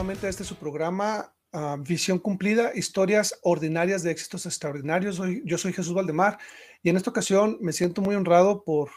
nuevamente 0.00 0.28
a 0.28 0.30
este 0.30 0.44
su 0.44 0.54
programa 0.54 1.30
ah, 1.52 1.76
Visión 1.78 2.18
Cumplida, 2.18 2.72
historias 2.74 3.38
ordinarias 3.42 4.02
de 4.02 4.10
éxitos 4.10 4.46
extraordinarios. 4.46 5.16
Soy, 5.16 5.42
yo 5.44 5.58
soy 5.58 5.74
Jesús 5.74 5.92
Valdemar 5.92 6.38
y 6.82 6.88
en 6.88 6.96
esta 6.96 7.10
ocasión 7.10 7.58
me 7.60 7.74
siento 7.74 8.00
muy 8.00 8.14
honrado 8.14 8.64
por 8.64 8.88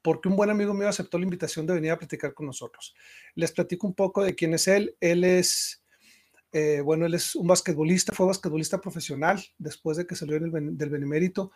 porque 0.00 0.30
un 0.30 0.36
buen 0.36 0.48
amigo 0.48 0.72
mío 0.72 0.88
aceptó 0.88 1.18
la 1.18 1.24
invitación 1.24 1.66
de 1.66 1.74
venir 1.74 1.90
a 1.90 1.98
platicar 1.98 2.32
con 2.32 2.46
nosotros. 2.46 2.94
Les 3.34 3.52
platico 3.52 3.86
un 3.86 3.92
poco 3.92 4.24
de 4.24 4.34
quién 4.34 4.54
es 4.54 4.66
él. 4.66 4.96
Él 4.98 5.24
es, 5.24 5.84
eh, 6.52 6.80
bueno, 6.80 7.04
él 7.04 7.12
es 7.12 7.34
un 7.34 7.46
basquetbolista, 7.46 8.14
fue 8.14 8.24
basquetbolista 8.24 8.80
profesional 8.80 9.44
después 9.58 9.98
de 9.98 10.06
que 10.06 10.16
salió 10.16 10.40
del, 10.40 10.50
Benemérito. 10.88 11.52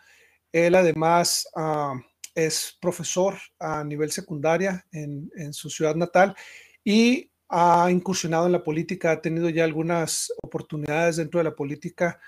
Él 0.51 0.75
además 0.75 1.47
ah, 1.55 1.99
es 2.35 2.77
profesor 2.79 3.35
a 3.57 3.83
nivel 3.83 4.11
secundaria 4.11 4.85
en, 4.91 5.31
en 5.35 5.53
su 5.53 5.71
ciudad 5.71 5.95
natal 5.95 6.35
y 6.83 7.28
ha 7.49 7.89
incursionado 7.89 8.45
en 8.45 8.51
la 8.51 8.63
política, 8.63 9.11
ha 9.11 9.21
tenido 9.21 9.49
ya 9.49 9.63
algunas 9.63 10.31
oportunidades 10.41 11.17
dentro 11.17 11.39
de 11.39 11.45
la 11.45 11.55
política 11.55 12.19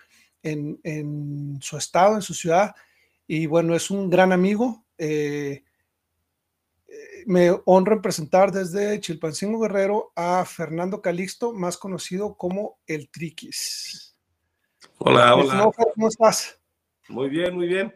en, 0.42 1.60
su 1.62 1.78
estado, 1.78 2.16
en 2.16 2.24
su 2.24 2.34
ciudad, 2.34 2.76
y 3.28 3.46
bueno, 3.46 3.76
es 3.76 3.92
un 3.92 4.10
gran 4.10 4.32
amigo. 4.32 4.84
Eh, 4.98 5.64
eh, 6.88 7.24
me 7.28 7.52
honro 7.66 7.94
en 7.94 8.02
presentar 8.02 8.52
desde 8.52 9.00
Chilpancingo 9.00 9.60
Guerrero 9.60 10.12
a 10.16 10.44
Fernando 10.44 11.02
Calixto, 11.02 11.54
más 11.54 11.78
conocido 11.78 12.36
como 12.36 12.80
el 12.88 13.10
Triquis. 13.10 14.18
Hola, 14.98 15.36
hola. 15.36 15.72
¿Cómo 15.94 16.08
estás? 16.08 16.60
Muy 17.10 17.30
bien, 17.30 17.56
muy 17.56 17.68
bien. 17.68 17.94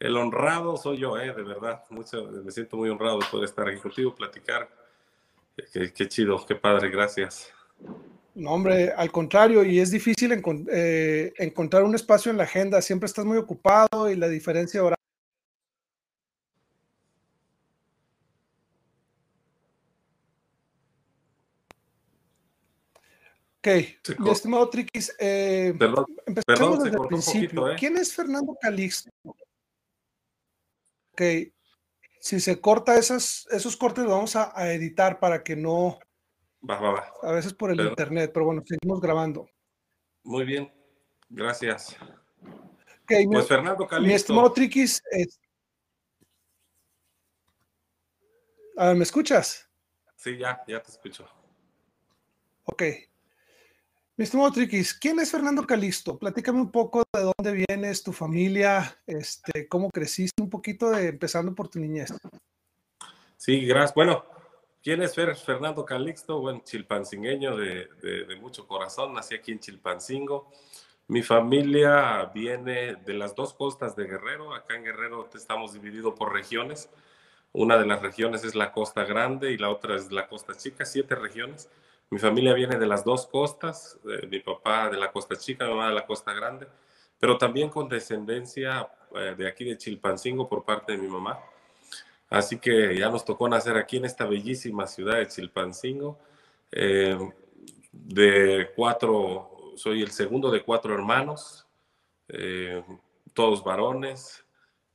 El 0.00 0.16
honrado 0.16 0.76
soy 0.76 0.98
yo, 0.98 1.18
eh, 1.18 1.32
de 1.32 1.42
verdad. 1.42 1.84
Mucho, 1.90 2.24
me 2.24 2.50
siento 2.50 2.76
muy 2.76 2.88
honrado 2.88 3.18
de 3.18 3.26
poder 3.30 3.44
estar 3.44 3.68
aquí 3.68 3.78
contigo, 3.78 4.14
platicar 4.14 4.81
Qué, 5.72 6.08
chido, 6.08 6.44
qué 6.46 6.54
padre, 6.54 6.90
gracias. 6.90 7.52
No, 8.34 8.52
hombre, 8.52 8.92
al 8.96 9.12
contrario, 9.12 9.62
y 9.62 9.78
es 9.78 9.90
difícil 9.90 10.32
eh, 10.72 11.32
encontrar 11.36 11.84
un 11.84 11.94
espacio 11.94 12.30
en 12.30 12.38
la 12.38 12.44
agenda, 12.44 12.80
siempre 12.80 13.06
estás 13.06 13.24
muy 13.24 13.36
ocupado 13.36 14.10
y 14.10 14.16
la 14.16 14.28
diferencia 14.28 14.82
horaria. 14.82 14.96
Ok, 23.64 23.68
mi 24.18 24.30
estimado 24.30 24.68
Triquis, 24.70 25.14
eh, 25.20 25.72
empezamos 26.26 26.82
desde 26.82 26.96
el 26.96 27.06
principio. 27.06 27.70
¿eh? 27.70 27.76
¿Quién 27.78 27.96
es 27.96 28.12
Fernando 28.12 28.56
Calixto? 28.60 29.08
Ok, 31.12 31.22
si 32.22 32.38
se 32.38 32.60
corta 32.60 32.96
esas, 32.96 33.48
esos 33.50 33.76
cortes, 33.76 34.04
los 34.04 34.12
vamos 34.12 34.36
a, 34.36 34.72
editar 34.72 35.18
para 35.18 35.42
que 35.42 35.56
no. 35.56 35.98
Va, 36.68 36.78
va, 36.78 36.92
va. 36.92 37.12
A 37.24 37.32
veces 37.32 37.52
por 37.52 37.72
el 37.72 37.80
internet, 37.80 38.30
pero 38.32 38.46
bueno, 38.46 38.62
seguimos 38.64 39.00
grabando. 39.00 39.48
Muy 40.22 40.44
bien, 40.44 40.72
gracias. 41.28 41.96
Okay, 43.02 43.26
pues 43.26 43.48
Fernando 43.48 43.88
Calixto. 43.88 44.06
Mi 44.06 44.14
estimado 44.14 44.52
Triquis. 44.52 45.02
A 48.76 48.86
ver, 48.86 48.96
¿me 48.96 49.02
escuchas? 49.02 49.68
Sí, 50.14 50.38
ya, 50.38 50.62
ya 50.68 50.80
te 50.80 50.92
escucho. 50.92 51.26
Ok. 52.62 52.84
Mi 54.14 54.24
estimado 54.24 54.52
Triquis, 54.52 54.92
¿quién 54.92 55.18
es 55.20 55.30
Fernando 55.30 55.66
Calixto? 55.66 56.18
Platícame 56.18 56.60
un 56.60 56.70
poco 56.70 57.02
de 57.14 57.22
dónde 57.22 57.64
vienes, 57.66 58.02
tu 58.02 58.12
familia, 58.12 59.00
este, 59.06 59.66
cómo 59.68 59.88
creciste, 59.88 60.42
un 60.42 60.50
poquito 60.50 60.90
de 60.90 61.08
empezando 61.08 61.54
por 61.54 61.68
tu 61.68 61.78
niñez. 61.80 62.12
Sí, 63.38 63.64
gracias. 63.64 63.94
Bueno, 63.94 64.26
¿quién 64.82 65.00
es 65.00 65.14
Fernando 65.14 65.86
Calixto? 65.86 66.40
Bueno, 66.40 66.60
chilpancingueño 66.62 67.56
de, 67.56 67.88
de, 68.02 68.36
mucho 68.36 68.66
corazón, 68.66 69.14
nací 69.14 69.34
aquí 69.34 69.52
en 69.52 69.60
Chilpancingo. 69.60 70.50
Mi 71.08 71.22
familia 71.22 72.30
viene 72.34 72.96
de 72.96 73.14
las 73.14 73.34
dos 73.34 73.54
costas 73.54 73.96
de 73.96 74.04
Guerrero. 74.04 74.54
Acá 74.54 74.76
en 74.76 74.84
Guerrero 74.84 75.26
estamos 75.34 75.72
divididos 75.72 76.12
por 76.18 76.34
regiones. 76.34 76.90
Una 77.52 77.78
de 77.78 77.86
las 77.86 78.02
regiones 78.02 78.44
es 78.44 78.54
la 78.54 78.72
costa 78.72 79.04
grande 79.04 79.52
y 79.52 79.56
la 79.56 79.70
otra 79.70 79.96
es 79.96 80.12
la 80.12 80.28
costa 80.28 80.54
chica, 80.54 80.84
siete 80.84 81.14
regiones. 81.14 81.70
Mi 82.12 82.18
familia 82.18 82.52
viene 82.52 82.78
de 82.78 82.84
las 82.84 83.04
dos 83.04 83.26
costas, 83.26 83.98
mi 84.28 84.38
papá 84.40 84.90
de 84.90 84.98
la 84.98 85.10
costa 85.10 85.34
chica, 85.34 85.64
mi 85.64 85.70
mamá 85.70 85.88
de 85.88 85.94
la 85.94 86.04
costa 86.04 86.34
grande, 86.34 86.66
pero 87.18 87.38
también 87.38 87.70
con 87.70 87.88
descendencia 87.88 88.86
eh, 89.14 89.34
de 89.34 89.48
aquí 89.48 89.64
de 89.64 89.78
Chilpancingo 89.78 90.46
por 90.46 90.62
parte 90.62 90.92
de 90.92 90.98
mi 90.98 91.08
mamá. 91.08 91.38
Así 92.28 92.58
que 92.58 92.98
ya 92.98 93.08
nos 93.08 93.24
tocó 93.24 93.48
nacer 93.48 93.78
aquí 93.78 93.96
en 93.96 94.04
esta 94.04 94.26
bellísima 94.26 94.86
ciudad 94.86 95.16
de 95.16 95.26
Chilpancingo. 95.26 96.18
Eh, 96.70 97.16
de 97.90 98.70
cuatro, 98.76 99.72
soy 99.76 100.02
el 100.02 100.10
segundo 100.10 100.50
de 100.50 100.62
cuatro 100.62 100.92
hermanos, 100.92 101.66
eh, 102.28 102.84
todos 103.32 103.64
varones, 103.64 104.44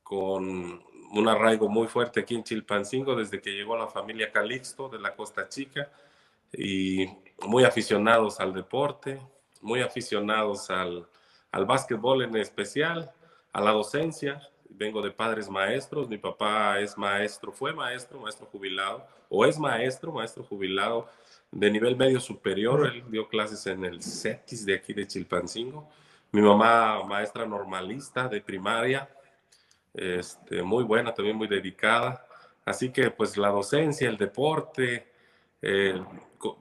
con 0.04 0.84
un 1.10 1.28
arraigo 1.28 1.68
muy 1.68 1.88
fuerte 1.88 2.20
aquí 2.20 2.36
en 2.36 2.44
Chilpancingo 2.44 3.16
desde 3.16 3.40
que 3.40 3.50
llegó 3.50 3.76
la 3.76 3.88
familia 3.88 4.30
Calixto 4.30 4.88
de 4.88 5.00
la 5.00 5.16
Costa 5.16 5.48
Chica 5.48 5.90
y 6.52 7.06
muy 7.46 7.64
aficionados 7.64 8.40
al 8.40 8.52
deporte, 8.52 9.20
muy 9.60 9.80
aficionados 9.80 10.70
al, 10.70 11.06
al 11.52 11.66
básquetbol 11.66 12.22
en 12.22 12.36
especial, 12.36 13.12
a 13.52 13.60
la 13.60 13.72
docencia. 13.72 14.40
Vengo 14.70 15.02
de 15.02 15.10
padres 15.10 15.48
maestros, 15.48 16.08
mi 16.08 16.18
papá 16.18 16.78
es 16.78 16.96
maestro, 16.96 17.52
fue 17.52 17.72
maestro, 17.72 18.20
maestro 18.20 18.46
jubilado, 18.46 19.06
o 19.28 19.44
es 19.44 19.58
maestro, 19.58 20.12
maestro 20.12 20.44
jubilado 20.44 21.08
de 21.50 21.70
nivel 21.70 21.96
medio 21.96 22.20
superior. 22.20 22.86
Él 22.86 23.04
dio 23.08 23.28
clases 23.28 23.66
en 23.66 23.84
el 23.84 24.02
CETIS 24.02 24.66
de 24.66 24.74
aquí 24.74 24.92
de 24.92 25.06
Chilpancingo. 25.06 25.88
Mi 26.30 26.42
mamá, 26.42 27.02
maestra 27.04 27.46
normalista 27.46 28.28
de 28.28 28.40
primaria, 28.40 29.08
este, 29.94 30.62
muy 30.62 30.84
buena, 30.84 31.14
también 31.14 31.36
muy 31.36 31.48
dedicada. 31.48 32.24
Así 32.64 32.90
que 32.90 33.10
pues 33.10 33.36
la 33.36 33.48
docencia, 33.48 34.08
el 34.08 34.18
deporte, 34.18 35.08
eh, 35.62 36.02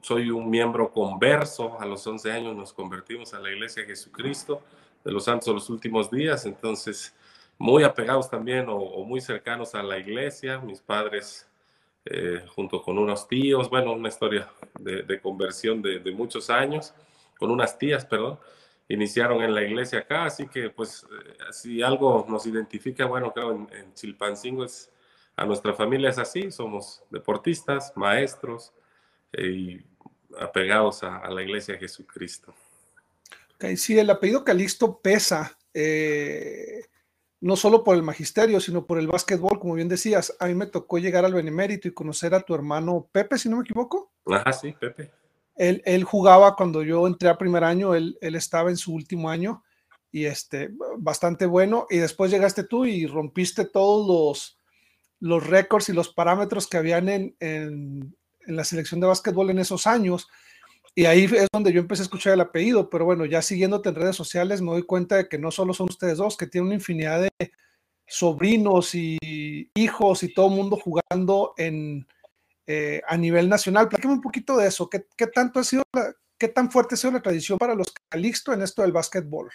soy 0.01 0.31
un 0.31 0.49
miembro 0.49 0.91
converso, 0.91 1.79
a 1.79 1.85
los 1.85 2.05
11 2.05 2.31
años 2.31 2.55
nos 2.55 2.73
convertimos 2.73 3.33
a 3.33 3.39
la 3.39 3.51
Iglesia 3.51 3.83
de 3.83 3.89
Jesucristo 3.89 4.61
de 5.03 5.11
los 5.11 5.23
Santos 5.23 5.45
de 5.45 5.53
los 5.53 5.69
Últimos 5.69 6.11
Días, 6.11 6.45
entonces 6.45 7.15
muy 7.57 7.83
apegados 7.83 8.29
también 8.29 8.65
o, 8.69 9.03
muy 9.03 9.21
cercanos 9.21 9.73
a 9.73 9.81
la 9.81 9.97
iglesia, 9.97 10.59
mis 10.59 10.79
padres 10.79 11.47
eh, 12.05 12.43
junto 12.55 12.81
con 12.81 12.97
unos 12.97 13.27
tíos, 13.27 13.69
bueno, 13.69 13.93
una 13.93 14.09
historia 14.09 14.49
de, 14.79 15.19
conversión 15.21 15.81
de, 15.81 16.11
muchos 16.11 16.49
años, 16.49 16.93
con 17.37 17.51
unas 17.51 17.77
tías, 17.77 18.05
perdón, 18.05 18.39
iniciaron 18.89 19.41
en 19.43 19.53
la 19.53 19.63
iglesia 19.63 19.99
acá, 19.99 20.25
así 20.25 20.47
que 20.47 20.69
pues 20.69 21.05
eh, 21.05 21.33
si 21.51 21.81
algo 21.81 22.25
nos 22.29 22.45
identifica, 22.45 23.05
bueno, 23.05 23.33
creo 23.33 23.51
en, 23.51 23.69
en 23.73 23.93
Chilpancingo 23.93 24.63
es, 24.63 24.91
a 25.35 25.45
nuestra 25.45 25.73
familia 25.73 26.09
es 26.09 26.17
así, 26.17 26.51
somos 26.51 27.03
deportistas, 27.09 27.93
maestros, 27.95 28.73
y 29.33 29.81
apegados 30.39 31.03
a, 31.03 31.29
la 31.29 31.41
iglesia 31.41 31.73
de 31.73 31.81
Jesucristo. 31.81 32.53
Okay, 33.55 33.77
sí, 33.77 33.97
el 33.97 34.09
apellido 34.09 34.43
Calixto 34.43 34.99
pesa, 34.99 35.57
eh, 35.73 36.85
no 37.41 37.55
solo 37.55 37.83
por 37.83 37.95
el 37.95 38.03
magisterio, 38.03 38.59
sino 38.59 38.85
por 38.85 38.99
el 38.99 39.07
básquetbol, 39.07 39.59
como 39.59 39.73
bien 39.73 39.87
decías. 39.87 40.35
A 40.39 40.47
mí 40.47 40.53
me 40.53 40.67
tocó 40.67 40.99
llegar 40.99 41.25
al 41.25 41.33
Benemérito 41.33 41.87
y 41.87 41.93
conocer 41.93 42.33
a 42.35 42.41
tu 42.41 42.53
hermano 42.53 43.09
Pepe, 43.11 43.37
si 43.37 43.49
no 43.49 43.57
me 43.57 43.63
equivoco. 43.63 44.11
Ajá, 44.25 44.53
sí, 44.53 44.73
Pepe. 44.79 45.11
Él, 45.55 45.81
él 45.85 46.03
jugaba 46.03 46.55
cuando 46.55 46.83
yo 46.83 47.07
entré 47.07 47.29
a 47.29 47.37
primer 47.37 47.63
año, 47.63 47.95
él, 47.95 48.17
él, 48.21 48.35
estaba 48.35 48.69
en 48.69 48.77
su 48.77 48.93
último 48.93 49.29
año 49.29 49.63
y 50.11 50.25
este, 50.25 50.69
bastante 50.99 51.47
bueno. 51.47 51.87
Y 51.89 51.97
después 51.97 52.29
llegaste 52.29 52.63
tú 52.63 52.85
y 52.85 53.07
rompiste 53.07 53.65
todos 53.65 54.07
los, 54.07 54.59
los 55.19 55.45
récords 55.45 55.89
y 55.89 55.93
los 55.93 56.09
parámetros 56.09 56.67
que 56.67 56.77
habían 56.77 57.09
en, 57.09 57.35
en, 57.39 58.15
en 58.47 58.55
la 58.55 58.63
selección 58.63 58.99
de 58.99 59.07
básquetbol 59.07 59.49
en 59.49 59.59
esos 59.59 59.85
años. 59.85 60.27
Y 60.95 61.05
ahí 61.05 61.25
es 61.25 61.47
donde 61.53 61.71
yo 61.71 61.79
empecé 61.79 62.01
a 62.01 62.05
escuchar 62.05 62.33
el 62.33 62.41
apellido, 62.41 62.89
pero 62.89 63.05
bueno, 63.05 63.23
ya 63.25 63.43
siguiéndote 63.43 63.89
en 63.89 63.95
redes 63.95 64.15
sociales 64.15 64.61
me 64.61 64.71
doy 64.71 64.81
cuenta 64.81 65.17
de 65.17 65.29
que 65.29 65.37
no 65.37 65.51
solo 65.51 65.73
son 65.73 65.89
ustedes 65.89 66.17
dos, 66.17 66.35
que 66.35 66.47
tienen 66.47 66.67
una 66.67 66.75
infinidad 66.75 67.21
de 67.21 67.51
sobrinos 68.07 68.95
y 68.95 69.69
hijos 69.75 70.23
y 70.23 70.33
todo 70.33 70.47
el 70.47 70.55
mundo 70.55 70.75
jugando 70.77 71.53
en, 71.57 72.07
eh, 72.65 73.01
a 73.07 73.15
nivel 73.15 73.47
nacional. 73.47 73.89
Platícame 73.89 74.15
un 74.15 74.21
poquito 74.21 74.57
de 74.57 74.67
eso. 74.67 74.89
¿Qué, 74.89 75.05
¿Qué, 75.15 75.27
tanto 75.27 75.59
ha 75.59 75.63
sido, 75.63 75.83
qué 76.37 76.47
tan 76.47 76.71
fuerte 76.71 76.95
ha 76.95 76.97
sido 76.97 77.13
la 77.13 77.21
tradición 77.21 77.59
para 77.59 77.75
los 77.75 77.93
Calixto 78.09 78.51
en 78.53 78.63
esto 78.63 78.81
del 78.81 78.91
básquetbol? 78.91 79.51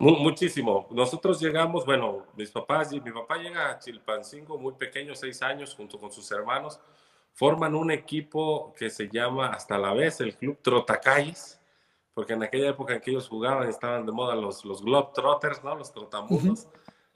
Muchísimo. 0.00 0.86
Nosotros 0.90 1.40
llegamos, 1.40 1.86
bueno, 1.86 2.26
mis 2.36 2.50
papás, 2.50 2.92
mi 2.92 3.00
papá 3.00 3.38
llega 3.38 3.70
a 3.70 3.78
Chilpancingo 3.78 4.58
muy 4.58 4.74
pequeño, 4.74 5.14
seis 5.14 5.40
años, 5.40 5.74
junto 5.74 5.98
con 5.98 6.12
sus 6.12 6.30
hermanos 6.30 6.78
forman 7.38 7.76
un 7.76 7.92
equipo 7.92 8.74
que 8.76 8.90
se 8.90 9.08
llama 9.08 9.50
hasta 9.50 9.78
la 9.78 9.94
vez 9.94 10.20
el 10.20 10.34
Club 10.34 10.58
Trotacalles, 10.60 11.60
porque 12.12 12.32
en 12.32 12.42
aquella 12.42 12.70
época 12.70 12.94
en 12.94 13.00
que 13.00 13.12
ellos 13.12 13.28
jugaban 13.28 13.68
estaban 13.68 14.04
de 14.04 14.10
moda 14.10 14.34
los, 14.34 14.64
los 14.64 14.82
Globetrotters, 14.82 15.62
¿no? 15.62 15.76
Los 15.76 15.92
trotamundos. 15.92 16.66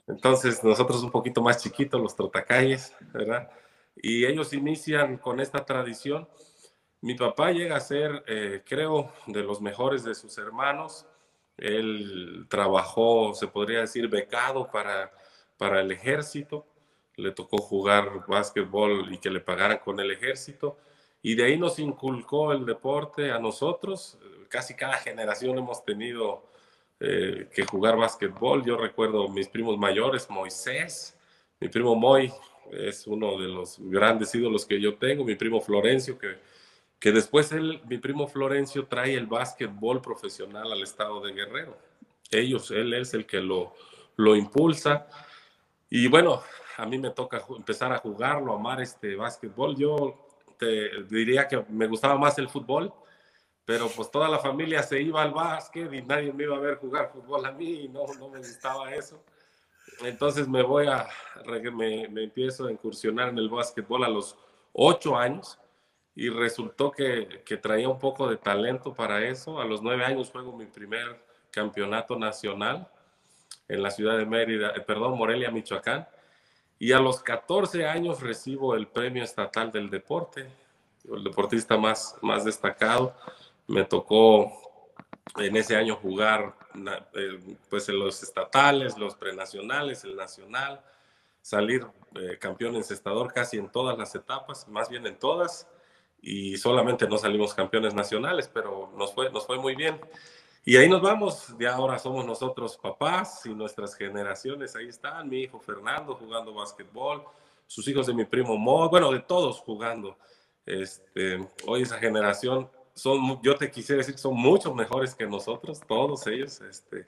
Entonces 0.07 0.63
nosotros 0.63 1.03
un 1.03 1.11
poquito 1.11 1.41
más 1.41 1.61
chiquitos, 1.61 2.01
los 2.01 2.15
Trotacalles, 2.15 2.95
¿verdad? 3.11 3.51
Y 3.97 4.25
ellos 4.25 4.53
inician 4.53 5.17
con 5.17 5.41
esta 5.41 5.65
tradición 5.65 6.25
Mi 7.01 7.15
papá 7.15 7.51
llega 7.51 7.75
a 7.75 7.81
ser, 7.81 8.23
eh, 8.25 8.63
creo, 8.65 9.11
de 9.27 9.43
los 9.43 9.59
mejores 9.59 10.05
de 10.05 10.15
sus 10.15 10.37
hermanos. 10.37 11.05
Él 11.57 12.47
trabajó, 12.49 13.33
se 13.33 13.49
podría 13.49 13.81
decir, 13.81 14.07
becado 14.07 14.71
para, 14.71 15.11
para 15.57 15.81
el 15.81 15.91
ejército. 15.91 16.65
Le 17.15 17.31
tocó 17.31 17.57
jugar 17.57 18.25
básquetbol 18.27 19.13
y 19.13 19.17
que 19.17 19.29
le 19.29 19.39
pagaran 19.39 19.79
con 19.79 19.99
el 19.99 20.11
ejército. 20.11 20.77
Y 21.21 21.35
de 21.35 21.45
ahí 21.45 21.57
nos 21.57 21.79
inculcó 21.79 22.51
el 22.51 22.65
deporte 22.65 23.31
a 23.31 23.39
nosotros. 23.39 24.17
Casi 24.49 24.75
cada 24.75 24.97
generación 24.97 25.57
hemos 25.57 25.83
tenido 25.85 26.43
eh, 26.99 27.49
que 27.53 27.65
jugar 27.65 27.97
básquetbol. 27.97 28.63
Yo 28.65 28.77
recuerdo 28.77 29.27
mis 29.29 29.47
primos 29.47 29.77
mayores, 29.77 30.29
Moisés, 30.29 31.17
mi 31.59 31.69
primo 31.69 31.95
Moy 31.95 32.31
es 32.71 33.07
uno 33.07 33.39
de 33.39 33.47
los 33.47 33.77
grandes 33.79 34.33
ídolos 34.35 34.65
que 34.65 34.79
yo 34.79 34.95
tengo, 34.95 35.23
mi 35.23 35.35
primo 35.35 35.61
Florencio, 35.61 36.17
que, 36.17 36.37
que 36.99 37.11
después 37.11 37.51
él, 37.51 37.81
mi 37.87 37.97
primo 37.97 38.27
Florencio 38.27 38.85
trae 38.87 39.15
el 39.15 39.27
básquetbol 39.27 40.01
profesional 40.01 40.71
al 40.71 40.81
estado 40.81 41.21
de 41.21 41.33
Guerrero. 41.33 41.77
Ellos, 42.31 42.71
él 42.71 42.93
es 42.93 43.13
el 43.13 43.25
que 43.25 43.39
lo, 43.39 43.73
lo 44.15 44.35
impulsa. 44.35 45.07
Y 45.89 46.07
bueno, 46.07 46.41
a 46.77 46.85
mí 46.85 46.97
me 46.97 47.09
toca 47.11 47.43
empezar 47.55 47.91
a 47.91 47.97
jugarlo, 47.97 48.53
amar 48.53 48.81
este 48.81 49.15
básquetbol. 49.15 49.75
Yo 49.75 50.27
te 50.57 51.03
diría 51.03 51.47
que 51.47 51.63
me 51.69 51.87
gustaba 51.87 52.17
más 52.17 52.37
el 52.37 52.49
fútbol, 52.49 52.93
pero 53.65 53.89
pues 53.89 54.09
toda 54.11 54.27
la 54.27 54.39
familia 54.39 54.83
se 54.83 55.01
iba 55.01 55.21
al 55.21 55.31
básquet 55.31 55.91
y 55.93 56.01
nadie 56.01 56.33
me 56.33 56.43
iba 56.43 56.55
a 56.55 56.59
ver 56.59 56.77
jugar 56.77 57.11
fútbol 57.11 57.45
a 57.45 57.51
mí 57.51 57.83
y 57.83 57.89
no, 57.89 58.05
no 58.19 58.29
me 58.29 58.39
gustaba 58.39 58.93
eso. 58.93 59.23
Entonces 60.01 60.47
me 60.47 60.63
voy 60.63 60.87
a, 60.87 61.07
me, 61.73 62.07
me 62.07 62.23
empiezo 62.23 62.67
a 62.67 62.71
incursionar 62.71 63.29
en 63.29 63.37
el 63.37 63.49
básquetbol 63.49 64.03
a 64.03 64.09
los 64.09 64.37
ocho 64.73 65.15
años 65.15 65.59
y 66.15 66.29
resultó 66.29 66.91
que, 66.91 67.43
que, 67.45 67.57
traía 67.57 67.89
un 67.89 67.99
poco 67.99 68.29
de 68.29 68.37
talento 68.37 68.93
para 68.93 69.23
eso. 69.27 69.59
A 69.59 69.65
los 69.65 69.81
nueve 69.81 70.05
años 70.05 70.31
juego 70.31 70.55
mi 70.55 70.65
primer 70.65 71.23
campeonato 71.51 72.17
nacional 72.17 72.87
en 73.67 73.81
la 73.81 73.91
ciudad 73.91 74.17
de 74.17 74.25
Mérida, 74.25 74.73
eh, 74.75 74.81
perdón, 74.81 75.17
Morelia, 75.17 75.51
Michoacán. 75.51 76.07
Y 76.79 76.91
a 76.91 76.99
los 76.99 77.21
14 77.21 77.85
años 77.85 78.21
recibo 78.21 78.75
el 78.75 78.87
premio 78.87 79.23
estatal 79.23 79.71
del 79.71 79.89
deporte, 79.89 80.47
el 81.11 81.23
deportista 81.23 81.77
más, 81.77 82.17
más 82.21 82.45
destacado 82.45 83.15
me 83.67 83.85
tocó 83.85 84.51
en 85.37 85.55
ese 85.55 85.75
año 85.75 85.95
jugar 85.95 86.55
pues 87.69 87.87
en 87.89 87.99
los 87.99 88.21
estatales, 88.23 88.97
los 88.97 89.15
prenacionales, 89.15 90.03
el 90.03 90.15
nacional, 90.15 90.81
salir 91.41 91.85
eh, 92.15 92.37
campeón 92.39 92.75
encestador 92.75 93.31
casi 93.31 93.57
en 93.57 93.69
todas 93.69 93.97
las 93.97 94.15
etapas, 94.15 94.67
más 94.67 94.89
bien 94.89 95.05
en 95.05 95.17
todas, 95.17 95.67
y 96.21 96.57
solamente 96.57 97.07
no 97.07 97.17
salimos 97.17 97.53
campeones 97.53 97.93
nacionales, 97.93 98.49
pero 98.51 98.91
nos 98.97 99.13
fue, 99.13 99.29
nos 99.31 99.45
fue 99.45 99.59
muy 99.59 99.75
bien. 99.75 99.99
Y 100.65 100.77
ahí 100.77 100.87
nos 100.87 101.01
vamos, 101.01 101.53
ya 101.59 101.75
ahora 101.75 101.99
somos 101.99 102.25
nosotros 102.25 102.77
papás 102.77 103.45
y 103.45 103.53
nuestras 103.53 103.95
generaciones, 103.95 104.75
ahí 104.77 104.87
están, 104.87 105.27
mi 105.27 105.41
hijo 105.41 105.59
Fernando 105.59 106.15
jugando 106.15 106.53
básquetbol, 106.53 107.23
sus 107.67 107.85
hijos 107.89 108.07
de 108.07 108.13
mi 108.13 108.23
primo 108.23 108.57
Mo, 108.57 108.87
bueno, 108.89 109.11
de 109.11 109.19
todos 109.19 109.59
jugando. 109.59 110.17
Este, 110.65 111.45
hoy 111.67 111.81
esa 111.81 111.97
generación 111.97 112.69
son, 112.93 113.41
yo 113.41 113.57
te 113.57 113.69
quisiera 113.69 113.99
decir, 113.99 114.17
son 114.17 114.35
mucho 114.35 114.73
mejores 114.73 115.13
que 115.15 115.27
nosotros, 115.27 115.81
todos 115.85 116.25
ellos. 116.27 116.61
Este, 116.61 117.07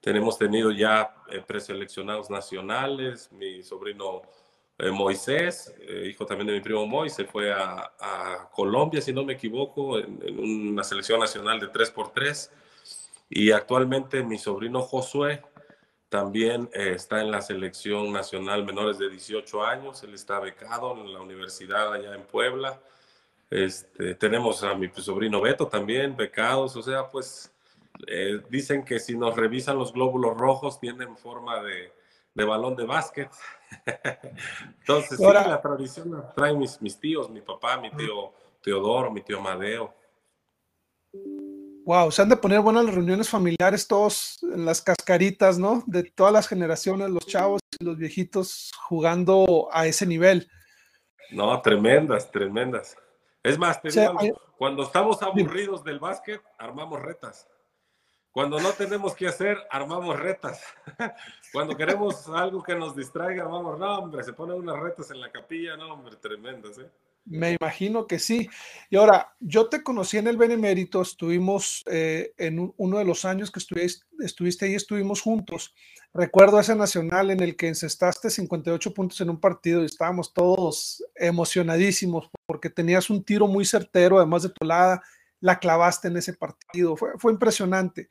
tenemos 0.00 0.38
tenido 0.38 0.70
ya 0.70 1.14
eh, 1.30 1.42
preseleccionados 1.46 2.30
nacionales, 2.30 3.30
mi 3.32 3.62
sobrino 3.62 4.22
eh, 4.78 4.90
Moisés, 4.90 5.74
eh, 5.80 6.08
hijo 6.08 6.24
también 6.24 6.46
de 6.46 6.52
mi 6.54 6.60
primo 6.60 6.86
Moisés, 6.86 7.28
fue 7.30 7.52
a, 7.52 7.92
a 8.00 8.50
Colombia, 8.50 9.02
si 9.02 9.12
no 9.12 9.24
me 9.24 9.34
equivoco, 9.34 9.98
en, 9.98 10.38
una 10.38 10.84
selección 10.84 11.20
nacional 11.20 11.60
de 11.60 11.70
3x3. 11.70 12.50
Y 13.36 13.50
actualmente 13.50 14.22
mi 14.22 14.38
sobrino 14.38 14.80
Josué 14.80 15.42
también 16.08 16.70
está 16.72 17.20
en 17.20 17.32
la 17.32 17.42
selección 17.42 18.12
nacional 18.12 18.64
menores 18.64 18.96
de 18.96 19.10
18 19.10 19.64
años, 19.64 20.04
él 20.04 20.14
está 20.14 20.38
becado 20.38 20.92
en 20.92 21.12
la 21.12 21.20
universidad 21.20 21.92
allá 21.92 22.14
en 22.14 22.22
Puebla. 22.28 22.80
Este, 23.50 24.14
tenemos 24.14 24.62
a 24.62 24.74
mi 24.76 24.88
sobrino 24.94 25.40
Beto 25.40 25.66
también, 25.66 26.16
becados, 26.16 26.76
o 26.76 26.82
sea, 26.82 27.08
pues 27.08 27.52
eh, 28.06 28.40
dicen 28.50 28.84
que 28.84 29.00
si 29.00 29.18
nos 29.18 29.34
revisan 29.34 29.78
los 29.78 29.92
glóbulos 29.92 30.36
rojos 30.36 30.78
tienen 30.78 31.16
forma 31.16 31.60
de, 31.60 31.92
de 32.34 32.44
balón 32.44 32.76
de 32.76 32.84
básquet. 32.84 33.30
Entonces, 34.78 35.18
sí, 35.18 35.24
la 35.24 35.60
tradición 35.60 36.12
la 36.12 36.32
traen 36.32 36.56
mis, 36.56 36.80
mis 36.80 37.00
tíos, 37.00 37.28
mi 37.28 37.40
papá, 37.40 37.78
mi 37.78 37.90
tío 37.90 38.32
Teodoro, 38.62 39.10
mi 39.10 39.22
tío 39.22 39.40
Madeo. 39.40 39.92
Wow, 41.84 42.10
se 42.10 42.22
han 42.22 42.30
de 42.30 42.36
poner 42.36 42.60
buenas 42.60 42.86
las 42.86 42.94
reuniones 42.94 43.28
familiares, 43.28 43.86
todos 43.86 44.38
en 44.42 44.64
las 44.64 44.80
cascaritas, 44.80 45.58
¿no? 45.58 45.82
De 45.86 46.02
todas 46.02 46.32
las 46.32 46.48
generaciones, 46.48 47.10
los 47.10 47.26
chavos 47.26 47.60
y 47.78 47.84
los 47.84 47.98
viejitos 47.98 48.72
jugando 48.88 49.68
a 49.70 49.86
ese 49.86 50.06
nivel. 50.06 50.48
No, 51.30 51.60
tremendas, 51.60 52.30
tremendas. 52.30 52.96
Es 53.42 53.58
más, 53.58 53.80
cuando 54.56 54.84
estamos 54.84 55.22
aburridos 55.22 55.84
del 55.84 55.98
básquet, 55.98 56.40
armamos 56.58 57.02
retas. 57.02 57.46
Cuando 58.32 58.58
no 58.58 58.72
tenemos 58.72 59.14
que 59.14 59.28
hacer, 59.28 59.58
armamos 59.70 60.18
retas. 60.18 60.60
Cuando 61.52 61.76
queremos 61.76 62.28
algo 62.28 62.64
que 62.64 62.74
nos 62.74 62.96
distraiga, 62.96 63.44
armamos, 63.44 63.78
no, 63.78 63.96
hombre, 63.96 64.24
se 64.24 64.32
ponen 64.32 64.56
unas 64.56 64.76
retas 64.80 65.08
en 65.12 65.20
la 65.20 65.30
capilla, 65.30 65.76
no, 65.76 65.92
hombre, 65.92 66.16
tremendas, 66.16 66.78
¿eh? 66.78 66.90
Me 67.26 67.56
imagino 67.58 68.06
que 68.06 68.18
sí. 68.18 68.50
Y 68.90 68.96
ahora, 68.96 69.34
yo 69.40 69.68
te 69.68 69.82
conocí 69.82 70.18
en 70.18 70.26
el 70.26 70.36
Benemérito, 70.36 71.00
estuvimos 71.00 71.82
eh, 71.90 72.32
en 72.36 72.72
uno 72.76 72.98
de 72.98 73.04
los 73.04 73.24
años 73.24 73.50
que 73.50 73.60
estuviste, 73.60 74.66
ahí, 74.66 74.74
estuvimos 74.74 75.22
juntos. 75.22 75.74
Recuerdo 76.12 76.60
ese 76.60 76.76
nacional 76.76 77.30
en 77.30 77.40
el 77.40 77.56
que 77.56 77.68
encestaste 77.68 78.28
58 78.28 78.92
puntos 78.92 79.20
en 79.22 79.30
un 79.30 79.40
partido 79.40 79.82
y 79.82 79.86
estábamos 79.86 80.34
todos 80.34 81.02
emocionadísimos 81.14 82.28
porque 82.46 82.68
tenías 82.68 83.08
un 83.08 83.24
tiro 83.24 83.48
muy 83.48 83.64
certero, 83.64 84.18
además 84.18 84.42
de 84.42 84.50
tu 84.50 84.66
lado, 84.66 85.00
la 85.40 85.58
clavaste 85.58 86.08
en 86.08 86.18
ese 86.18 86.34
partido. 86.34 86.94
Fue, 86.94 87.12
fue 87.18 87.32
impresionante. 87.32 88.08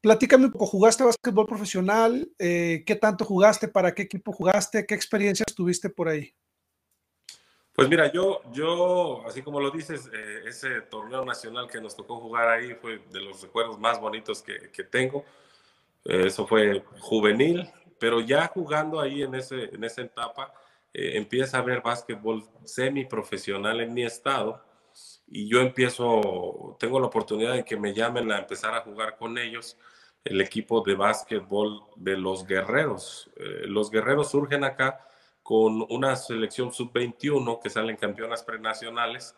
Platícame 0.00 0.46
un 0.46 0.52
poco, 0.52 0.66
¿jugaste 0.66 1.04
básquetbol 1.04 1.46
profesional? 1.46 2.30
Eh, 2.38 2.84
¿Qué 2.86 2.96
tanto 2.96 3.24
jugaste? 3.24 3.68
¿Para 3.68 3.94
qué 3.94 4.02
equipo 4.02 4.32
jugaste? 4.32 4.86
¿Qué 4.86 4.94
experiencias 4.94 5.54
tuviste 5.54 5.90
por 5.90 6.08
ahí? 6.08 6.32
Pues 7.78 7.88
mira, 7.88 8.10
yo, 8.10 8.40
yo, 8.50 9.24
así 9.24 9.40
como 9.40 9.60
lo 9.60 9.70
dices, 9.70 10.10
eh, 10.12 10.42
ese 10.46 10.80
torneo 10.80 11.24
nacional 11.24 11.68
que 11.68 11.80
nos 11.80 11.94
tocó 11.94 12.18
jugar 12.18 12.48
ahí 12.48 12.74
fue 12.74 12.98
de 13.12 13.20
los 13.20 13.40
recuerdos 13.40 13.78
más 13.78 14.00
bonitos 14.00 14.42
que, 14.42 14.72
que 14.72 14.82
tengo. 14.82 15.24
Eh, 16.04 16.24
eso 16.26 16.44
fue 16.44 16.82
juvenil, 16.98 17.70
pero 18.00 18.20
ya 18.20 18.48
jugando 18.48 18.98
ahí 18.98 19.22
en, 19.22 19.36
ese, 19.36 19.72
en 19.72 19.84
esa 19.84 20.02
etapa, 20.02 20.52
eh, 20.92 21.12
empieza 21.18 21.58
a 21.58 21.62
ver 21.62 21.80
básquetbol 21.80 22.42
semiprofesional 22.64 23.80
en 23.80 23.94
mi 23.94 24.02
estado 24.02 24.60
y 25.28 25.46
yo 25.48 25.60
empiezo, 25.60 26.76
tengo 26.80 26.98
la 26.98 27.06
oportunidad 27.06 27.52
de 27.52 27.64
que 27.64 27.76
me 27.76 27.94
llamen 27.94 28.32
a 28.32 28.40
empezar 28.40 28.74
a 28.74 28.80
jugar 28.80 29.16
con 29.16 29.38
ellos 29.38 29.78
el 30.24 30.40
equipo 30.40 30.80
de 30.80 30.96
básquetbol 30.96 31.84
de 31.94 32.16
los 32.16 32.44
guerreros. 32.44 33.30
los 33.36 33.88
guerreros 33.88 34.32
surgen 34.32 34.64
acá 34.64 35.07
con 35.48 35.86
una 35.88 36.14
selección 36.14 36.74
sub-21 36.74 37.58
que 37.62 37.70
salen 37.70 37.96
campeonas 37.96 38.42
prenacionales 38.42 39.34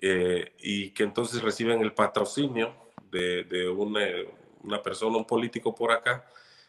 eh, 0.00 0.54
y 0.58 0.88
que 0.92 1.02
entonces 1.02 1.42
reciben 1.42 1.82
el 1.82 1.92
patrocinio 1.92 2.74
de, 3.10 3.44
de 3.44 3.68
una, 3.68 4.82
persona, 4.82 5.18
un 5.18 5.26
político 5.26 5.74
por 5.74 5.92
acá. 5.92 6.24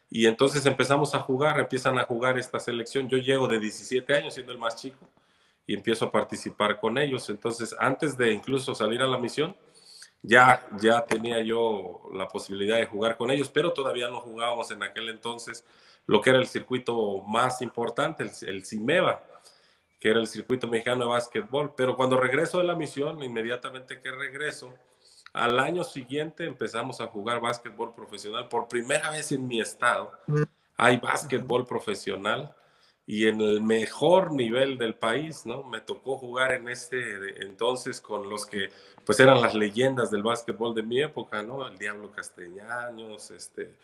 Y 0.10 0.26
entonces 0.26 0.66
empezamos 0.66 1.16
a 1.16 1.20
jugar, 1.20 1.58
empiezan 1.58 1.98
a 1.98 2.04
jugar 2.04 2.38
esta 2.38 2.60
selección. 2.60 3.08
Yo 3.08 3.18
llego 3.18 3.48
de 3.48 3.62
17 3.62 4.14
años, 4.14 4.34
siendo 4.34 4.52
el 4.52 4.58
más 4.58 4.76
chico, 4.76 5.10
y 5.66 5.74
empiezo 5.74 6.04
a 6.04 6.12
participar 6.12 6.78
con 6.78 6.98
ellos. 6.98 7.30
Entonces, 7.30 7.74
antes 7.80 8.18
de 8.18 8.34
incluso 8.34 8.76
salir 8.76 9.02
a 9.02 9.08
la 9.08 9.18
misión, 9.18 9.56
ya, 10.22 10.68
ya 10.82 11.06
tenía 11.06 11.42
yo 11.42 12.10
la 12.14 12.28
posibilidad 12.28 12.76
de 12.76 12.88
jugar 12.88 13.16
con 13.16 13.32
ellos, 13.32 13.48
pero 13.48 13.72
todavía 13.72 14.10
no 14.10 14.20
jugábamos 14.20 14.70
en 14.72 14.84
aquel 14.84 15.08
entonces 15.08 15.64
lo 16.08 16.22
que 16.22 16.30
era 16.30 16.40
el 16.40 16.48
circuito 16.48 17.22
más 17.24 17.62
importante, 17.62 18.24
el, 18.24 18.32
el 18.48 18.64
que 20.00 20.10
era 20.10 20.20
el 20.20 20.28
circuito 20.28 20.68
mexicano 20.68 21.06
de 21.06 21.10
básquetbol. 21.12 21.74
Pero 21.76 21.96
cuando 21.96 22.20
regreso 22.20 22.60
de 22.60 22.66
la 22.66 22.76
misión, 22.76 23.24
inmediatamente 23.24 24.02
que 24.02 24.12
regreso, 24.12 24.74
al 25.34 25.60
año 25.60 25.84
siguiente 25.84 26.46
empezamos 26.46 27.02
a 27.02 27.08
jugar 27.08 27.42
básquetbol 27.42 27.94
profesional. 27.94 28.48
Por 28.48 28.68
primera 28.68 29.10
vez 29.12 29.32
en 29.32 29.48
mi 29.48 29.60
estado 29.60 30.12
hay 30.78 30.98
básquetbol 30.98 31.66
profesional 31.66 32.56
y 33.08 33.28
en 33.28 33.42
el 33.42 33.62
mejor 33.62 34.32
nivel 34.32 34.78
del 34.78 34.96
país, 34.96 35.46
¿no? 35.46 35.64
Me 35.64 35.82
tocó 35.82 36.18
jugar 36.18 36.54
en 36.54 36.70
este 36.70 37.44
entonces 37.44 38.00
con 38.00 38.30
los 38.30 38.46
que 38.46 38.70
pues 39.06 39.20
eran 39.20 39.42
las 39.42 39.54
leyendas 39.54 40.10
del 40.10 40.24
básquetbol 40.24 40.74
de 40.74 40.84
mi 40.84 41.02
época, 41.02 41.44
¿no? 41.44 41.68
El 41.68 41.78
Diablo 41.78 42.12
Castellanos, 42.12 43.30
este, 43.32 43.76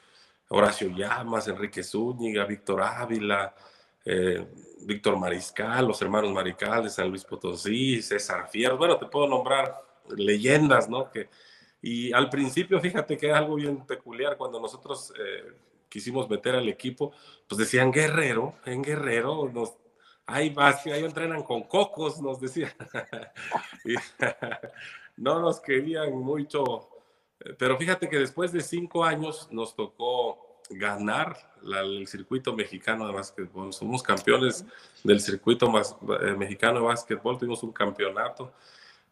Horacio 0.51 0.89
Llamas, 0.89 1.47
Enrique 1.47 1.83
Zúñiga, 1.83 2.45
Víctor 2.45 2.81
Ávila, 2.81 3.55
eh, 4.03 4.45
Víctor 4.81 5.17
Mariscal, 5.17 5.87
los 5.87 6.01
hermanos 6.01 6.31
Mariscal 6.31 6.83
de 6.83 6.89
San 6.89 7.09
Luis 7.09 7.23
Potosí, 7.23 8.01
César 8.01 8.49
Fierro, 8.49 8.77
bueno, 8.77 8.97
te 8.97 9.05
puedo 9.05 9.27
nombrar 9.27 9.81
leyendas, 10.09 10.89
¿no? 10.89 11.09
Y 11.81 12.11
al 12.11 12.29
principio, 12.29 12.79
fíjate 12.81 13.17
que 13.17 13.29
es 13.29 13.33
algo 13.33 13.55
bien 13.55 13.85
peculiar, 13.85 14.35
cuando 14.37 14.59
nosotros 14.59 15.13
eh, 15.17 15.53
quisimos 15.87 16.29
meter 16.29 16.55
al 16.55 16.67
equipo, 16.67 17.13
pues 17.47 17.57
decían 17.57 17.91
Guerrero, 17.91 18.55
en 18.65 18.81
Guerrero, 18.81 19.49
nos, 19.53 19.73
ahí, 20.25 20.53
ahí 20.57 21.03
entrenan 21.03 21.43
con 21.43 21.63
cocos, 21.63 22.21
nos 22.21 22.41
decían. 22.41 22.73
no 25.15 25.39
nos 25.39 25.61
querían 25.61 26.11
mucho, 26.11 26.89
pero 27.57 27.77
fíjate 27.77 28.09
que 28.09 28.19
después 28.19 28.51
de 28.51 28.61
cinco 28.61 29.03
años 29.03 29.47
nos 29.51 29.75
tocó 29.75 30.51
ganar 30.69 31.37
el 31.63 32.07
circuito 32.07 32.53
mexicano 32.53 33.07
de 33.07 33.13
básquetbol. 33.13 33.73
Somos 33.73 34.03
campeones 34.03 34.65
del 35.03 35.19
circuito 35.19 35.69
más, 35.69 35.95
eh, 36.21 36.35
mexicano 36.37 36.79
de 36.79 36.85
básquetbol, 36.85 37.37
tuvimos 37.37 37.63
un 37.63 37.71
campeonato. 37.71 38.53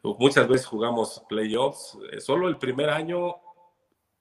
Muchas 0.02 0.48
veces 0.48 0.66
jugamos 0.66 1.24
playoffs. 1.28 1.98
Eh, 2.12 2.22
solo 2.22 2.48
el 2.48 2.58
primer 2.58 2.90
año, 2.90 3.36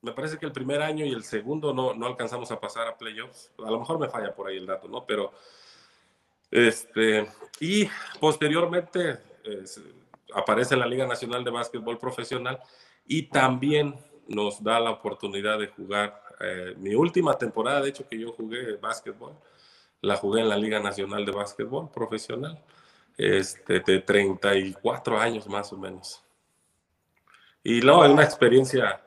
me 0.03 0.13
parece 0.13 0.39
que 0.39 0.47
el 0.47 0.53
primer 0.53 0.83
año 0.83 1.05
y 1.05 1.13
el 1.13 1.23
segundo 1.23 1.73
no, 1.73 1.95
no 1.95 2.07
alcanzamos 2.07 2.51
a 2.51 2.59
pasar 2.61 2.89
a 2.89 2.97
playoffs. 2.97 3.53
A 3.59 3.71
lo 3.71 3.79
mejor 3.79 3.99
me 3.99 4.09
falla 4.09 4.35
por 4.35 4.49
ahí 4.49 4.57
el 4.57 4.67
dato, 4.67 4.89
¿no? 4.89 5.05
Pero, 5.07 5.33
este, 6.51 7.29
y 7.61 7.89
posteriormente 8.21 9.19
aparece 10.35 10.75
en 10.75 10.81
la 10.81 10.87
Liga 10.87 11.07
Nacional 11.07 11.45
de 11.45 11.51
Básquetbol 11.51 11.99
Profesional 11.99 12.61
y 13.09 13.23
también 13.23 13.97
nos 14.29 14.63
da 14.63 14.79
la 14.79 14.91
oportunidad 14.91 15.59
de 15.59 15.69
jugar. 15.69 16.23
Eh, 16.41 16.75
mi 16.77 16.95
última 16.95 17.37
temporada, 17.37 17.81
de 17.81 17.89
hecho, 17.89 18.07
que 18.07 18.19
yo 18.19 18.33
jugué 18.33 18.77
básquetbol, 18.77 19.35
la 20.03 20.17
jugué 20.17 20.43
en 20.43 20.49
la 20.49 20.57
Liga 20.57 20.79
Nacional 20.79 21.25
de 21.25 21.33
Básquetbol 21.33 21.91
Profesional 21.91 22.63
este, 23.17 23.81
de 23.81 24.01
34 24.01 25.19
años 25.19 25.49
más 25.49 25.73
o 25.73 25.79
menos. 25.79 26.23
Y 27.65 27.81
no, 27.81 28.05
es 28.05 28.11
una 28.11 28.23
experiencia 28.23 29.03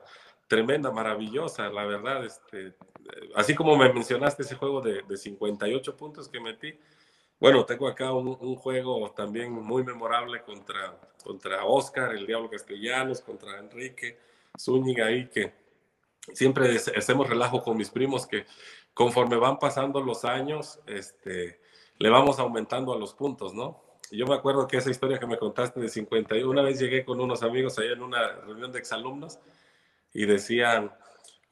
tremenda, 0.48 0.90
maravillosa, 0.90 1.70
la 1.70 1.84
verdad. 1.86 2.26
Este, 2.26 2.74
así 3.36 3.54
como 3.54 3.76
me 3.76 3.90
mencionaste 3.92 4.42
ese 4.42 4.56
juego 4.56 4.80
de, 4.80 5.02
de 5.02 5.16
58 5.16 5.96
puntos 5.96 6.28
que 6.28 6.40
metí, 6.40 6.74
bueno, 7.42 7.64
tengo 7.66 7.88
acá 7.88 8.12
un, 8.12 8.38
un, 8.40 8.54
juego 8.54 9.10
también 9.10 9.50
muy 9.50 9.82
memorable 9.82 10.42
contra, 10.42 10.96
contra 11.24 11.64
Oscar, 11.64 12.14
el 12.14 12.24
Diablo 12.24 12.48
Castellanos, 12.48 13.20
contra 13.20 13.58
Enrique 13.58 14.16
Zúñiga 14.56 15.06
ahí, 15.06 15.26
que 15.26 15.52
siempre 16.32 16.76
hacemos 16.96 17.28
relajo 17.28 17.60
con 17.60 17.76
mis 17.76 17.90
primos 17.90 18.28
que 18.28 18.46
conforme 18.94 19.36
van 19.38 19.58
pasando 19.58 20.00
los 20.00 20.24
años, 20.24 20.78
este, 20.86 21.60
le 21.98 22.10
vamos 22.10 22.38
aumentando 22.38 22.92
a 22.92 22.96
los 22.96 23.12
puntos, 23.12 23.52
¿no? 23.52 23.82
yo 24.12 24.24
me 24.24 24.36
acuerdo 24.36 24.68
que 24.68 24.76
esa 24.76 24.90
historia 24.90 25.18
que 25.18 25.26
me 25.26 25.36
contaste 25.36 25.80
de 25.80 25.88
51, 25.88 26.48
una 26.48 26.62
vez 26.62 26.78
llegué 26.78 27.04
con 27.04 27.20
unos 27.20 27.42
amigos 27.42 27.76
allá 27.76 27.94
en 27.94 28.02
una 28.02 28.36
reunión 28.36 28.70
de 28.70 28.78
exalumnos 28.78 29.40
y 30.14 30.26
decían, 30.26 30.92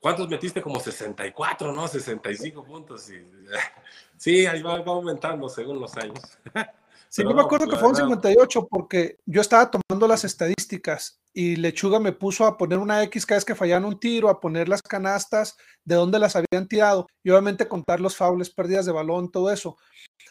¿cuántos 0.01 0.29
metiste? 0.29 0.63
Como 0.63 0.81
64, 0.81 1.73
¿no? 1.73 1.87
65 1.87 2.65
puntos. 2.65 3.11
Y, 3.11 3.25
sí, 4.17 4.47
ahí 4.47 4.63
va, 4.63 4.79
aumentando 4.79 5.49
según 5.49 5.81
los 5.81 5.97
años. 5.97 6.21
Sí, 7.13 7.25
yo 7.25 7.35
me 7.35 7.43
acuerdo 7.43 7.67
que 7.67 7.75
fueron 7.75 7.97
58 7.97 8.69
porque 8.71 9.19
yo 9.27 9.41
estaba 9.41 9.69
tomando 9.69 10.07
las 10.07 10.23
estadísticas 10.23 11.21
y 11.33 11.57
Lechuga 11.57 11.99
me 11.99 12.13
puso 12.13 12.47
a 12.47 12.57
poner 12.57 12.79
una 12.79 13.03
X 13.03 13.27
cada 13.27 13.39
vez 13.39 13.45
que 13.45 13.57
fallaban 13.57 13.85
un 13.85 13.99
tiro, 13.99 14.29
a 14.29 14.39
poner 14.39 14.69
las 14.69 14.81
canastas, 14.81 15.57
de 15.85 15.97
dónde 15.97 16.21
las 16.21 16.37
habían 16.37 16.69
tirado 16.69 17.09
y 17.25 17.31
obviamente 17.31 17.67
contar 17.67 17.99
los 17.99 18.17
faules, 18.17 18.51
pérdidas 18.51 18.87
de 18.87 18.93
balón, 18.93 19.29
todo 19.29 19.51
eso 19.51 19.77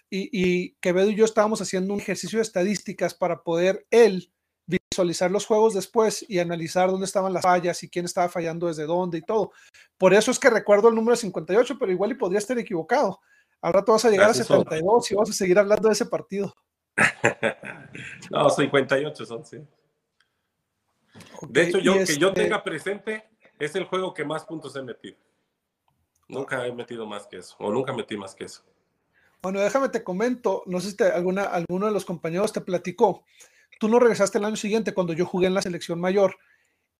y, 0.10 0.30
y 0.32 0.72
Quevedo 0.82 1.10
y 1.10 1.16
yo 1.16 1.26
estábamos 1.26 1.62
haciendo 1.62 1.94
un 1.94 2.00
ejercicio 2.00 2.40
de 2.40 2.44
estadísticas 2.44 3.14
para 3.14 3.44
poder 3.44 3.86
él 3.92 4.32
visualizar 4.70 5.32
los 5.32 5.46
juegos 5.46 5.74
después 5.74 6.26
y 6.28 6.40
analizar 6.40 6.90
dónde 6.90 7.06
estaban 7.06 7.34
las 7.34 7.44
fallas 7.44 7.82
y 7.84 7.90
quién 7.90 8.06
estaba 8.06 8.30
fallando 8.30 8.68
desde 8.68 8.86
dónde 8.86 9.18
y 9.18 9.22
todo. 9.22 9.52
Por 9.98 10.14
eso 10.14 10.32
es 10.32 10.40
que 10.40 10.50
recuerdo 10.50 10.90
el 10.90 10.96
número 10.96 11.16
58, 11.16 11.78
pero 11.80 11.92
igual 11.92 12.12
y 12.12 12.16
podría 12.16 12.40
estar 12.40 12.58
equivocado. 12.58 13.20
Al 13.62 13.74
rato 13.74 13.92
vas 13.92 14.06
a 14.06 14.10
llegar 14.10 14.30
a 14.30 14.34
72 14.34 15.12
y 15.12 15.16
vamos 15.16 15.30
a 15.30 15.34
seguir 15.34 15.58
hablando 15.58 15.88
de 15.88 15.94
ese 15.94 16.06
partido. 16.06 16.56
no, 18.32 18.50
58 18.50 19.26
son, 19.26 19.46
sí. 19.46 19.58
de 21.48 21.64
hecho, 21.64 21.80
yo 21.80 21.94
que 21.94 22.18
yo 22.18 22.30
este 22.30 22.44
tenga 22.44 22.64
presente 22.64 23.30
es 23.58 23.76
el 23.76 23.86
juego 23.86 24.14
que 24.14 24.24
más 24.24 24.46
puntos 24.46 24.76
he 24.76 24.82
metido. 24.82 25.18
Nunca 26.28 26.66
he 26.66 26.72
metido 26.72 27.08
más 27.08 27.26
que 27.26 27.38
eso, 27.38 27.56
o 27.60 27.72
nunca 27.72 27.92
metí 27.92 28.16
más 28.16 28.36
que 28.36 28.46
eso. 28.46 28.64
Bueno, 29.42 29.62
déjame 29.62 29.90
te 29.90 30.04
comento, 30.04 30.64
no 30.66 30.80
sé 30.80 30.92
si 30.92 31.04
alguna, 31.04 31.44
alguno 31.44 31.88
de 31.88 31.94
los 31.94 32.06
compañeros 32.06 32.52
te 32.52 32.62
platicó. 32.62 33.24
Tú 33.80 33.90
no 33.90 33.98
regresaste 33.98 34.38
el 34.38 34.46
año 34.46 34.56
siguiente 34.56 34.94
cuando 34.94 35.14
yo 35.14 35.26
jugué 35.26 35.48
en 35.48 35.56
la 35.56 35.64
selección 35.64 36.00
mayor. 36.00 36.38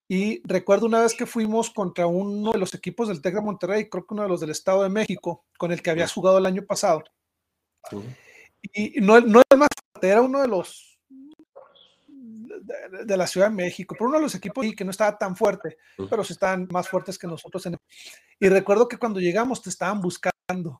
Y 0.08 0.42
recuerdo 0.44 0.86
una 0.86 1.02
vez 1.02 1.14
que 1.14 1.26
fuimos 1.26 1.70
contra 1.70 2.08
uno 2.08 2.50
de 2.50 2.58
los 2.58 2.74
equipos 2.74 3.06
del 3.06 3.22
TEC 3.22 3.34
de 3.34 3.40
Monterrey, 3.42 3.88
creo 3.88 4.04
que 4.04 4.14
uno 4.14 4.24
de 4.24 4.28
los 4.28 4.40
del 4.40 4.50
Estado 4.50 4.82
de 4.82 4.88
México, 4.88 5.44
con 5.56 5.70
el 5.70 5.82
que 5.82 5.90
habías 5.90 6.12
jugado 6.12 6.38
el 6.38 6.46
año 6.46 6.64
pasado. 6.66 7.04
Y 8.72 9.00
no, 9.00 9.20
no 9.20 9.40
era 9.48 9.56
más 9.56 9.68
fuerte, 9.92 10.08
era 10.08 10.20
uno 10.20 10.40
de 10.42 10.48
los 10.48 10.98
de, 13.04 13.16
la 13.16 13.26
Ciudad 13.26 13.48
de 13.48 13.56
México, 13.56 13.94
pero 13.96 14.08
uno 14.08 14.18
de 14.18 14.24
los 14.24 14.34
equipos 14.34 14.66
que 14.76 14.84
no 14.84 14.90
estaba 14.90 15.16
tan 15.16 15.36
fuerte, 15.36 15.78
pero 16.08 16.24
sí 16.24 16.32
estaban 16.32 16.68
más 16.70 16.88
fuertes 16.88 17.18
que 17.18 17.26
nosotros. 17.26 17.68
y 18.38 18.48
recuerdo 18.48 18.88
que 18.88 18.96
cuando 18.96 19.20
llegamos 19.20 19.62
te 19.62 19.70
estaban 19.70 20.00
buscando 20.00 20.78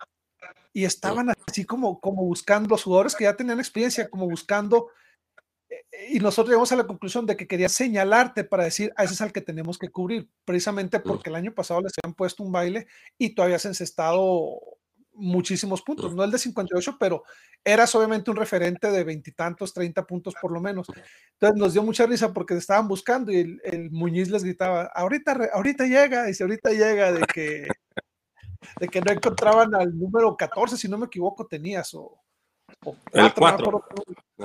y 0.73 0.85
estaban 0.85 1.31
así 1.47 1.65
como, 1.65 2.01
como 2.01 2.25
buscando 2.25 2.69
los 2.69 2.83
jugadores 2.83 3.15
que 3.15 3.25
ya 3.25 3.37
tenían 3.37 3.59
experiencia, 3.59 4.09
como 4.09 4.29
buscando, 4.29 4.89
y 6.09 6.19
nosotros 6.21 6.49
llegamos 6.49 6.73
a 6.73 6.77
la 6.77 6.87
conclusión 6.87 7.27
de 7.27 7.37
que 7.37 7.47
quería 7.47 7.69
señalarte 7.69 8.45
para 8.45 8.65
decir, 8.65 8.93
a 8.97 9.05
ese 9.05 9.15
es 9.15 9.21
al 9.21 9.33
que 9.33 9.41
tenemos 9.41 9.79
que 9.79 9.89
cubrir, 9.89 10.29
precisamente 10.45 11.01
porque 11.01 11.31
el 11.31 11.37
año 11.37 11.55
pasado 11.55 11.81
les 11.81 11.93
habían 12.03 12.15
puesto 12.15 12.43
un 12.43 12.53
baile 12.53 12.87
y 13.19 13.35
tú 13.35 13.43
habías 13.43 13.65
encestado 13.65 14.61
muchísimos 15.13 15.83
puntos, 15.83 16.15
no 16.15 16.25
el 16.25 16.31
de 16.31 16.39
58, 16.39 16.97
pero 16.99 17.25
eras 17.63 17.95
obviamente 17.95 18.31
un 18.31 18.37
referente 18.37 18.91
de 18.91 19.05
veintitantos, 19.05 19.75
30 19.75 20.07
puntos 20.07 20.35
por 20.41 20.53
lo 20.53 20.61
menos. 20.61 20.87
Entonces 21.33 21.59
nos 21.59 21.73
dio 21.73 21.83
mucha 21.83 22.07
risa 22.07 22.33
porque 22.33 22.55
te 22.55 22.61
estaban 22.61 22.89
buscando 22.89 23.31
y 23.31 23.37
el, 23.37 23.61
el 23.65 23.91
Muñiz 23.91 24.31
les 24.31 24.45
gritaba, 24.45 24.85
ahorita, 24.95 25.51
ahorita 25.53 25.85
llega, 25.85 26.25
dice, 26.25 26.45
ahorita 26.45 26.71
llega 26.71 27.13
de 27.13 27.23
que 27.23 27.69
de 28.79 28.89
que 28.89 29.01
no 29.01 29.13
encontraban 29.13 29.75
al 29.75 29.99
número 29.99 30.37
14, 30.37 30.77
si 30.77 30.89
no 30.89 30.99
me 30.99 31.07
equivoco, 31.07 31.47
tenías, 31.47 31.95
o, 31.95 32.21
el 33.13 33.35
4. 33.35 33.85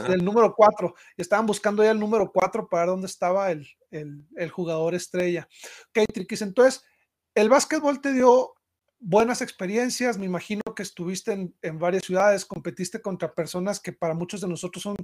el 0.10 0.26
número 0.26 0.54
4. 0.56 0.94
Estaban 1.18 1.46
buscando 1.46 1.84
ya 1.84 1.92
el 1.92 2.00
número 2.00 2.32
4 2.32 2.68
para 2.68 2.84
ver 2.84 2.90
dónde 2.90 3.08
estaba 3.08 3.52
el, 3.52 3.68
el, 3.92 4.26
el 4.36 4.50
jugador 4.50 4.96
estrella. 4.96 5.48
Ok, 5.90 6.06
Triquis, 6.14 6.42
entonces, 6.42 6.84
el 7.34 7.50
básquetbol 7.50 8.02
te 8.02 8.14
dio 8.14 8.54
buenas 9.00 9.42
experiencias, 9.42 10.18
me 10.18 10.26
imagino 10.26 10.62
que 10.76 10.84
estuviste 10.84 11.32
en, 11.32 11.56
en, 11.62 11.80
varias 11.80 12.04
ciudades, 12.04 12.46
competiste 12.46 13.02
contra 13.02 13.34
personas 13.34 13.80
que 13.80 13.94
para 13.94 14.14
muchos 14.14 14.42
de 14.42 14.48
nosotros 14.48 14.82
son, 14.82 14.96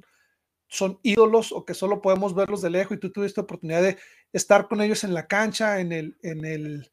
son 0.68 1.00
ídolos 1.04 1.52
o 1.52 1.66
que 1.66 1.74
solo 1.74 2.02
podemos 2.02 2.34
verlos 2.34 2.62
de 2.62 2.70
lejos 2.70 2.98
y 2.98 3.00
tú 3.00 3.12
tuviste 3.12 3.42
oportunidad 3.42 3.84
de 3.84 3.98
estar 4.34 4.68
con 4.68 4.82
ellos 4.82 5.04
en 5.04 5.14
la 5.14 5.28
cancha, 5.28 5.80
en 5.80 5.92
el, 5.92 6.18
en 6.24 6.46
el, 6.46 6.90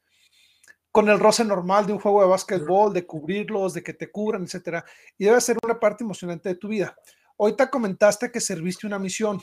con 0.92 1.08
el 1.08 1.18
roce 1.18 1.44
normal 1.44 1.86
de 1.86 1.92
un 1.92 2.00
juego 2.00 2.22
de 2.22 2.28
básquetbol, 2.28 2.92
de 2.92 3.06
cubrirlos, 3.06 3.74
de 3.74 3.82
que 3.82 3.94
te 3.94 4.10
cubran, 4.10 4.44
etcétera. 4.44 4.84
Y 5.16 5.24
debe 5.26 5.40
ser 5.40 5.58
una 5.62 5.78
parte 5.78 6.04
emocionante 6.04 6.48
de 6.48 6.54
tu 6.54 6.68
vida. 6.68 6.96
Ahorita 7.38 7.70
comentaste 7.70 8.32
que 8.32 8.40
serviste 8.40 8.86
una 8.86 8.98
misión 8.98 9.40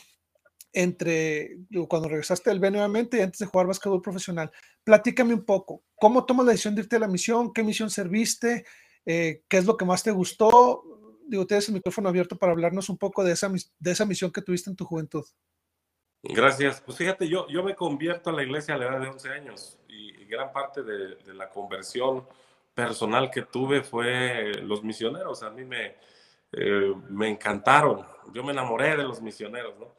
entre 0.74 1.58
cuando 1.88 2.10
regresaste 2.10 2.50
del 2.50 2.60
B 2.60 2.70
nuevamente 2.70 3.18
y 3.18 3.22
antes 3.22 3.40
de 3.40 3.46
jugar 3.46 3.68
básquetbol 3.68 4.02
profesional. 4.02 4.52
Platícame 4.84 5.34
un 5.34 5.46
poco, 5.46 5.84
¿cómo 5.96 6.26
tomas 6.26 6.46
la 6.46 6.52
decisión 6.52 6.76
de 6.76 6.82
irte 6.82 6.98
a 6.98 7.00
la 7.00 7.08
misión? 7.08 7.54
¿Qué 7.54 7.64
misión 7.64 7.90
serviste? 7.90 8.66
Eh, 9.06 9.44
¿Qué 9.48 9.58
es 9.58 9.66
lo 9.66 9.78
que 9.78 9.86
más 9.86 10.04
te 10.04 10.12
gustó? 10.12 10.84
Digo, 11.28 11.48
tienes 11.48 11.70
el 11.70 11.76
micrófono 11.76 12.10
abierto 12.10 12.38
para 12.38 12.52
hablarnos 12.52 12.90
un 12.90 12.98
poco 12.98 13.24
de 13.24 13.32
esa, 13.32 13.50
de 13.80 13.92
esa 13.92 14.06
misión 14.06 14.32
que 14.32 14.42
tuviste 14.42 14.70
en 14.70 14.76
tu 14.76 14.84
juventud. 14.84 15.24
Gracias. 16.30 16.82
Pues 16.82 16.98
fíjate, 16.98 17.28
yo, 17.28 17.48
yo 17.48 17.64
me 17.64 17.76
convierto 17.76 18.30
a 18.30 18.34
la 18.34 18.44
iglesia 18.44 18.76
a 18.76 18.78
la 18.78 18.86
edad 18.86 19.02
de 19.02 19.08
11 19.08 19.30
años 19.30 19.80
y, 19.88 20.14
gran 20.26 20.52
parte 20.52 20.82
de, 20.82 21.34
la 21.34 21.50
conversión 21.50 22.28
personal 22.74 23.30
que 23.30 23.44
tuve 23.44 23.84
fue 23.84 24.54
los 24.64 24.84
misioneros. 24.84 25.44
A 25.44 25.50
mí 25.50 25.64
me, 25.64 25.96
eh, 26.52 26.94
me 27.10 27.30
encantaron. 27.30 28.06
Yo 28.34 28.44
me 28.44 28.52
enamoré 28.52 28.98
de 28.98 29.04
los 29.04 29.22
misioneros, 29.22 29.78
¿no? 29.80 29.94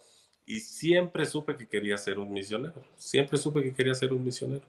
Y 0.44 0.60
siempre 0.60 1.26
supe 1.26 1.56
que 1.56 1.68
quería 1.68 1.96
ser 1.96 2.18
un 2.18 2.32
misionero. 2.32 2.82
Siempre 2.96 3.38
supe 3.38 3.62
que 3.62 3.74
quería 3.74 3.94
ser 3.94 4.12
un 4.12 4.24
misionero. 4.24 4.64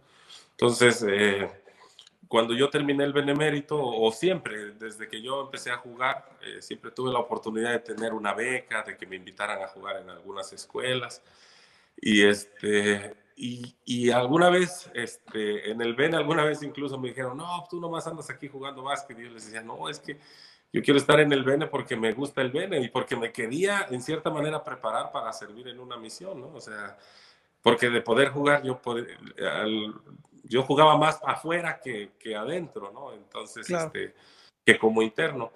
Entonces, 0.52 1.06
eh, 1.08 1.50
cuando 2.28 2.54
yo 2.54 2.70
terminé 2.70 3.04
el 3.04 3.14
benemérito, 3.14 3.78
o 3.80 4.12
siempre, 4.12 4.72
desde 4.74 5.08
que 5.08 5.22
yo 5.22 5.42
empecé 5.42 5.72
a 5.72 5.78
jugar, 5.78 6.30
eh, 6.42 6.62
siempre 6.62 6.92
tuve 6.92 7.12
la 7.12 7.20
oportunidad 7.20 7.72
de 7.72 7.80
tener 7.80 8.14
una 8.14 8.34
beca, 8.34 8.84
de 8.84 8.98
que 8.98 9.06
me 9.06 9.16
invitaran 9.16 9.62
a 9.62 9.68
jugar 9.68 9.98
en 9.98 10.10
algunas 10.10 10.52
escuelas. 10.54 11.22
Y, 12.00 12.26
este, 12.26 13.16
y, 13.36 13.76
y, 13.86 14.12
alguna 14.12 14.50
vez, 14.50 14.90
este, 14.94 15.72
en 15.72 15.82
el 15.82 15.96
BEN, 15.96 16.16
alguna 16.16 16.44
vez 16.44 16.62
incluso 16.64 16.98
me 17.00 17.10
dijeron, 17.10 17.38
no, 17.38 17.66
tú 17.70 17.80
nomás 17.80 18.08
andas 18.08 18.30
aquí 18.30 18.48
jugando 18.48 18.84
básquet. 18.84 19.18
Y 19.20 19.24
yo 19.24 19.30
les 19.32 19.46
decía, 19.46 19.62
no, 19.62 19.90
es 19.90 20.00
que 20.00 20.20
yo 20.74 20.82
quiero 20.82 21.00
estar 21.00 21.20
en 21.20 21.32
el 21.32 21.44
Bene 21.44 21.68
porque 21.68 21.96
me 21.96 22.14
gusta 22.14 22.42
el 22.42 22.52
Bene 22.52 22.80
y 22.82 22.90
porque 22.90 23.16
me 23.16 23.32
quería 23.32 23.88
en 23.90 24.02
cierta 24.02 24.30
manera 24.30 24.64
preparar 24.64 25.12
para 25.12 25.32
servir 25.34 25.68
en 25.70 25.80
una 25.80 25.98
misión, 25.98 26.42
¿no? 26.42 26.50
O 26.50 26.62
sea, 26.62 26.98
porque 27.62 27.90
de 27.90 28.02
poder 28.02 28.30
jugar 28.30 28.64
yo, 28.64 28.80
yo 30.44 30.64
jugaba 30.64 30.98
más 30.98 31.20
afuera 31.26 31.80
que, 31.80 32.12
que 32.20 32.36
adentro, 32.36 32.92
¿no? 32.92 33.14
Entonces, 33.14 33.70
este, 33.70 34.14
que 34.66 34.78
como 34.78 35.02
interno. 35.02 35.52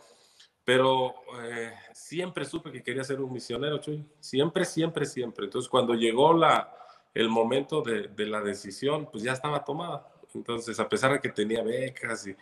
Pero 0.63 1.15
eh, 1.43 1.73
siempre 1.93 2.45
supe 2.45 2.71
que 2.71 2.83
quería 2.83 3.03
ser 3.03 3.19
un 3.21 3.33
misionero, 3.33 3.79
Chuy. 3.79 4.05
Siempre, 4.19 4.65
siempre, 4.65 5.05
siempre. 5.05 5.45
Entonces, 5.45 5.69
cuando 5.69 5.93
llegó 5.93 6.33
la, 6.33 6.73
el 7.13 7.29
momento 7.29 7.81
de, 7.81 8.09
de 8.09 8.25
la 8.27 8.41
decisión, 8.41 9.09
pues 9.11 9.23
ya 9.23 9.33
estaba 9.33 9.63
tomada. 9.63 10.07
Entonces, 10.33 10.79
a 10.79 10.87
pesar 10.87 11.13
de 11.13 11.19
que 11.19 11.29
tenía 11.29 11.63
becas 11.63 12.27
y 12.27 12.35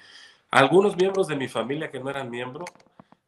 algunos 0.51 0.95
miembros 0.95 1.27
de 1.27 1.35
mi 1.35 1.47
familia 1.47 1.89
que 1.89 1.99
no 1.99 2.09
eran 2.09 2.29
miembros, 2.29 2.69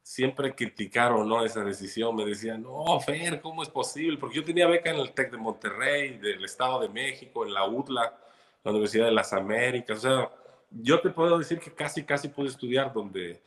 siempre 0.02 0.54
criticaron 0.54 1.28
¿no? 1.28 1.44
esa 1.44 1.64
decisión. 1.64 2.14
Me 2.16 2.24
decían, 2.24 2.62
no, 2.62 3.00
Fer, 3.00 3.40
¿cómo 3.40 3.62
es 3.62 3.68
posible? 3.68 4.18
Porque 4.18 4.36
yo 4.36 4.44
tenía 4.44 4.66
beca 4.66 4.90
en 4.90 4.98
el 4.98 5.12
TEC 5.12 5.30
de 5.30 5.38
Monterrey, 5.38 6.18
del 6.18 6.44
Estado 6.44 6.80
de 6.80 6.88
México, 6.88 7.46
en 7.46 7.54
la 7.54 7.66
UDLA, 7.66 8.18
la 8.64 8.70
Universidad 8.70 9.06
de 9.06 9.12
las 9.12 9.32
Américas. 9.32 9.98
O 9.98 10.00
sea, 10.00 10.30
yo 10.70 11.00
te 11.00 11.10
puedo 11.10 11.38
decir 11.38 11.58
que 11.58 11.72
casi, 11.72 12.04
casi 12.04 12.28
pude 12.28 12.48
estudiar 12.48 12.92
donde, 12.92 13.42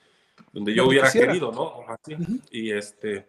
donde 0.52 0.74
yo 0.74 0.88
hubiera 0.88 1.12
querido, 1.12 1.52
¿no? 1.52 1.86
Y 2.52 2.72
este, 2.72 3.28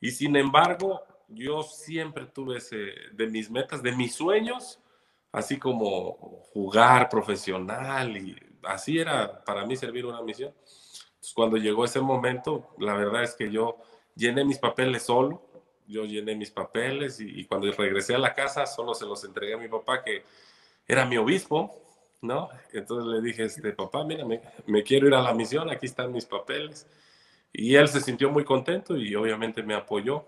y 0.00 0.10
sin 0.10 0.36
embargo, 0.36 1.02
yo 1.28 1.62
siempre 1.62 2.26
tuve 2.26 2.58
ese, 2.58 2.92
de 3.12 3.26
mis 3.26 3.50
metas, 3.50 3.82
de 3.82 3.92
mis 3.92 4.14
sueños, 4.14 4.78
así 5.30 5.58
como 5.58 6.42
jugar 6.52 7.08
profesional 7.08 8.16
y 8.16 8.36
así 8.64 8.98
era 8.98 9.42
para 9.44 9.64
mí 9.64 9.76
servir 9.76 10.04
una 10.04 10.20
misión. 10.22 10.52
Entonces, 10.54 11.34
cuando 11.34 11.56
llegó 11.56 11.84
ese 11.84 12.00
momento, 12.00 12.74
la 12.78 12.94
verdad 12.94 13.22
es 13.22 13.34
que 13.34 13.50
yo 13.50 13.78
llené 14.14 14.44
mis 14.44 14.58
papeles 14.58 15.04
solo, 15.04 15.42
yo 15.86 16.04
llené 16.04 16.34
mis 16.34 16.50
papeles 16.50 17.20
y, 17.20 17.40
y 17.40 17.44
cuando 17.44 17.70
regresé 17.72 18.14
a 18.14 18.18
la 18.18 18.34
casa 18.34 18.66
solo 18.66 18.94
se 18.94 19.06
los 19.06 19.24
entregué 19.24 19.54
a 19.54 19.58
mi 19.58 19.68
papá 19.68 20.02
que 20.02 20.24
era 20.92 21.04
mi 21.04 21.16
obispo 21.16 21.82
¿no? 22.22 22.48
Entonces 22.72 23.12
le 23.12 23.20
dije, 23.20 23.44
este, 23.44 23.72
papá, 23.72 24.04
mira, 24.04 24.24
me, 24.24 24.40
quiero 24.84 25.08
ir 25.08 25.14
a 25.14 25.22
la 25.22 25.34
misión, 25.34 25.68
aquí 25.70 25.86
están 25.86 26.12
mis 26.12 26.24
papeles. 26.24 26.86
Y 27.52 27.74
él 27.74 27.88
se 27.88 28.00
sintió 28.00 28.30
muy 28.30 28.44
contento 28.44 28.96
y 28.96 29.14
obviamente 29.14 29.62
me 29.62 29.74
apoyó. 29.74 30.24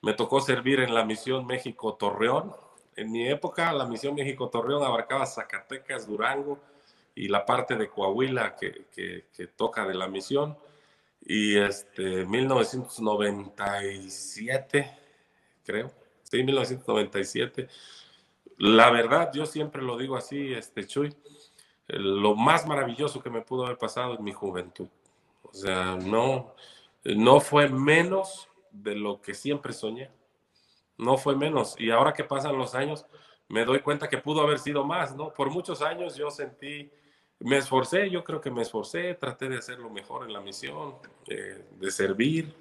Me 0.00 0.14
tocó 0.14 0.40
servir 0.40 0.80
en 0.80 0.94
la 0.94 1.04
misión 1.04 1.46
México-Torreón. 1.46 2.54
En 2.96 3.12
mi 3.12 3.28
época, 3.28 3.70
la 3.72 3.84
misión 3.86 4.14
México-Torreón 4.14 4.82
abarcaba 4.84 5.26
Zacatecas, 5.26 6.06
Durango 6.06 6.58
y 7.14 7.28
la 7.28 7.44
parte 7.44 7.76
de 7.76 7.90
Coahuila 7.90 8.56
que, 8.56 8.86
que, 8.94 9.26
que 9.36 9.48
toca 9.48 9.86
de 9.86 9.94
la 9.94 10.08
misión. 10.08 10.56
Y 11.24 11.58
este, 11.58 12.24
1997, 12.24 14.98
creo, 15.64 15.92
sí, 16.22 16.42
1997 16.42 17.68
la 18.62 18.90
verdad, 18.90 19.32
yo 19.34 19.44
siempre 19.44 19.82
lo 19.82 19.98
digo 19.98 20.16
así, 20.16 20.54
este 20.54 20.86
Chuy, 20.86 21.12
lo 21.88 22.36
más 22.36 22.64
maravilloso 22.64 23.20
que 23.20 23.28
me 23.28 23.40
pudo 23.40 23.66
haber 23.66 23.76
pasado 23.76 24.14
en 24.14 24.22
mi 24.22 24.32
juventud. 24.32 24.86
O 25.42 25.52
sea, 25.52 25.96
no, 25.96 26.54
no 27.02 27.40
fue 27.40 27.68
menos 27.68 28.48
de 28.70 28.94
lo 28.94 29.20
que 29.20 29.34
siempre 29.34 29.72
soñé. 29.72 30.12
No 30.96 31.16
fue 31.18 31.34
menos. 31.34 31.74
Y 31.76 31.90
ahora 31.90 32.12
que 32.12 32.22
pasan 32.22 32.56
los 32.56 32.76
años, 32.76 33.04
me 33.48 33.64
doy 33.64 33.80
cuenta 33.80 34.08
que 34.08 34.18
pudo 34.18 34.42
haber 34.42 34.60
sido 34.60 34.84
más, 34.84 35.16
¿no? 35.16 35.34
Por 35.34 35.50
muchos 35.50 35.82
años 35.82 36.14
yo 36.14 36.30
sentí, 36.30 36.88
me 37.40 37.56
esforcé, 37.56 38.10
yo 38.10 38.22
creo 38.22 38.40
que 38.40 38.52
me 38.52 38.62
esforcé, 38.62 39.14
traté 39.14 39.48
de 39.48 39.58
hacer 39.58 39.80
lo 39.80 39.90
mejor 39.90 40.24
en 40.24 40.32
la 40.32 40.40
misión, 40.40 40.98
eh, 41.26 41.64
de 41.80 41.90
servir. 41.90 42.54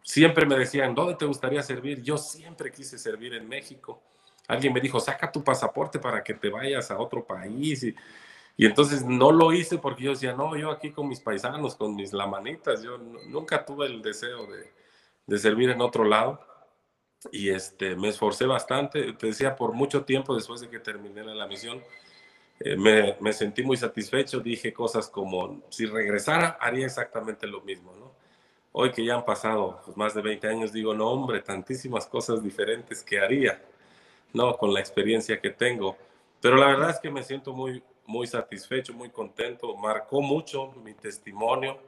Siempre 0.00 0.46
me 0.46 0.56
decían, 0.56 0.94
¿dónde 0.94 1.14
te 1.16 1.26
gustaría 1.26 1.62
servir? 1.62 2.00
Yo 2.00 2.16
siempre 2.16 2.72
quise 2.72 2.96
servir 2.96 3.34
en 3.34 3.46
México 3.46 4.00
alguien 4.48 4.72
me 4.72 4.80
dijo, 4.80 5.00
saca 5.00 5.30
tu 5.30 5.42
pasaporte 5.42 5.98
para 5.98 6.22
que 6.22 6.34
te 6.34 6.48
vayas 6.48 6.90
a 6.90 6.98
otro 6.98 7.24
país. 7.24 7.82
Y, 7.84 7.94
y, 8.56 8.66
entonces 8.66 9.04
no 9.04 9.32
lo 9.32 9.52
hice 9.52 9.78
porque 9.78 10.04
yo 10.04 10.10
decía, 10.10 10.32
no, 10.34 10.56
yo 10.56 10.70
aquí 10.70 10.90
con 10.92 11.08
mis 11.08 11.20
paisanos, 11.20 11.76
con 11.76 11.94
mis 11.94 12.12
lamanitas, 12.12 12.82
yo 12.82 12.98
nunca 12.98 13.64
tuve 13.64 13.86
el 13.86 14.02
deseo 14.02 14.46
de, 14.46 14.72
de, 15.26 15.38
servir 15.38 15.70
en 15.70 15.80
otro 15.80 16.04
lado. 16.04 16.40
Y 17.32 17.50
este, 17.50 17.96
me 17.96 18.08
esforcé 18.08 18.46
bastante, 18.46 19.12
te 19.14 19.28
decía, 19.28 19.56
por 19.56 19.72
mucho 19.72 20.04
tiempo 20.04 20.34
después 20.34 20.60
de 20.60 20.68
que 20.68 20.78
terminé 20.78 21.24
la 21.24 21.46
misión, 21.46 21.82
eh, 22.60 22.76
me, 22.76 23.16
me, 23.20 23.32
sentí 23.32 23.62
muy 23.62 23.76
satisfecho, 23.76 24.40
dije 24.40 24.72
cosas 24.72 25.08
como, 25.08 25.62
si 25.70 25.86
regresara, 25.86 26.58
haría 26.60 26.86
exactamente 26.86 27.46
lo 27.46 27.60
mismo, 27.62 27.94
¿no? 27.96 28.12
Hoy 28.72 28.92
que 28.92 29.04
ya 29.04 29.14
han 29.16 29.24
pasado 29.24 29.80
pues, 29.84 29.96
más 29.96 30.14
de 30.14 30.22
20 30.22 30.48
años, 30.48 30.72
digo, 30.72 30.94
no, 30.94 31.08
hombre, 31.10 31.40
tantísimas 31.42 32.06
cosas 32.06 32.42
diferentes 32.42 33.02
que 33.02 33.18
haría. 33.18 33.62
¿No? 34.32 34.56
Con 34.56 34.72
la 34.72 34.80
experiencia 34.80 35.40
que 35.40 35.50
tengo. 35.50 35.96
Pero 36.40 36.56
la 36.56 36.66
verdad 36.66 36.90
es 36.90 37.00
que 37.00 37.10
me 37.10 37.22
siento 37.22 37.52
muy, 37.52 37.82
muy 38.06 38.26
satisfecho, 38.26 38.92
muy 38.92 39.10
contento. 39.10 39.76
Marcó 39.76 40.20
mucho 40.20 40.72
mi 40.84 40.94
testimonio. 40.94 41.78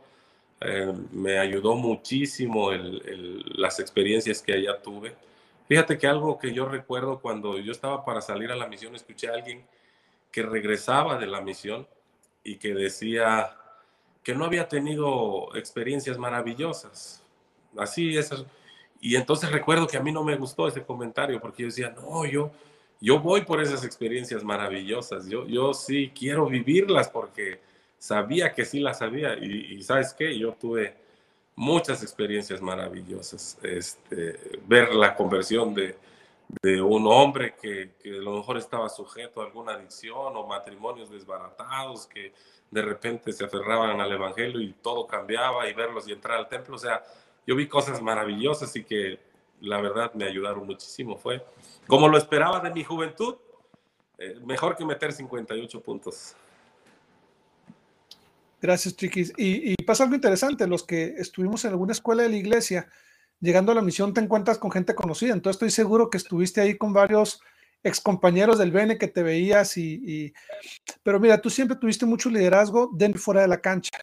Eh, 0.61 0.93
me 1.13 1.39
ayudó 1.39 1.75
muchísimo 1.75 2.71
las 2.73 3.79
experiencias 3.79 4.43
que 4.43 4.55
allá 4.55 4.81
tuve. 4.83 5.15
Fíjate 5.69 5.99
que 5.99 6.07
algo 6.07 6.39
que 6.39 6.53
yo 6.53 6.67
recuerdo 6.67 7.21
cuando 7.21 7.59
yo 7.59 7.73
estaba 7.73 8.05
para 8.05 8.21
salir 8.21 8.51
a 8.51 8.57
la 8.57 8.67
misión, 8.67 8.95
escuché 8.95 9.29
a 9.29 9.35
alguien 9.35 9.65
que 10.33 10.43
regresaba 10.43 11.19
de 11.19 11.27
la 11.27 11.41
misión 11.41 11.87
y 12.43 12.57
que 12.57 12.75
decía 12.75 13.55
que 14.23 14.35
no 14.35 14.45
había 14.45 14.69
tenido 14.69 15.55
experiencias 15.55 16.19
maravillosas. 16.19 17.23
Así, 17.77 18.17
esas, 18.17 18.45
y 19.01 19.17
entonces 19.17 19.51
recuerdo 19.51 19.87
que 19.87 19.97
a 19.97 20.03
mí 20.03 20.13
no 20.13 20.25
me 20.25 20.37
gustó 20.37 20.67
ese 20.67 20.83
comentario 20.83 21.41
porque 21.41 21.63
yo 21.63 21.69
decía, 21.69 21.91
no, 21.91 22.25
yo, 22.27 22.51
yo 23.01 23.21
voy 23.21 23.43
por 23.43 23.61
esas 23.61 23.85
experiencias 23.85 24.43
maravillosas, 24.43 25.29
yo, 25.29 25.47
yo 25.47 25.73
sí 25.73 26.13
quiero 26.17 26.47
vivirlas 26.47 27.09
porque 27.09 27.61
sabía 27.99 28.53
que 28.53 28.65
sí 28.65 28.81
las 28.81 28.99
sabía 28.99 29.35
y, 29.35 29.83
sabes 29.83 30.15
qué, 30.15 30.37
yo 30.37 30.53
tuve 30.53 30.97
muchas 31.55 32.03
experiencias 32.03 32.61
maravillosas, 32.61 33.59
este, 33.63 34.61
ver 34.67 34.95
la 34.95 35.15
conversión 35.15 35.75
de, 35.75 35.97
de 36.63 36.81
un 36.81 37.07
hombre 37.07 37.55
que, 37.61 37.93
que, 38.03 38.11
a 38.11 38.23
lo 38.23 38.37
mejor 38.37 38.57
estaba 38.57 38.89
sujeto 38.89 39.41
a 39.41 39.45
alguna 39.45 39.73
adicción 39.73 40.37
o 40.37 40.47
matrimonios 40.47 41.11
desbaratados 41.11 42.07
que 42.07 42.33
de 42.71 42.83
repente 42.83 43.33
se 43.33 43.45
aferraban 43.45 44.01
al 44.01 44.13
Evangelio 44.13 44.61
y 44.61 44.73
todo 44.73 45.07
cambiaba 45.07 45.69
y 45.69 45.75
verlos 45.75 46.07
y 46.09 46.13
entrar 46.13 46.39
al 46.39 46.49
templo, 46.49 46.77
o 46.77 46.79
sea, 46.79 47.03
yo 47.49 47.57
vi 47.57 47.67
cosas 47.67 48.03
maravillosas 48.03 48.77
y 48.77 48.85
que 48.85 49.19
la 49.63 49.81
verdad 49.81 50.13
me 50.13 50.27
ayudaron 50.27 50.67
muchísimo. 50.67 51.17
Fue 51.17 51.43
como 51.87 52.07
lo 52.07 52.19
esperaba 52.19 52.61
de 52.61 52.71
mi 52.71 52.85
juventud, 52.85 53.37
eh, 54.19 54.39
mejor 54.45 54.77
que 54.77 54.85
meter 54.85 55.15
58 55.15 55.81
puntos. 55.81 56.37
Gracias, 58.61 58.95
Chiquis. 58.95 59.33
Y, 59.39 59.73
y, 59.73 59.77
pasa 59.77 60.03
algo 60.03 60.15
interesante, 60.15 60.67
los 60.67 60.85
que 60.85 61.15
estuvimos 61.17 61.65
en 61.65 61.71
alguna 61.71 61.93
escuela 61.93 62.23
de 62.23 62.29
la 62.29 62.37
iglesia, 62.37 62.87
llegando 63.41 63.73
a 63.73 63.75
la 63.75 63.81
misión 63.81 64.13
te 64.13 64.21
encuentras 64.21 64.59
con 64.59 64.71
gente 64.71 64.95
conocida, 64.95 65.33
entonces 65.33 65.57
estoy 65.57 65.71
seguro 65.71 66.11
que 66.11 66.19
estuviste 66.19 66.61
ahí 66.61 66.77
con 66.77 66.93
varios 66.93 67.41
excompañeros 67.83 68.59
del 68.59 68.73
Bene 68.73 68.99
que 68.99 69.09
te 69.09 69.23
veías 69.23 69.79
y, 69.79 70.03
y, 70.05 70.35
pero 71.03 71.19
mira, 71.19 71.41
tú 71.41 71.49
siempre 71.49 71.79
tuviste 71.79 72.05
mucho 72.05 72.29
liderazgo 72.29 72.91
dentro 72.93 73.19
y 73.19 73.23
fuera 73.23 73.41
de 73.41 73.49
la 73.49 73.61
cancha. 73.63 73.97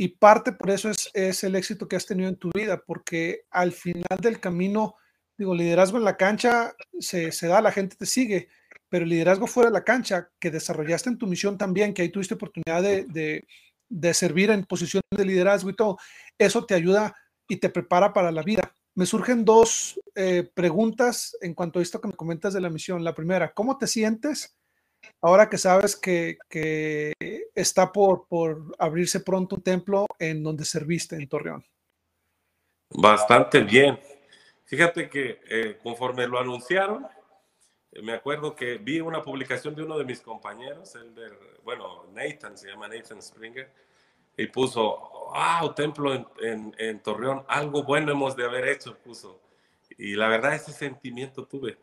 Y 0.00 0.08
parte 0.08 0.52
por 0.52 0.70
eso 0.70 0.90
es, 1.12 1.44
el 1.44 1.56
éxito 1.56 1.88
que 1.88 1.96
has 1.96 2.06
tenido 2.06 2.28
en 2.28 2.36
tu 2.36 2.50
vida, 2.54 2.82
porque 2.86 3.42
al 3.50 3.72
final 3.72 4.18
del 4.22 4.38
camino, 4.38 4.94
digo, 5.36 5.54
liderazgo 5.54 5.98
en 5.98 6.04
la 6.04 6.16
cancha 6.16 6.72
se, 7.00 7.32
se 7.32 7.48
da, 7.48 7.60
la 7.60 7.72
gente 7.72 7.96
te 7.96 8.06
sigue, 8.06 8.48
pero 8.88 9.04
liderazgo 9.04 9.48
fuera 9.48 9.70
de 9.70 9.74
la 9.74 9.84
cancha, 9.84 10.30
que 10.38 10.52
desarrollaste 10.52 11.10
en 11.10 11.18
tu 11.18 11.26
misión 11.26 11.58
también, 11.58 11.92
que 11.92 12.02
ahí 12.02 12.10
tuviste 12.10 12.34
oportunidad 12.34 12.80
de, 12.80 13.06
de, 13.06 13.46
de 13.88 14.14
servir 14.14 14.50
en 14.50 14.64
posiciones 14.64 15.02
de 15.10 15.24
liderazgo 15.24 15.70
y 15.70 15.76
todo, 15.76 15.98
eso 16.38 16.64
te 16.64 16.74
ayuda 16.74 17.16
y 17.48 17.56
te 17.56 17.68
prepara 17.68 18.12
para 18.12 18.30
la 18.30 18.42
vida. 18.42 18.72
Me 18.94 19.04
surgen 19.04 19.44
dos 19.44 20.00
eh, 20.14 20.48
preguntas 20.54 21.36
en 21.40 21.54
cuanto 21.54 21.78
a 21.78 21.82
esto 21.82 22.00
que 22.00 22.08
me 22.08 22.14
comentas 22.14 22.54
de 22.54 22.60
la 22.60 22.70
misión. 22.70 23.02
La 23.02 23.14
primera, 23.14 23.52
¿cómo 23.52 23.78
te 23.78 23.86
sientes? 23.86 24.57
Ahora 25.20 25.48
que 25.48 25.58
sabes 25.58 25.96
que, 25.96 26.38
que 26.48 27.12
está 27.54 27.92
por, 27.92 28.26
por, 28.28 28.74
abrirse 28.78 29.20
pronto 29.20 29.56
un 29.56 29.62
templo 29.62 30.06
en 30.18 30.42
donde 30.42 30.64
serviste 30.64 31.16
en 31.16 31.28
Torreón? 31.28 31.64
Bastante 32.90 33.60
bien. 33.60 33.98
Fíjate 34.64 35.08
que 35.08 35.40
eh, 35.48 35.78
conforme 35.82 36.26
lo 36.26 36.38
anunciaron, 36.38 37.06
eh, 37.92 38.02
me 38.02 38.12
acuerdo 38.12 38.54
que 38.54 38.78
vi 38.78 39.00
una 39.00 39.22
publicación 39.22 39.74
de 39.74 39.82
uno 39.82 39.98
de 39.98 40.04
mis 40.04 40.20
compañeros, 40.20 40.94
el 40.94 41.14
bueno, 41.64 42.06
Nathan, 42.12 42.56
se 42.56 42.68
llama 42.68 42.88
Nathan 42.88 43.22
Springer, 43.22 43.70
y 44.36 44.46
puso, 44.46 45.30
wow, 45.32 45.74
templo 45.74 46.14
en, 46.14 46.26
en, 46.40 46.74
en 46.78 47.00
Torreón, 47.00 47.44
algo 47.48 47.82
bueno 47.82 48.12
hemos 48.12 48.36
de 48.36 48.44
haber 48.44 48.68
hecho, 48.68 48.96
puso. 48.98 49.40
Y 49.96 50.14
la 50.14 50.28
verdad, 50.28 50.54
ese 50.54 50.72
sentimiento 50.72 51.44
tuve 51.46 51.76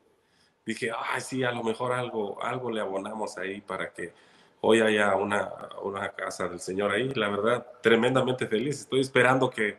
dije, 0.65 0.91
ay, 0.97 1.21
sí, 1.21 1.43
a 1.43 1.51
lo 1.51 1.63
mejor 1.63 1.93
algo, 1.93 2.41
algo 2.43 2.71
le 2.71 2.81
abonamos 2.81 3.37
ahí 3.37 3.61
para 3.61 3.93
que 3.93 4.13
hoy 4.61 4.81
haya 4.81 5.15
una, 5.15 5.51
una 5.83 6.09
casa 6.09 6.47
del 6.47 6.59
Señor 6.59 6.91
ahí. 6.91 7.13
La 7.13 7.29
verdad, 7.29 7.65
tremendamente 7.81 8.47
feliz. 8.47 8.81
Estoy 8.81 9.01
esperando 9.01 9.49
que, 9.49 9.77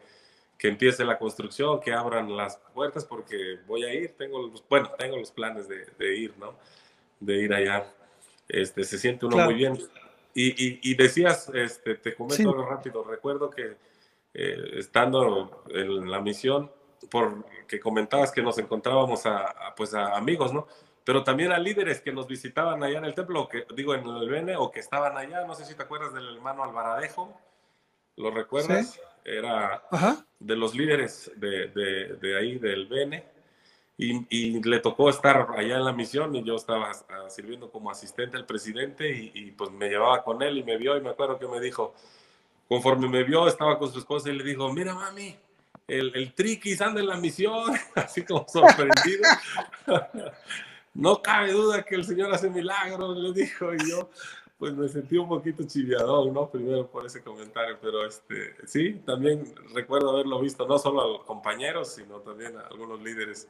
que 0.56 0.68
empiece 0.68 1.04
la 1.04 1.18
construcción, 1.18 1.80
que 1.80 1.92
abran 1.92 2.36
las 2.36 2.58
puertas, 2.72 3.04
porque 3.04 3.58
voy 3.66 3.84
a 3.84 3.92
ir. 3.92 4.14
Tengo, 4.16 4.52
bueno, 4.68 4.90
tengo 4.96 5.16
los 5.16 5.32
planes 5.32 5.68
de, 5.68 5.86
de 5.98 6.16
ir, 6.16 6.34
¿no? 6.38 6.54
De 7.18 7.36
ir 7.36 7.52
allá. 7.52 7.92
Este, 8.48 8.84
se 8.84 8.98
siente 8.98 9.26
uno 9.26 9.38
muy 9.44 9.54
bien. 9.54 9.78
Y, 10.38 10.90
y, 10.90 10.94
decías, 10.94 11.50
este, 11.54 11.94
te 11.94 12.14
comento 12.14 12.52
rápido, 12.62 13.02
recuerdo 13.02 13.48
que 13.48 13.78
eh, 14.34 14.70
estando 14.74 15.64
en 15.70 16.10
la 16.10 16.20
misión, 16.20 16.70
porque 17.10 17.80
comentabas 17.80 18.32
que 18.32 18.42
nos 18.42 18.58
encontrábamos 18.58 19.26
a, 19.26 19.74
pues 19.76 19.94
a 19.94 20.16
amigos, 20.16 20.52
¿no? 20.52 20.66
Pero 21.04 21.22
también 21.22 21.52
a 21.52 21.58
líderes 21.58 22.00
que 22.00 22.12
nos 22.12 22.26
visitaban 22.26 22.82
allá 22.82 22.98
en 22.98 23.04
el 23.04 23.14
templo, 23.14 23.48
que, 23.48 23.66
digo 23.74 23.94
en 23.94 24.06
el 24.06 24.28
Bene, 24.28 24.56
o 24.56 24.70
que 24.70 24.80
estaban 24.80 25.16
allá, 25.16 25.44
no 25.44 25.54
sé 25.54 25.64
si 25.64 25.74
te 25.74 25.84
acuerdas 25.84 26.12
del 26.12 26.36
hermano 26.36 26.64
Alvaradejo, 26.64 27.32
¿lo 28.16 28.30
recuerdas? 28.30 29.00
Era 29.24 29.82
de 30.38 30.56
los 30.56 30.74
líderes 30.74 31.30
de, 31.36 31.68
de, 31.68 32.16
de 32.16 32.38
ahí 32.38 32.58
del 32.58 32.86
Bene. 32.86 33.36
Y, 33.98 34.62
le 34.62 34.80
tocó 34.80 35.08
estar 35.08 35.48
allá 35.56 35.76
en 35.76 35.84
la 35.84 35.92
misión 35.92 36.34
y 36.36 36.44
yo 36.44 36.56
estaba 36.56 36.90
ah, 36.90 37.30
sirviendo 37.30 37.70
como 37.70 37.90
asistente 37.90 38.36
al 38.36 38.44
presidente 38.44 39.10
y, 39.10 39.52
pues 39.52 39.70
me 39.70 39.88
llevaba 39.88 40.22
con 40.22 40.42
él 40.42 40.58
y 40.58 40.62
me 40.62 40.76
vio 40.76 40.98
y 40.98 41.00
me 41.00 41.10
acuerdo 41.10 41.38
que 41.38 41.46
me 41.46 41.60
dijo, 41.60 41.94
conforme 42.68 43.08
me 43.08 43.24
vio, 43.24 43.48
estaba 43.48 43.78
con 43.78 43.90
su 43.90 43.98
esposa 43.98 44.28
y 44.28 44.34
le 44.34 44.44
dijo, 44.44 44.70
mira 44.70 44.94
mami, 44.94 45.34
el, 45.86 46.14
el 46.14 46.34
triquis 46.34 46.80
anda 46.80 47.00
en 47.00 47.08
la 47.08 47.16
misión, 47.16 47.74
así 47.94 48.24
como 48.24 48.46
sorprendido. 48.48 49.22
no 50.94 51.22
cabe 51.22 51.52
duda 51.52 51.84
que 51.84 51.94
el 51.94 52.04
Señor 52.04 52.32
hace 52.32 52.50
milagros, 52.50 53.16
le 53.16 53.32
dijo, 53.32 53.72
y 53.74 53.90
yo 53.90 54.10
pues 54.58 54.72
me 54.72 54.88
sentí 54.88 55.18
un 55.18 55.28
poquito 55.28 55.64
chiviadón, 55.64 56.32
¿no? 56.32 56.48
Primero 56.48 56.90
por 56.90 57.04
ese 57.04 57.22
comentario, 57.22 57.76
pero 57.80 58.06
este, 58.06 58.54
sí, 58.66 58.94
también 59.04 59.44
recuerdo 59.74 60.10
haberlo 60.10 60.40
visto, 60.40 60.66
no 60.66 60.78
solo 60.78 61.02
a 61.02 61.06
los 61.06 61.24
compañeros, 61.24 61.94
sino 61.94 62.20
también 62.20 62.56
a 62.56 62.62
algunos 62.62 63.02
líderes 63.02 63.48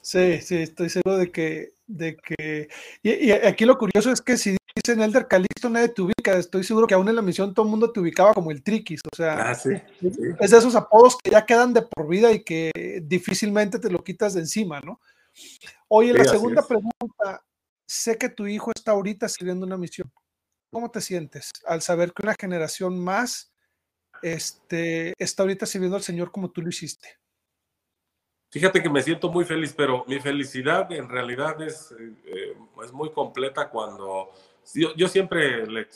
Sí, 0.00 0.40
sí, 0.40 0.62
estoy 0.62 0.88
seguro 0.88 1.18
de 1.18 1.30
que, 1.30 1.72
de 1.86 2.16
que, 2.16 2.68
y, 3.02 3.30
aquí 3.30 3.64
lo 3.64 3.76
curioso 3.76 4.10
es 4.10 4.22
que 4.22 4.36
si 4.36 4.56
dicen 4.84 5.00
Elder 5.00 5.26
Calixto 5.26 5.68
nadie 5.68 5.88
te 5.88 6.02
ubica, 6.02 6.36
estoy 6.36 6.64
seguro 6.64 6.86
que 6.86 6.94
aún 6.94 7.08
en 7.08 7.16
la 7.16 7.22
misión 7.22 7.54
todo 7.54 7.66
el 7.66 7.70
mundo 7.70 7.92
te 7.92 8.00
ubicaba 8.00 8.34
como 8.34 8.50
el 8.50 8.62
Triquis, 8.62 9.00
o 9.12 9.16
sea, 9.16 9.50
ah, 9.50 9.54
sí, 9.54 9.70
es 10.40 10.50
de 10.50 10.58
esos 10.58 10.74
apodos 10.74 11.16
que 11.22 11.30
ya 11.30 11.44
quedan 11.44 11.72
de 11.72 11.82
por 11.82 12.08
vida 12.08 12.32
y 12.32 12.42
que 12.42 13.02
difícilmente 13.04 13.78
te 13.78 13.90
lo 13.90 14.02
quitas 14.02 14.34
de 14.34 14.40
encima, 14.40 14.80
¿no? 14.80 15.00
Oye, 15.88 16.12
la 16.12 16.24
segunda 16.24 16.66
pregunta, 16.66 17.44
sé 17.86 18.18
que 18.18 18.28
tu 18.28 18.46
hijo 18.46 18.70
está 18.74 18.92
ahorita 18.92 19.28
sirviendo 19.28 19.66
una 19.66 19.76
misión, 19.76 20.12
¿cómo 20.70 20.90
te 20.90 21.00
sientes 21.00 21.50
al 21.66 21.82
saber 21.82 22.12
que 22.12 22.22
una 22.22 22.34
generación 22.38 22.98
más 22.98 23.52
este, 24.22 25.14
está 25.18 25.42
ahorita 25.42 25.66
sirviendo 25.66 25.96
al 25.96 26.02
Señor 26.02 26.30
como 26.30 26.50
tú 26.50 26.62
lo 26.62 26.68
hiciste? 26.68 27.18
Fíjate 28.50 28.82
que 28.82 28.88
me 28.88 29.02
siento 29.02 29.30
muy 29.30 29.44
feliz, 29.44 29.74
pero 29.76 30.04
mi 30.06 30.20
felicidad 30.20 30.90
en 30.92 31.08
realidad 31.08 31.60
es, 31.60 31.94
eh, 32.24 32.56
es 32.82 32.92
muy 32.92 33.12
completa 33.12 33.68
cuando 33.68 34.30
yo, 34.74 34.94
yo 34.94 35.08
siempre 35.08 35.66
le, 35.66 35.86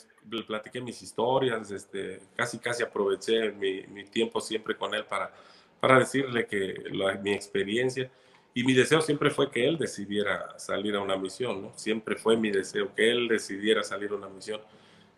platiqué 0.47 0.81
mis 0.81 1.01
historias, 1.01 1.71
este, 1.71 2.19
casi 2.35 2.59
casi 2.59 2.83
aproveché 2.83 3.51
mi, 3.51 3.83
mi, 3.87 4.05
tiempo 4.05 4.39
siempre 4.39 4.75
con 4.75 4.93
él 4.93 5.05
para, 5.05 5.33
para 5.79 5.99
decirle 5.99 6.47
que 6.47 6.75
mi 7.21 7.33
experiencia 7.33 8.09
y 8.53 8.63
mi 8.63 8.73
deseo 8.73 9.01
siempre 9.01 9.31
fue 9.31 9.49
que 9.49 9.67
él 9.67 9.77
decidiera 9.77 10.57
salir 10.59 10.95
a 10.95 11.01
una 11.01 11.17
misión, 11.17 11.61
¿no? 11.61 11.71
Siempre 11.75 12.15
fue 12.15 12.37
mi 12.37 12.51
deseo 12.51 12.93
que 12.93 13.11
él 13.11 13.27
decidiera 13.27 13.83
salir 13.83 14.11
a 14.11 14.15
una 14.15 14.29
misión. 14.29 14.61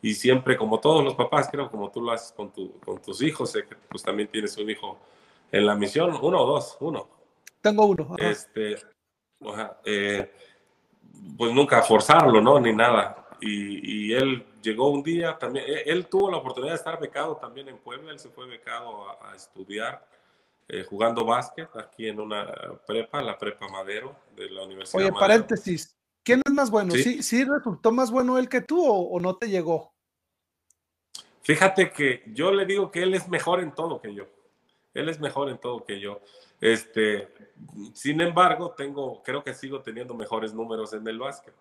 Y 0.02 0.14
siempre, 0.14 0.56
como 0.56 0.80
todos 0.80 1.04
los 1.04 1.16
papás, 1.16 1.50
creo, 1.52 1.70
como 1.70 1.92
tú 1.92 2.02
lo 2.02 2.12
haces 2.12 2.32
con, 2.32 2.52
tu, 2.52 2.80
con 2.80 3.02
tus 3.02 3.22
hijos, 3.22 3.52
sé 3.52 3.66
que 3.66 3.76
pues 3.90 4.04
también 4.04 4.30
tienes 4.30 4.56
un 4.58 4.70
hijo 4.70 4.98
en 5.52 5.66
la 5.66 5.76
misión, 5.76 6.18
uno 6.22 6.42
o 6.42 6.46
dos, 6.46 6.78
uno. 6.80 7.08
Tengo 7.60 7.86
uno. 7.88 8.16
Este, 8.18 8.78
eh, 9.86 10.32
pues 11.38 11.54
nunca 11.54 11.82
forzarlo, 11.82 12.40
¿no? 12.40 12.60
Ni 12.60 12.72
nada. 12.74 13.25
Y, 13.42 14.14
él 14.14 14.46
llegó 14.62 14.90
un 14.90 15.04
día 15.04 15.38
también, 15.38 15.66
e, 15.68 15.84
él, 15.86 16.08
tuvo 16.08 16.32
la 16.32 16.38
oportunidad 16.38 16.74
de 16.74 16.78
estar 16.78 17.00
becado 17.00 17.36
también 17.38 17.68
en 17.70 17.78
Puebla, 17.78 18.12
él 18.12 18.20
se 18.20 18.30
fue 18.30 18.48
becado 18.48 19.10
a, 19.22 19.36
estudiar 19.36 20.08
eh, 20.68 20.84
jugando 20.84 21.26
básquet 21.26 21.70
aquí 21.76 22.08
en 22.08 22.20
una 22.20 22.54
prepa, 22.86 23.22
la 23.22 23.38
prepa 23.38 23.68
Madero 23.68 24.16
de 24.36 24.50
la 24.50 24.64
Universidad. 24.64 25.04
Oye, 25.04 25.12
paréntesis, 25.12 25.96
¿quién 26.24 26.42
es 26.46 26.54
más 26.54 26.70
bueno? 26.70 26.94
¿Sí? 26.94 27.22
¿Sí, 27.22 27.44
resultó 27.44 27.92
más 27.92 28.12
bueno 28.12 28.38
él 28.38 28.50
que 28.50 28.62
tú 28.62 28.84
o, 28.84 29.20
no 29.20 29.36
te 29.36 29.50
llegó? 29.50 29.94
Fíjate 31.42 31.92
que 31.92 32.24
yo 32.28 32.52
le 32.52 32.66
digo 32.66 32.90
que 32.90 33.04
él 33.04 33.14
es 33.14 33.28
mejor 33.30 33.60
en 33.60 33.74
todo 33.74 34.02
que 34.02 34.14
yo. 34.14 34.26
Él 34.94 35.10
es 35.10 35.20
mejor 35.20 35.50
en 35.50 35.60
todo 35.60 35.84
que 35.84 36.00
yo. 36.00 36.22
Este, 36.60 37.28
sin 37.94 38.22
embargo, 38.22 38.72
tengo, 38.72 39.22
creo 39.22 39.44
que 39.44 39.54
sigo 39.54 39.82
teniendo 39.82 40.16
mejores 40.16 40.54
números 40.54 40.94
en 40.94 41.08
el 41.08 41.20
básquet. 41.20 41.54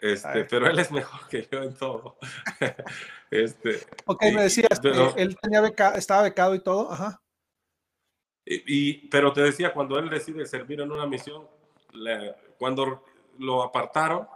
Este, 0.00 0.44
pero 0.44 0.66
él 0.66 0.78
es 0.78 0.90
mejor 0.90 1.28
que 1.28 1.46
yo 1.50 1.62
en 1.62 1.74
todo. 1.74 2.16
este, 3.30 3.80
ok, 4.06 4.22
me 4.34 4.44
decías, 4.44 4.80
pero, 4.80 5.14
él 5.16 5.36
tenía 5.40 5.62
estaba 5.96 6.22
becado 6.22 6.54
y 6.54 6.60
todo, 6.60 6.90
ajá. 6.90 7.20
Y, 8.46 9.08
pero 9.08 9.32
te 9.32 9.42
decía, 9.42 9.72
cuando 9.72 9.98
él 9.98 10.08
decide 10.08 10.46
servir 10.46 10.80
en 10.80 10.90
una 10.90 11.06
misión, 11.06 11.46
cuando 12.58 13.04
lo 13.38 13.62
apartaron, 13.62 14.26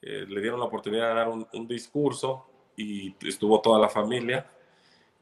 eh, 0.00 0.24
le 0.26 0.40
dieron 0.40 0.58
la 0.58 0.66
oportunidad 0.66 1.08
de 1.08 1.14
dar 1.14 1.28
un, 1.28 1.46
un 1.52 1.68
discurso 1.68 2.46
y 2.76 3.14
estuvo 3.26 3.60
toda 3.60 3.78
la 3.78 3.88
familia 3.88 4.50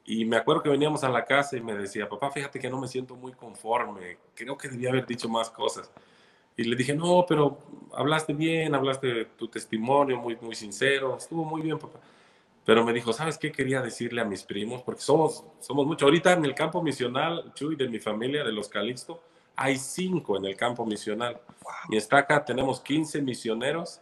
y 0.07 0.24
me 0.24 0.37
acuerdo 0.37 0.62
que 0.62 0.68
veníamos 0.68 1.02
a 1.02 1.09
la 1.09 1.24
casa 1.24 1.57
y 1.57 1.61
me 1.61 1.74
decía, 1.74 2.09
papá, 2.09 2.31
fíjate 2.31 2.61
que 2.61 2.70
no 2.70 2.81
me 2.81 2.87
siento 2.87 3.16
muy 3.16 3.33
conforme, 3.33 4.18
creo 4.35 4.57
que 4.57 4.68
debía 4.68 4.90
haber 4.90 5.05
dicho 5.05 5.29
más 5.29 5.50
cosas. 5.50 5.90
Y 6.57 6.64
le 6.64 6.77
dije, 6.77 6.95
no, 6.95 7.25
pero 7.29 7.59
hablaste 7.92 8.33
bien, 8.33 8.75
hablaste 8.75 9.07
de 9.07 9.25
tu 9.25 9.49
testimonio 9.49 10.19
muy, 10.19 10.37
muy 10.37 10.55
sincero, 10.55 11.16
estuvo 11.16 11.45
muy 11.45 11.62
bien, 11.62 11.79
papá. 11.79 12.01
Pero 12.64 12.85
me 12.85 12.92
dijo, 12.92 13.12
¿sabes 13.12 13.38
qué 13.38 13.53
quería 13.53 13.81
decirle 13.81 14.21
a 14.21 14.25
mis 14.25 14.42
primos? 14.42 14.83
Porque 14.83 15.01
somos, 15.01 15.45
somos 15.61 15.87
muchos. 15.87 16.03
Ahorita 16.03 16.33
en 16.33 16.45
el 16.45 16.55
campo 16.55 16.83
misional, 16.83 17.53
Chuy, 17.55 17.77
de 17.77 17.88
mi 17.88 18.01
familia, 18.01 18.42
de 18.42 18.53
los 18.53 18.69
Calixto, 18.69 19.23
hay 19.55 19.77
cinco 19.77 20.37
en 20.37 20.47
el 20.47 20.57
campo 20.57 20.85
misional. 20.85 21.38
Y 21.90 21.97
está 21.97 22.19
acá, 22.19 22.45
tenemos 22.45 22.81
15 22.81 23.23
misioneros 23.23 24.01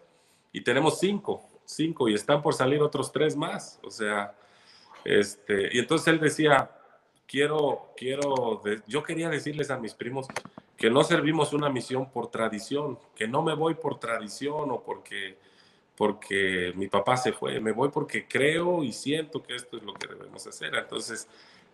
y 0.52 0.62
tenemos 0.62 0.98
cinco, 0.98 1.42
cinco, 1.64 2.08
y 2.08 2.14
están 2.14 2.40
por 2.40 2.54
salir 2.54 2.80
otros 2.80 3.12
tres 3.12 3.36
más. 3.36 3.78
O 3.82 3.90
sea, 3.90 4.34
este, 5.04 5.76
y 5.76 5.78
entonces 5.78 6.08
él 6.08 6.20
decía, 6.20 6.70
quiero, 7.26 7.92
quiero, 7.96 8.62
yo 8.86 9.02
quería 9.02 9.28
decirles 9.28 9.70
a 9.70 9.78
mis 9.78 9.92
primos 9.94 10.26
que 10.76 10.90
no 10.90 11.04
servimos 11.04 11.52
una 11.52 11.68
misión 11.68 12.10
por 12.10 12.30
tradición, 12.30 12.98
que 13.14 13.28
no 13.28 13.42
me 13.42 13.54
voy 13.54 13.74
por 13.74 13.98
tradición 13.98 14.70
o 14.70 14.82
porque, 14.82 15.36
porque 15.96 16.72
mi 16.74 16.88
papá 16.88 17.16
se 17.16 17.32
fue, 17.32 17.60
me 17.60 17.72
voy 17.72 17.90
porque 17.90 18.26
creo 18.26 18.82
y 18.82 18.92
siento 18.92 19.42
que 19.42 19.54
esto 19.54 19.76
es 19.76 19.82
lo 19.84 19.94
que 19.94 20.08
debemos 20.08 20.46
hacer. 20.46 20.74
Entonces, 20.74 21.28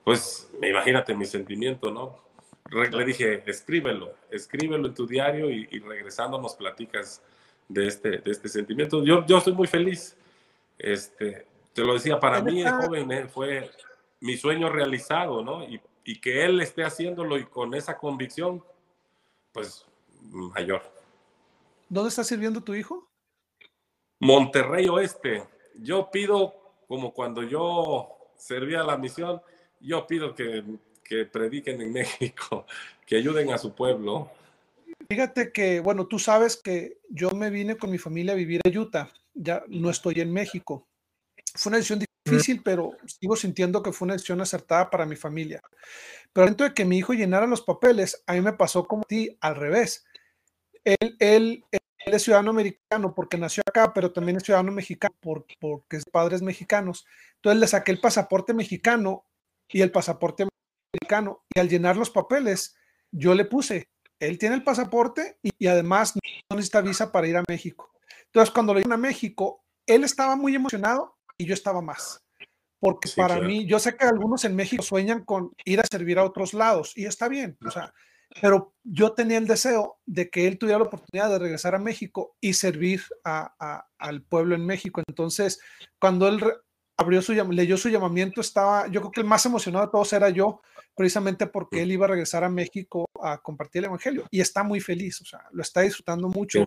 pues 0.04 0.50
imagínate 0.62 1.14
mi 1.14 1.26
sentimiento, 1.26 1.90
¿no? 1.90 2.30
Le 2.70 3.04
dije, 3.04 3.42
escríbelo, 3.46 4.14
escríbelo 4.30 4.86
en 4.86 4.94
tu 4.94 5.06
diario 5.06 5.50
y, 5.50 5.66
regresando 5.80 6.40
nos 6.40 6.54
platicas 6.54 7.20
de 7.68 7.88
este, 7.88 8.18
de 8.18 8.30
este 8.30 8.48
sentimiento. 8.48 9.04
Yo, 9.04 9.26
yo 9.26 9.38
estoy 9.38 9.54
muy 9.54 9.66
feliz. 9.66 10.16
Este, 10.78 11.46
te 11.72 11.82
lo 11.82 11.94
decía, 11.94 12.20
para 12.20 12.40
mí 12.42 12.62
el 12.62 12.70
joven 12.70 13.10
eh, 13.10 13.26
fue 13.28 13.70
mi 14.20 14.36
sueño 14.36 14.68
realizado, 14.68 15.42
¿no? 15.42 15.64
Y, 15.64 15.80
y, 16.04 16.20
que 16.20 16.44
él 16.44 16.60
esté 16.60 16.84
haciéndolo 16.84 17.38
y 17.38 17.44
con 17.44 17.74
esa 17.74 17.98
convicción, 17.98 18.62
pues 19.52 19.86
mayor. 20.22 20.82
¿Dónde 21.88 22.08
está 22.08 22.24
sirviendo 22.24 22.62
tu 22.62 22.74
hijo? 22.74 23.08
Monterrey 24.20 24.88
Oeste. 24.88 25.44
Yo 25.74 26.10
pido, 26.10 26.54
como 26.86 27.12
cuando 27.12 27.42
yo 27.42 28.32
servía 28.36 28.82
la 28.82 28.96
misión, 28.96 29.40
yo 29.80 30.06
pido 30.06 30.34
que, 30.34 30.64
que 31.02 31.24
prediquen 31.24 31.80
en 31.80 31.92
México, 31.92 32.66
que 33.06 33.16
ayuden 33.16 33.52
a 33.52 33.58
su 33.58 33.74
pueblo. 33.74 34.30
Fíjate 35.08 35.52
que, 35.52 35.80
bueno, 35.80 36.06
tú 36.06 36.18
sabes 36.18 36.56
que 36.56 36.98
yo 37.08 37.30
me 37.30 37.50
vine 37.50 37.76
con 37.76 37.90
mi 37.90 37.98
familia 37.98 38.32
a 38.32 38.36
vivir 38.36 38.60
a 38.64 38.78
Utah, 38.78 39.10
ya 39.34 39.64
no 39.68 39.90
estoy 39.90 40.20
en 40.20 40.32
México. 40.32 40.86
Fue 41.54 41.70
una 41.70 41.78
decisión 41.78 42.00
difícil, 42.30 42.62
pero 42.62 42.92
sigo 43.06 43.36
sintiendo 43.36 43.82
que 43.82 43.92
fue 43.92 44.06
una 44.06 44.14
decisión 44.14 44.40
acertada 44.40 44.90
para 44.90 45.06
mi 45.06 45.16
familia. 45.16 45.60
Pero 46.32 46.46
dentro 46.46 46.66
de 46.66 46.74
que 46.74 46.84
mi 46.84 46.98
hijo 46.98 47.12
llenara 47.12 47.46
los 47.46 47.62
papeles, 47.62 48.22
a 48.26 48.34
mí 48.34 48.40
me 48.40 48.52
pasó 48.52 48.86
como 48.86 49.02
a 49.02 49.06
ti, 49.06 49.36
al 49.40 49.56
revés. 49.56 50.04
Él, 50.84 51.64
es 51.98 52.22
ciudadano 52.22 52.50
americano 52.50 53.14
porque 53.14 53.36
nació 53.36 53.62
acá, 53.66 53.92
pero 53.92 54.12
también 54.12 54.36
es 54.36 54.44
ciudadano 54.44 54.72
mexicano 54.72 55.14
porque 55.20 55.96
es 55.96 56.04
padres 56.04 56.42
mexicanos. 56.42 57.06
Entonces 57.36 57.60
le 57.60 57.66
saqué 57.66 57.92
el 57.92 58.00
pasaporte 58.00 58.54
mexicano 58.54 59.26
y 59.68 59.82
el 59.82 59.92
pasaporte 59.92 60.46
americano. 60.92 61.44
Y 61.54 61.60
al 61.60 61.68
llenar 61.68 61.96
los 61.96 62.10
papeles, 62.10 62.76
yo 63.10 63.34
le 63.34 63.44
puse, 63.44 63.88
él 64.18 64.38
tiene 64.38 64.54
el 64.54 64.64
pasaporte 64.64 65.38
y, 65.42 65.50
y 65.58 65.66
además 65.66 66.14
no 66.14 66.56
necesita 66.56 66.80
visa 66.80 67.12
para 67.12 67.28
ir 67.28 67.36
a 67.36 67.44
México. 67.48 67.92
Entonces, 68.26 68.52
cuando 68.52 68.74
le 68.74 68.80
iban 68.80 68.92
a 68.92 68.96
México, 68.96 69.64
él 69.86 70.04
estaba 70.04 70.36
muy 70.36 70.54
emocionado 70.54 71.18
y 71.40 71.46
yo 71.46 71.54
estaba 71.54 71.80
más. 71.80 72.22
Porque 72.78 73.10
para 73.14 73.40
mí, 73.40 73.66
yo 73.66 73.78
sé 73.78 73.96
que 73.96 74.06
algunos 74.06 74.44
en 74.44 74.56
México 74.56 74.82
sueñan 74.82 75.24
con 75.24 75.52
ir 75.64 75.80
a 75.80 75.86
servir 75.90 76.18
a 76.18 76.24
otros 76.24 76.54
lados 76.54 76.92
y 76.96 77.04
está 77.04 77.28
bien, 77.28 77.58
o 77.66 77.70
sea, 77.70 77.92
pero 78.40 78.74
yo 78.84 79.12
tenía 79.12 79.38
el 79.38 79.46
deseo 79.46 79.98
de 80.06 80.30
que 80.30 80.46
él 80.46 80.58
tuviera 80.58 80.78
la 80.78 80.86
oportunidad 80.86 81.30
de 81.30 81.38
regresar 81.38 81.74
a 81.74 81.78
México 81.78 82.36
y 82.40 82.54
servir 82.54 83.02
al 83.24 84.22
pueblo 84.22 84.54
en 84.54 84.64
México. 84.64 85.02
Entonces, 85.06 85.60
cuando 85.98 86.28
él 86.28 86.40
abrió 86.96 87.20
su, 87.22 87.32
leyó 87.32 87.76
su 87.76 87.88
llamamiento, 87.88 88.40
estaba, 88.40 88.86
yo 88.86 89.00
creo 89.00 89.10
que 89.10 89.20
el 89.20 89.26
más 89.26 89.44
emocionado 89.46 89.86
de 89.86 89.92
todos 89.92 90.12
era 90.12 90.30
yo, 90.30 90.62
precisamente 91.00 91.46
porque 91.46 91.80
él 91.80 91.92
iba 91.92 92.04
a 92.04 92.10
regresar 92.10 92.44
a 92.44 92.50
México 92.50 93.06
a 93.22 93.38
compartir 93.38 93.78
el 93.78 93.86
Evangelio 93.86 94.26
y 94.30 94.42
está 94.42 94.62
muy 94.62 94.80
feliz, 94.80 95.18
o 95.22 95.24
sea, 95.24 95.40
lo 95.50 95.62
está 95.62 95.80
disfrutando 95.80 96.28
mucho. 96.28 96.66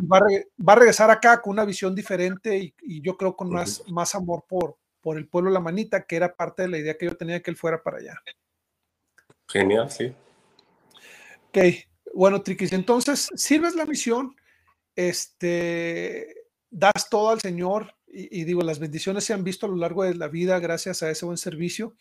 Va 0.00 0.16
a, 0.16 0.74
regresar 0.74 1.10
acá 1.10 1.42
con 1.42 1.52
una 1.52 1.66
visión 1.66 1.94
diferente 1.94 2.56
y, 2.56 3.02
yo 3.02 3.18
creo 3.18 3.36
con 3.36 3.50
más, 3.50 3.82
más 3.88 4.14
amor 4.14 4.46
por, 4.48 4.78
por 5.02 5.18
el 5.18 5.28
pueblo 5.28 5.50
La 5.50 5.60
Manita, 5.60 6.06
que 6.06 6.16
era 6.16 6.34
parte 6.34 6.62
de 6.62 6.68
la 6.68 6.78
idea 6.78 6.96
que 6.96 7.04
yo 7.04 7.18
tenía 7.18 7.42
que 7.42 7.50
él 7.50 7.56
fuera 7.58 7.82
para 7.82 7.98
allá. 7.98 8.14
Genial, 9.46 9.90
sí. 9.90 10.16
Ok, 11.48 11.58
bueno, 12.14 12.40
Triquis, 12.40 12.72
entonces 12.72 13.28
sirves 13.34 13.74
la 13.74 13.84
misión, 13.84 14.34
este, 14.94 16.34
das 16.70 17.10
todo 17.10 17.28
al 17.28 17.42
Señor 17.42 17.94
y, 18.18 18.44
digo, 18.44 18.62
las 18.62 18.78
bendiciones 18.78 19.24
se 19.24 19.34
han 19.34 19.44
visto 19.44 19.66
a 19.66 19.68
lo 19.68 19.76
largo 19.76 20.02
de 20.02 20.14
la 20.14 20.28
vida 20.28 20.58
gracias 20.58 21.02
a 21.02 21.10
ese 21.10 21.26
buen 21.26 21.36
servicio. 21.36 21.94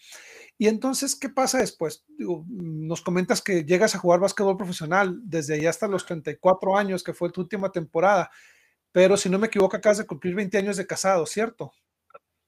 Y 0.58 0.68
entonces, 0.68 1.16
¿qué 1.16 1.28
pasa 1.28 1.58
después? 1.58 2.06
nos 2.18 3.02
comentas 3.02 3.42
que 3.42 3.66
llegas 3.66 3.94
a 3.94 4.00
jugar 4.00 4.22
básquetbol 4.22 4.56
profesional 4.56 5.20
desde 5.24 5.56
allá 5.56 5.70
hasta 5.70 5.88
los 5.90 6.06
34 6.06 6.78
años, 6.78 7.04
que 7.04 7.14
fue 7.14 7.32
tu 7.32 7.42
última 7.42 7.70
temporada, 7.72 8.32
pero 8.94 9.18
si 9.18 9.28
no 9.28 9.38
me 9.38 9.48
equivoco, 9.48 9.76
acabas 9.76 9.98
de 9.98 10.06
cumplir 10.06 10.34
20 10.36 10.58
años 10.58 10.78
de 10.78 10.88
casado, 10.88 11.26
¿cierto? 11.26 11.74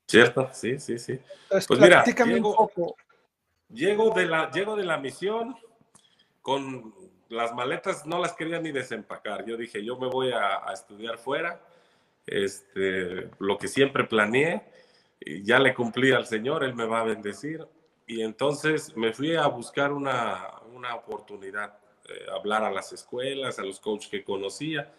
Cierto, 0.07 0.49
sí, 0.53 0.79
sí, 0.79 0.97
sí. 0.97 1.19
pues 1.49 1.69
mira, 1.81 2.05
llego, 2.05 2.51
un 2.51 2.55
poco. 2.55 2.95
Llego 3.69 4.11
de, 4.11 4.25
la, 4.25 4.49
llego 4.51 4.77
de 4.77 4.85
la 4.85 4.97
misión 4.97 5.57
con 6.41 6.95
las 7.27 7.53
maletas, 7.53 8.05
no 8.05 8.19
las 8.19 8.31
quería 8.31 8.61
ni 8.61 8.71
desempacar. 8.71 9.45
Yo 9.45 9.57
dije, 9.57 9.83
yo 9.83 9.97
me 9.97 10.07
voy 10.07 10.31
a, 10.31 10.65
a 10.65 10.71
estudiar 10.71 11.17
fuera 11.17 11.61
este, 12.27 13.29
lo 13.39 13.57
que 13.57 13.67
siempre 13.67 14.03
planeé, 14.03 14.63
ya 15.43 15.59
le 15.59 15.73
cumplí 15.73 16.11
al 16.11 16.27
Señor, 16.27 16.63
Él 16.63 16.75
me 16.75 16.85
va 16.85 17.01
a 17.01 17.05
bendecir. 17.05 17.65
Y 18.05 18.21
entonces 18.21 18.95
me 18.95 19.11
fui 19.13 19.35
a 19.35 19.47
buscar 19.47 19.91
una, 19.91 20.61
una 20.73 20.95
oportunidad, 20.95 21.77
eh, 22.07 22.25
hablar 22.33 22.63
a 22.63 22.71
las 22.71 22.93
escuelas, 22.93 23.59
a 23.59 23.63
los 23.63 23.79
coaches 23.79 24.09
que 24.09 24.23
conocía. 24.23 24.93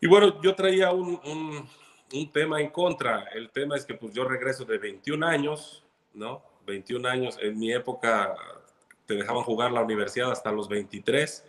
Y 0.00 0.06
bueno, 0.06 0.40
yo 0.42 0.54
traía 0.54 0.90
un, 0.90 1.20
un, 1.24 1.68
un, 2.12 2.32
tema 2.32 2.60
en 2.60 2.70
contra. 2.70 3.28
El 3.34 3.50
tema 3.50 3.76
es 3.76 3.84
que 3.84 3.94
pues 3.94 4.12
yo 4.12 4.24
regreso 4.24 4.64
de 4.64 4.78
21 4.78 5.26
años, 5.26 5.84
¿no? 6.14 6.42
21 6.66 7.08
años. 7.08 7.38
En 7.40 7.58
mi 7.58 7.72
época 7.72 8.34
te 9.06 9.14
dejaban 9.14 9.44
jugar 9.44 9.70
la 9.70 9.82
universidad 9.82 10.32
hasta 10.32 10.50
los 10.50 10.68
23 10.68 11.44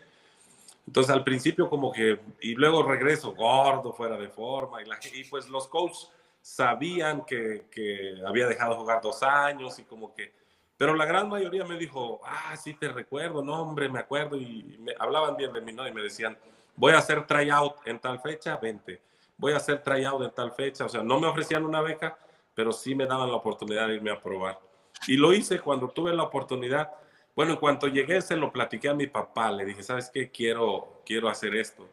entonces 0.88 1.14
al 1.14 1.24
principio 1.24 1.70
como 1.70 1.92
que, 1.92 2.20
y 2.40 2.56
luego 2.56 2.82
regreso 2.82 3.34
gordo, 3.34 3.92
fuera 3.92 4.18
de 4.18 4.30
forma, 4.30 4.82
y, 4.82 4.86
la, 4.86 4.98
y 5.14 5.26
pues 5.26 5.50
los 5.50 5.68
coaches 5.68 6.10
sabían 6.42 7.26
que, 7.26 7.66
que, 7.70 8.16
había 8.26 8.48
dejado 8.48 8.72
de 8.72 8.80
jugar 8.80 9.02
dos 9.02 9.22
años 9.22 9.78
y 9.80 9.84
como 9.84 10.14
que, 10.14 10.34
pero 10.78 10.96
la 10.96 11.06
gran 11.06 11.28
mayoría 11.28 11.66
me 11.66 11.78
dijo, 11.78 12.22
ah, 12.24 12.56
sí 12.56 12.74
te 12.74 12.88
recuerdo, 12.88 13.44
no 13.44 13.62
hombre, 13.62 13.90
me 13.90 14.00
acuerdo, 14.00 14.38
y 14.38 14.78
me 14.80 14.94
hablaban 14.98 15.36
bien 15.36 15.52
de 15.52 15.60
mí, 15.60 15.74
¿no? 15.74 15.86
Y 15.86 15.92
me 15.92 16.02
decían, 16.02 16.38
voy 16.76 16.94
a 16.94 17.00
hacer 17.00 17.28
tryout 17.28 17.86
en 17.86 18.00
tal 18.00 18.22
fecha, 18.22 18.56
vente, 18.56 19.02
voy 19.36 19.52
a 19.52 19.58
hacer 19.58 19.84
tryout 19.84 20.24
en 20.24 20.32
tal 20.32 20.54
fecha, 20.54 20.86
o 20.86 20.90
sea, 20.90 21.04
no 21.04 21.20
me 21.20 21.28
ofrecían 21.28 21.66
una 21.66 21.82
beca, 21.82 22.18
pero 22.56 22.72
sí 22.72 22.96
me 22.96 23.06
daban 23.06 23.30
la 23.30 23.36
oportunidad 23.36 23.88
de 23.88 23.96
irme 23.96 24.12
a 24.12 24.22
probar. 24.22 24.58
Y 25.06 25.18
lo 25.18 25.34
hice 25.34 25.60
cuando 25.60 25.90
tuve 25.90 26.14
la 26.14 26.24
oportunidad 26.24 26.92
bueno, 27.38 27.54
en 27.54 27.60
cuanto 27.60 27.86
llegué, 27.86 28.20
se 28.20 28.36
lo 28.36 28.52
platiqué 28.52 28.90
a 28.90 28.96
mi 28.96 29.06
papá. 29.06 29.52
Le 29.52 29.64
dije, 29.64 29.84
¿sabes 29.84 30.10
qué? 30.12 30.32
Quiero, 30.32 31.04
quiero 31.06 31.30
hacer 31.30 31.56
esto. 31.56 31.88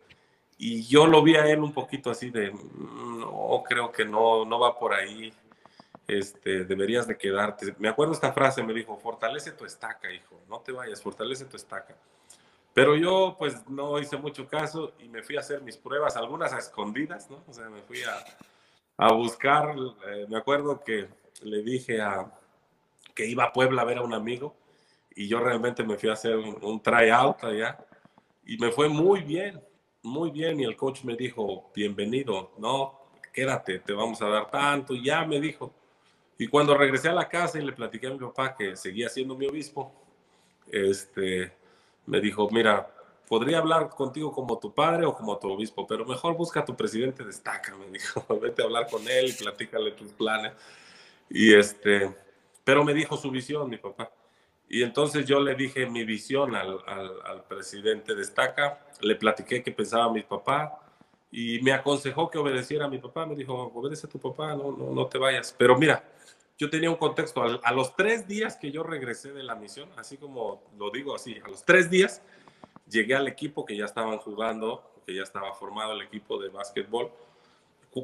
Y 0.57 0.85
yo 0.85 1.07
lo 1.07 1.23
vi 1.23 1.37
a 1.37 1.47
él 1.47 1.59
un 1.59 1.75
poquito 1.75 2.11
así 2.11 2.31
de, 2.31 2.51
mm, 2.51 3.21
no, 3.21 3.63
creo 3.63 3.93
que 3.93 4.07
no, 4.07 4.47
no 4.47 4.59
va 4.59 4.79
por 4.79 4.95
ahí. 4.95 5.35
Este, 6.09 6.65
deberías 6.65 7.07
de 7.07 7.19
quedarte. 7.19 7.75
Me 7.79 7.89
acuerdo 7.91 8.15
esta 8.15 8.33
frase, 8.33 8.63
me 8.63 8.73
dijo, 8.73 8.97
fortalece 8.97 9.53
tu 9.53 9.67
estaca, 9.67 10.11
hijo, 10.11 10.41
no 10.49 10.61
te 10.61 10.73
vayas, 10.73 11.03
fortalece 11.03 11.45
tu 11.45 11.59
estaca. 11.59 11.95
Pero 12.73 12.97
yo 12.97 13.37
pues 13.39 13.69
no 13.69 13.99
hice 13.99 14.17
mucho 14.17 14.49
caso 14.49 14.95
y 14.99 15.11
me 15.11 15.23
fui 15.23 15.37
a 15.37 15.41
hacer 15.41 15.61
mis 15.61 15.77
pruebas, 15.77 16.17
algunas 16.17 16.55
a 16.55 16.59
escondidas, 16.59 17.29
¿no? 17.29 17.45
O 17.47 17.53
sea, 17.53 17.69
me 17.69 17.83
fui 17.83 18.03
a, 18.03 18.25
a 18.97 19.13
buscar, 19.13 19.77
eh, 20.09 20.25
me 20.27 20.39
acuerdo 20.39 20.83
que 20.83 21.07
le 21.43 21.63
dije 21.63 22.01
a, 22.01 22.33
que 23.15 23.27
iba 23.27 23.45
a 23.45 23.53
Puebla 23.53 23.83
a 23.83 23.85
ver 23.85 23.99
a 23.99 24.03
un 24.03 24.15
amigo 24.15 24.57
y 25.15 25.29
yo 25.29 25.41
realmente 25.41 25.85
me 25.85 25.97
fui 25.97 26.09
a 26.09 26.15
hacer 26.15 26.37
un, 26.37 26.83
tryout 26.83 27.45
allá 27.45 27.79
y 28.45 28.59
me 28.59 28.71
fue 28.71 28.89
muy 28.89 29.23
bien, 29.23 29.61
muy 30.03 30.31
bien. 30.31 30.61
Y 30.61 30.65
el 30.65 30.77
coach 30.77 31.05
me 31.05 31.17
dijo, 31.17 31.71
bienvenido, 31.75 32.53
no, 32.59 33.01
quédate, 33.33 33.79
te 33.79 33.93
vamos 33.93 34.21
a 34.23 34.29
dar 34.29 34.51
tanto. 34.51 34.95
Y 34.95 35.05
ya 35.05 35.25
me 35.25 35.41
dijo. 35.41 35.73
Y 36.37 36.49
cuando 36.49 36.77
regresé 36.77 37.09
a 37.09 37.15
la 37.15 37.29
casa 37.29 37.59
y 37.59 37.65
le 37.65 37.73
platiqué 37.73 38.09
a 38.09 38.11
mi 38.11 38.19
papá 38.19 38.57
que 38.57 38.75
seguía 38.75 39.09
siendo 39.09 39.37
mi 39.37 39.47
obispo, 39.47 39.93
este, 40.71 41.53
me 42.07 42.21
dijo, 42.21 42.49
mira, 42.51 42.93
podría 43.29 43.59
hablar 43.59 43.89
contigo 43.91 44.33
como 44.33 44.59
tu 44.59 44.75
padre 44.75 45.07
o 45.07 45.15
como 45.15 45.39
tu 45.39 45.49
obispo, 45.51 45.87
pero 45.87 46.05
mejor 46.05 46.37
busca 46.37 46.61
a 46.61 46.65
tu 46.65 46.77
presidente, 46.77 47.25
destaca, 47.25 47.77
me 47.77 47.87
dijo, 47.87 48.25
vete 48.43 48.63
a 48.63 48.65
hablar 48.65 48.89
con 48.91 49.07
él 49.09 49.29
y 49.29 49.33
platícale 49.33 49.93
tus 49.93 50.13
planes. 50.13 50.53
Y 51.31 51.55
este, 51.55 52.13
pero 52.65 52.85
me 52.85 52.93
dijo 52.93 53.17
su 53.17 53.31
visión, 53.31 53.71
mi 53.71 53.77
papá. 53.77 54.11
Y 54.75 54.83
entonces 54.83 55.25
yo 55.25 55.39
le 55.39 55.55
dije 55.55 55.87
mi 55.87 56.03
visión 56.03 56.57
al, 56.57 56.81
al, 56.85 57.45
presidente 57.45 58.13
de 58.17 58.23
Estaca, 58.23 58.85
le 59.03 59.15
platiqué 59.15 59.63
que 59.63 59.71
pensaba 59.71 60.13
mi 60.13 60.23
papá 60.23 60.81
y 61.31 61.61
me 61.61 61.71
aconsejó 61.71 62.29
que 62.29 62.39
obedeciera 62.39 62.87
a 62.87 62.89
mi 62.89 62.99
papá. 62.99 63.25
Me 63.25 63.37
dijo, 63.37 63.55
obedece 63.73 64.09
a 64.09 64.11
tu 64.11 64.19
papá, 64.19 64.57
no, 64.57 64.73
no, 64.73 64.91
no 64.91 65.07
te 65.07 65.17
vayas. 65.17 65.55
Pero 65.57 65.79
mira, 65.79 66.03
yo 66.59 66.69
tenía 66.71 66.91
un 66.91 66.97
contexto. 66.97 67.41
A, 67.63 67.73
los 67.73 67.95
tres 67.95 68.27
días 68.27 68.57
que 68.57 68.73
yo 68.73 68.83
regresé 68.83 69.33
de 69.33 69.45
la 69.45 69.55
misión, 69.55 69.89
así 69.97 70.17
como 70.17 70.65
lo 70.77 70.91
digo 70.91 71.15
así, 71.15 71.37
a 71.45 71.47
los 71.47 71.65
tres 71.65 71.89
días 71.89 72.21
llegué 72.91 73.15
al 73.15 73.29
equipo 73.29 73.65
que 73.65 73.77
ya 73.77 73.85
estaban 73.85 74.19
jugando, 74.19 74.83
que 75.07 75.15
ya 75.15 75.23
estaba 75.23 75.55
formado 75.55 75.93
el 75.93 76.03
equipo 76.03 76.37
de 76.43 76.49
básquetbol. 76.49 77.13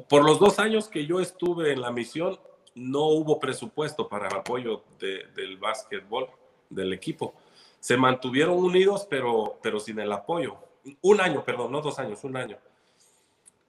Por 0.07 0.23
los 0.23 0.39
dos 0.39 0.57
años 0.57 0.87
que 0.87 1.05
yo 1.05 1.19
estuve 1.19 1.73
en 1.73 1.81
la 1.81 1.91
misión, 1.91 2.39
no 2.75 3.07
hubo 3.07 3.41
presupuesto 3.41 4.07
para 4.07 4.29
el 4.29 4.35
apoyo 4.37 4.85
de, 5.01 5.25
del 5.35 5.57
básquetbol 5.57 6.29
del 6.71 6.93
equipo. 6.93 7.35
Se 7.79 7.97
mantuvieron 7.97 8.55
unidos, 8.55 9.05
pero, 9.09 9.59
pero 9.61 9.79
sin 9.79 9.99
el 9.99 10.11
apoyo. 10.11 10.57
Un 11.01 11.21
año, 11.21 11.43
perdón, 11.43 11.71
no 11.71 11.81
dos 11.81 11.99
años, 11.99 12.23
un 12.23 12.35
año. 12.37 12.57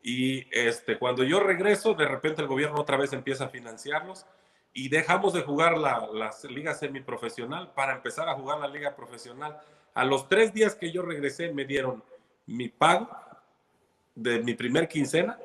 Y 0.03 0.47
este, 0.51 0.99
cuando 0.99 1.23
yo 1.23 1.41
regreso, 1.41 1.95
de 1.95 2.07
repente 2.07 2.43
el 2.43 2.49
gobierno 2.49 2.81
otra 2.81 2.97
vez 2.97 3.13
empieza 3.13 3.45
a 3.45 3.49
financiarlos 3.49 4.27
y 4.73 4.89
dejamos 4.89 5.33
de 5.33 5.43
jugar 5.43 5.77
la, 5.79 6.09
la 6.13 6.31
liga 6.49 6.75
semiprofesional 6.75 7.73
para 7.73 7.95
empezar 7.95 8.29
a 8.29 8.35
jugar 8.35 8.59
la 8.59 8.69
liga 8.69 8.97
profesional. 8.97 9.61
A 9.95 10.05
los 10.05 10.29
tres 10.29 10.53
días 10.53 10.75
que 10.75 10.91
yo 10.91 11.03
regresé, 11.03 11.53
me 11.53 11.65
dieron 11.65 12.03
mi 12.47 12.69
pago 12.69 13.09
de 14.15 14.41
mi 14.41 14.55
primer 14.55 14.89
quincena. 14.89 15.39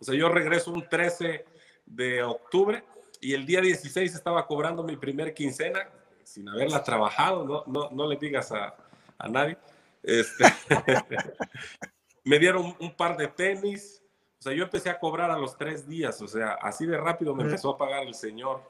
O 0.00 0.04
sea, 0.04 0.14
yo 0.14 0.28
regreso 0.28 0.72
un 0.72 0.88
13 0.88 1.44
de 1.86 2.22
octubre 2.22 2.84
y 3.20 3.34
el 3.34 3.44
día 3.44 3.60
16 3.60 4.14
estaba 4.14 4.46
cobrando 4.46 4.82
mi 4.82 4.96
primer 4.96 5.34
quincena 5.34 5.88
sin 6.30 6.48
haberla 6.48 6.82
trabajado, 6.84 7.44
no, 7.44 7.64
no, 7.66 7.90
no 7.90 8.06
le 8.06 8.16
digas 8.16 8.52
a, 8.52 8.76
a 9.18 9.28
nadie. 9.28 9.58
Este, 10.02 10.44
me 12.24 12.38
dieron 12.38 12.76
un 12.78 12.94
par 12.94 13.16
de 13.16 13.26
tenis, 13.26 14.00
o 14.38 14.42
sea, 14.42 14.52
yo 14.52 14.62
empecé 14.62 14.90
a 14.90 14.98
cobrar 14.98 15.30
a 15.32 15.38
los 15.38 15.56
tres 15.56 15.88
días, 15.88 16.22
o 16.22 16.28
sea, 16.28 16.52
así 16.62 16.86
de 16.86 16.96
rápido 16.96 17.34
me 17.34 17.42
empezó 17.42 17.70
a 17.70 17.78
pagar 17.78 18.06
el 18.06 18.14
Señor, 18.14 18.62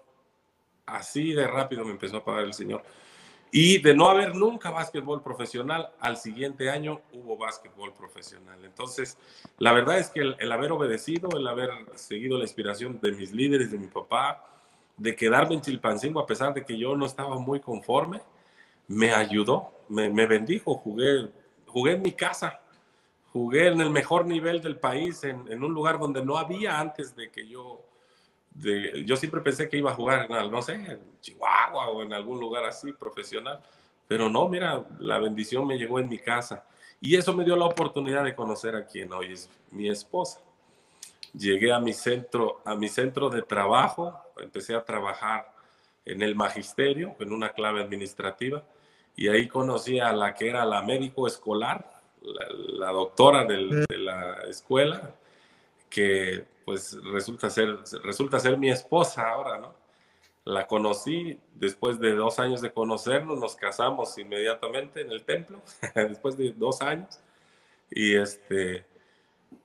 así 0.86 1.32
de 1.34 1.46
rápido 1.46 1.84
me 1.84 1.90
empezó 1.90 2.16
a 2.18 2.24
pagar 2.24 2.44
el 2.44 2.54
Señor. 2.54 2.82
Y 3.52 3.82
de 3.82 3.94
no 3.94 4.08
haber 4.08 4.34
nunca 4.34 4.70
básquetbol 4.70 5.22
profesional, 5.22 5.90
al 5.98 6.16
siguiente 6.16 6.70
año 6.70 7.02
hubo 7.12 7.36
básquetbol 7.36 7.92
profesional. 7.92 8.64
Entonces, 8.64 9.18
la 9.58 9.72
verdad 9.72 9.98
es 9.98 10.08
que 10.08 10.20
el, 10.20 10.36
el, 10.38 10.52
haber 10.52 10.72
obedecido, 10.72 11.28
el 11.36 11.46
haber 11.46 11.70
seguido 11.96 12.38
la 12.38 12.44
inspiración 12.44 13.00
de 13.00 13.12
mis 13.12 13.32
líderes, 13.32 13.72
de 13.72 13.78
mi 13.78 13.88
papá, 13.88 14.50
de 15.00 15.16
quedarme 15.16 15.54
en 15.54 15.62
Chilpancingo 15.62 16.20
a 16.20 16.26
pesar 16.26 16.52
de 16.52 16.62
que 16.62 16.76
yo 16.76 16.94
no 16.94 17.06
estaba 17.06 17.38
muy 17.38 17.58
conforme, 17.58 18.20
me 18.86 19.12
ayudó, 19.12 19.72
me, 19.88 20.26
bendijo, 20.26 20.74
jugué, 20.74 21.30
jugué 21.66 21.92
en 21.92 22.02
mi 22.02 22.12
casa, 22.12 22.60
jugué 23.32 23.68
en 23.68 23.80
el 23.80 23.88
mejor 23.88 24.26
nivel 24.26 24.60
del 24.60 24.76
país, 24.76 25.24
en, 25.24 25.64
un 25.64 25.72
lugar 25.72 25.98
donde 25.98 26.22
no 26.22 26.36
había 26.36 26.78
antes 26.78 27.16
de 27.16 27.30
que 27.30 27.48
yo, 27.48 27.80
de, 28.50 29.02
yo 29.06 29.16
siempre 29.16 29.40
pensé 29.40 29.70
que 29.70 29.78
iba 29.78 29.90
a 29.90 29.94
jugar 29.94 30.26
en, 30.30 30.50
no 30.50 30.60
sé, 30.60 30.74
en 30.74 31.00
Chihuahua 31.22 31.88
o 31.88 32.02
en 32.02 32.12
algún 32.12 32.38
lugar 32.38 32.66
así 32.66 32.92
profesional, 32.92 33.58
pero 34.06 34.28
no, 34.28 34.50
mira, 34.50 34.84
la 34.98 35.18
bendición 35.18 35.66
me 35.66 35.78
llegó 35.78 35.98
en 35.98 36.10
mi 36.10 36.18
casa 36.18 36.66
y 37.00 37.16
eso 37.16 37.32
me 37.32 37.44
dio 37.44 37.56
la 37.56 37.64
oportunidad 37.64 38.22
de 38.22 38.34
conocer 38.34 38.76
a 38.76 38.84
quien 38.84 39.10
hoy 39.14 39.32
es 39.32 39.48
mi 39.70 39.88
esposa. 39.88 40.42
Llegué 41.34 41.72
a 41.72 41.80
mi 41.80 41.92
centro, 41.92 42.60
a 42.64 42.74
mi 42.74 42.88
centro 42.88 43.30
de 43.30 43.42
trabajo, 43.42 44.20
empecé 44.38 44.74
a 44.74 44.84
trabajar 44.84 45.52
en 46.04 46.22
el 46.22 46.34
magisterio, 46.34 47.14
en 47.20 47.32
una 47.32 47.50
clave 47.50 47.82
administrativa, 47.82 48.64
y 49.16 49.28
ahí 49.28 49.48
conocí 49.48 50.00
a 50.00 50.12
la 50.12 50.34
que 50.34 50.48
era 50.48 50.64
la 50.64 50.82
médico 50.82 51.26
escolar, 51.26 52.00
la, 52.22 52.90
doctora 52.90 53.44
de 53.44 53.86
la 53.98 54.38
escuela, 54.48 55.14
que 55.88 56.44
pues 56.64 56.96
resulta 57.02 57.50
ser, 57.50 57.78
resulta 58.04 58.38
ser 58.38 58.56
mi 58.56 58.70
esposa 58.70 59.28
ahora, 59.28 59.58
¿no? 59.58 59.74
La 60.44 60.66
conocí 60.66 61.38
después 61.54 62.00
de 62.00 62.14
dos 62.14 62.38
años 62.38 62.62
de 62.62 62.72
conocernos, 62.72 63.38
nos 63.38 63.56
casamos 63.56 64.16
inmediatamente 64.18 65.02
en 65.02 65.10
el 65.10 65.24
templo, 65.24 65.60
después 65.94 66.36
de 66.36 66.52
dos 66.52 66.80
años, 66.80 67.20
y 67.90 68.14
este, 68.14 68.84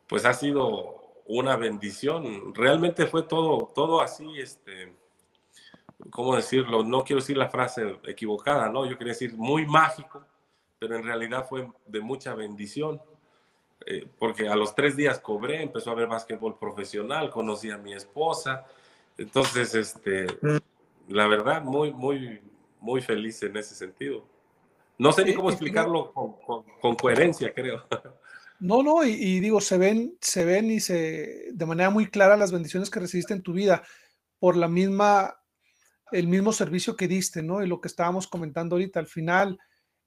pues 0.08 0.26
ha 0.26 0.34
sido 0.34 1.05
una 1.26 1.56
bendición. 1.56 2.54
Realmente 2.54 3.08
fue 3.08 3.24
todo, 3.24 3.72
todo 3.74 4.02
así, 4.02 4.40
este, 4.40 4.94
¿cómo 6.12 6.36
decirlo? 6.36 6.84
No 6.84 7.04
quiero 7.04 7.22
decir 7.22 7.38
la 7.38 7.50
frase 7.50 8.00
equivocada, 8.06 8.70
¿no? 8.70 8.86
Yo 8.86 8.98
quería 8.98 9.14
decir 9.14 9.34
muy 9.36 9.66
mágico, 9.66 10.26
pero 10.80 10.96
en 10.96 11.04
realidad 11.04 11.46
fue 11.48 11.68
de 11.88 12.02
mucha 12.02 12.36
bendición. 12.36 13.02
Eh, 13.88 14.08
porque 14.18 14.48
a 14.48 14.56
los 14.56 14.74
tres 14.74 14.96
días 14.96 15.20
cobré, 15.20 15.62
empezó 15.62 15.92
a 15.92 15.96
ver 15.96 16.08
básquetbol 16.08 16.58
profesional, 16.58 17.30
conocí 17.30 17.70
a 17.70 17.78
mi 17.78 17.94
esposa. 17.94 18.66
Entonces, 19.18 19.76
este, 19.76 20.28
la 21.08 21.28
verdad, 21.28 21.62
muy, 21.62 21.92
muy, 21.92 22.42
muy 22.80 23.02
feliz 23.02 23.42
en 23.44 23.58
ese 23.58 23.76
sentido. 23.76 24.24
No 24.98 25.12
sé 25.12 25.26
ni 25.26 25.34
cómo 25.34 25.50
explicarlo 25.50 26.14
con, 26.14 26.64
con 26.64 26.96
coherencia, 26.96 27.54
creo. 27.54 27.84
No, 28.60 28.84
no, 28.84 29.04
y, 29.04 29.40
digo, 29.40 29.60
se 29.60 29.78
ven, 29.78 30.18
se 30.22 30.46
ven 30.46 30.72
y 30.72 30.80
se 30.80 31.50
de 31.52 31.66
manera 31.66 31.90
muy 31.90 32.08
clara 32.08 32.38
las 32.38 32.52
bendiciones 32.52 32.90
que 32.90 33.00
recibiste 33.00 33.34
en 33.34 33.42
tu 33.42 33.54
vida 33.54 33.84
por 34.40 34.56
la 34.56 34.68
misma, 34.68 35.36
el 36.12 36.28
mismo 36.28 36.54
servicio 36.54 36.96
que 36.96 37.08
diste, 37.08 37.44
¿no? 37.44 37.64
Y 37.64 37.68
lo 37.68 37.82
que 37.82 37.88
estábamos 37.88 38.28
comentando 38.28 38.76
ahorita, 38.76 39.00
al 39.00 39.08
final, 39.08 39.60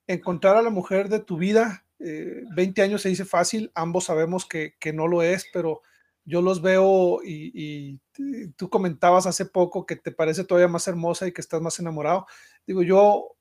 encontrar 0.07 0.57
a 0.57 0.63
la 0.63 0.71
mujer 0.71 1.09
de 1.09 1.21
tu 1.21 1.37
vida, 1.37 1.85
20 1.99 2.81
eh, 2.81 2.85
años 2.85 3.03
se 3.03 3.09
dice 3.11 3.25
fácil, 3.25 3.71
ambos 3.75 4.05
sabemos 4.05 4.47
que, 4.47 4.75
no 4.95 5.09
lo 5.09 5.23
es, 5.23 5.47
pero 5.53 5.83
yo 6.25 6.43
los 6.43 6.63
veo 6.63 7.21
y, 7.25 8.01
tú 8.57 8.69
comentabas 8.71 9.27
hace 9.27 9.47
poco 9.47 9.87
que 9.87 9.97
te 9.97 10.13
parece 10.13 10.45
todavía 10.45 10.69
más 10.69 10.89
hermosa 10.89 11.27
y 11.27 11.33
que 11.33 11.41
estás 11.41 11.61
más 11.61 11.79
enamorado. 11.79 12.27
Digo, 12.67 12.83
yo 12.83 13.37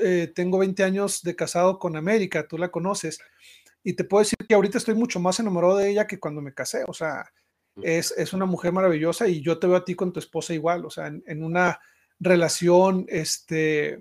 eh, 0.00 0.30
tengo 0.34 0.58
20 0.58 0.82
años 0.84 1.22
de 1.22 1.36
casado 1.36 1.78
con 1.78 1.96
América, 1.96 2.46
tú 2.46 2.58
la 2.58 2.70
conoces 2.70 3.20
y 3.82 3.94
te 3.94 4.04
puedo 4.04 4.22
decir 4.22 4.38
que 4.46 4.54
ahorita 4.54 4.78
estoy 4.78 4.94
mucho 4.94 5.20
más 5.20 5.40
enamorado 5.40 5.76
de 5.76 5.90
ella 5.90 6.06
que 6.06 6.20
cuando 6.20 6.40
me 6.40 6.54
casé, 6.54 6.84
o 6.86 6.92
sea, 6.92 7.30
es, 7.82 8.12
es 8.16 8.32
una 8.32 8.46
mujer 8.46 8.72
maravillosa 8.72 9.28
y 9.28 9.40
yo 9.40 9.58
te 9.58 9.66
veo 9.66 9.76
a 9.76 9.84
ti 9.84 9.94
con 9.94 10.12
tu 10.12 10.20
esposa 10.20 10.52
igual, 10.54 10.84
o 10.84 10.90
sea, 10.90 11.06
en, 11.06 11.42
una 11.42 11.80
relación 12.18 13.06
este, 13.08 13.98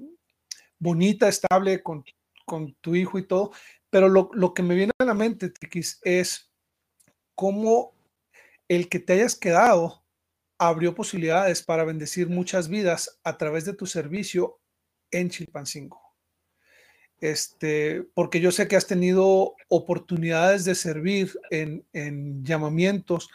bonita, 0.77 1.29
estable 1.29 1.81
con, 1.81 2.03
con, 2.45 2.73
tu 2.81 2.95
hijo 2.95 3.17
y 3.19 3.27
todo, 3.27 3.51
pero 3.89 4.09
lo, 4.09 4.29
lo 4.33 4.53
que 4.53 4.63
me 4.63 4.75
viene 4.75 4.91
a 4.99 5.05
la 5.05 5.13
mente, 5.13 5.49
Tikis, 5.49 5.99
es 6.03 6.51
cómo 7.35 7.93
el 8.67 8.89
que 8.89 8.99
te 8.99 9.13
hayas 9.13 9.35
quedado 9.35 10.03
abrió 10.57 10.93
posibilidades 10.93 11.63
para 11.63 11.85
bendecir 11.85 12.27
muchas 12.27 12.67
vidas 12.67 13.19
a 13.23 13.37
través 13.37 13.63
de 13.63 13.73
tu 13.73 13.85
servicio 13.85 14.59
en 15.11 15.29
Chilpancingo 15.29 16.08
este, 17.21 18.03
porque 18.13 18.39
yo 18.39 18.51
sé 18.51 18.67
que 18.67 18.75
has 18.75 18.87
tenido 18.87 19.55
oportunidades 19.67 20.65
de 20.65 20.75
servir 20.75 21.39
en, 21.51 22.43
llamamientos 22.43 23.29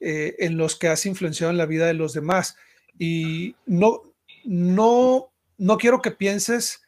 eh, 0.00 0.36
en 0.38 0.56
los 0.56 0.76
que 0.76 0.88
has 0.88 1.04
influenciado 1.06 1.50
en 1.50 1.58
la 1.58 1.66
vida 1.66 1.86
de 1.86 1.94
los 1.94 2.12
demás. 2.12 2.56
Y 2.98 3.56
no, 3.66 4.02
no, 4.44 5.32
no 5.58 5.76
quiero 5.78 6.00
que 6.00 6.10
pienses 6.10 6.82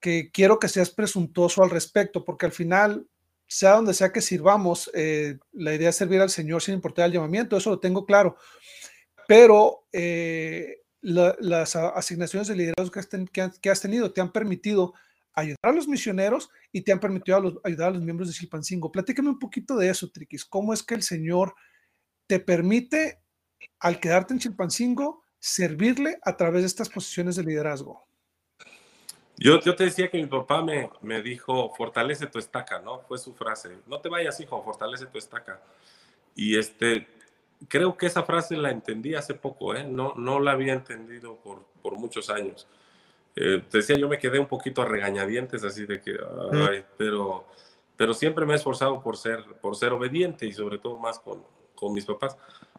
que 0.00 0.30
quiero 0.32 0.58
que 0.58 0.68
seas 0.68 0.90
presuntuoso 0.90 1.62
al 1.62 1.70
respecto, 1.70 2.24
porque 2.24 2.46
al 2.46 2.52
final, 2.52 3.06
sea 3.46 3.72
donde 3.72 3.92
sea 3.92 4.12
que 4.12 4.22
sirvamos, 4.22 4.90
eh, 4.94 5.38
la 5.52 5.74
idea 5.74 5.90
es 5.90 5.96
servir 5.96 6.20
al 6.20 6.30
Señor 6.30 6.62
sin 6.62 6.74
importar 6.74 7.06
el 7.06 7.12
llamamiento, 7.12 7.56
eso 7.56 7.70
lo 7.70 7.80
tengo 7.80 8.06
claro. 8.06 8.36
Pero 9.28 9.84
eh, 9.92 10.78
las 11.02 11.76
asignaciones 11.76 12.48
de 12.48 12.56
liderazgo 12.56 12.90
que 13.60 13.70
has 13.70 13.80
tenido 13.80 14.12
te 14.12 14.20
han 14.20 14.32
permitido 14.32 14.94
ayudar 15.40 15.58
a 15.62 15.72
los 15.72 15.88
misioneros 15.88 16.50
y 16.72 16.82
te 16.82 16.92
han 16.92 17.00
permitido 17.00 17.60
ayudar 17.64 17.88
a 17.88 17.92
los 17.92 18.02
miembros 18.02 18.28
de 18.28 18.34
Chilpancingo. 18.34 18.92
Platícame 18.92 19.28
un 19.28 19.38
poquito 19.38 19.76
de 19.76 19.88
eso, 19.88 20.10
Triquis. 20.10 20.44
¿Cómo 20.44 20.72
es 20.72 20.82
que 20.82 20.94
el 20.94 21.02
Señor 21.02 21.54
te 22.26 22.40
permite, 22.40 23.20
al 23.80 24.00
quedarte 24.00 24.34
en 24.34 24.40
Chilpancingo, 24.40 25.22
servirle 25.38 26.18
a 26.22 26.36
través 26.36 26.62
de 26.62 26.66
estas 26.66 26.88
posiciones 26.88 27.36
de 27.36 27.44
liderazgo? 27.44 28.06
Yo, 29.36 29.58
yo 29.60 29.74
te 29.74 29.84
decía 29.84 30.10
que 30.10 30.18
mi 30.18 30.26
papá 30.26 30.62
me, 30.62 30.90
me 31.00 31.22
dijo, 31.22 31.70
fortalece 31.74 32.26
tu 32.26 32.38
estaca, 32.38 32.78
¿no? 32.78 33.00
Fue 33.00 33.16
su 33.16 33.32
frase. 33.34 33.78
No 33.86 34.00
te 34.00 34.10
vayas, 34.10 34.38
hijo, 34.40 34.62
fortalece 34.62 35.06
tu 35.06 35.16
estaca. 35.16 35.62
Y 36.34 36.58
este, 36.58 37.08
creo 37.68 37.96
que 37.96 38.06
esa 38.06 38.22
frase 38.22 38.56
la 38.56 38.70
entendí 38.70 39.14
hace 39.14 39.34
poco, 39.34 39.74
¿eh? 39.74 39.84
No, 39.84 40.14
no 40.14 40.40
la 40.40 40.52
había 40.52 40.74
entendido 40.74 41.36
por, 41.36 41.64
por 41.82 41.98
muchos 41.98 42.28
años. 42.28 42.68
Eh, 43.42 43.64
decía, 43.72 43.96
yo 43.96 44.06
me 44.06 44.18
quedé 44.18 44.38
un 44.38 44.46
poquito 44.46 44.82
a 44.82 44.84
regañadientes, 44.84 45.64
así 45.64 45.86
de 45.86 45.98
que, 45.98 46.14
ay, 46.52 46.84
pero, 46.98 47.46
pero 47.96 48.12
siempre 48.12 48.44
me 48.44 48.52
he 48.52 48.56
esforzado 48.56 49.00
por 49.00 49.16
ser, 49.16 49.42
por 49.62 49.74
ser 49.76 49.94
obediente 49.94 50.44
y 50.44 50.52
sobre 50.52 50.76
todo 50.76 50.98
más 50.98 51.18
con, 51.18 51.42
con 51.74 51.94
mis 51.94 52.04
papás. 52.04 52.36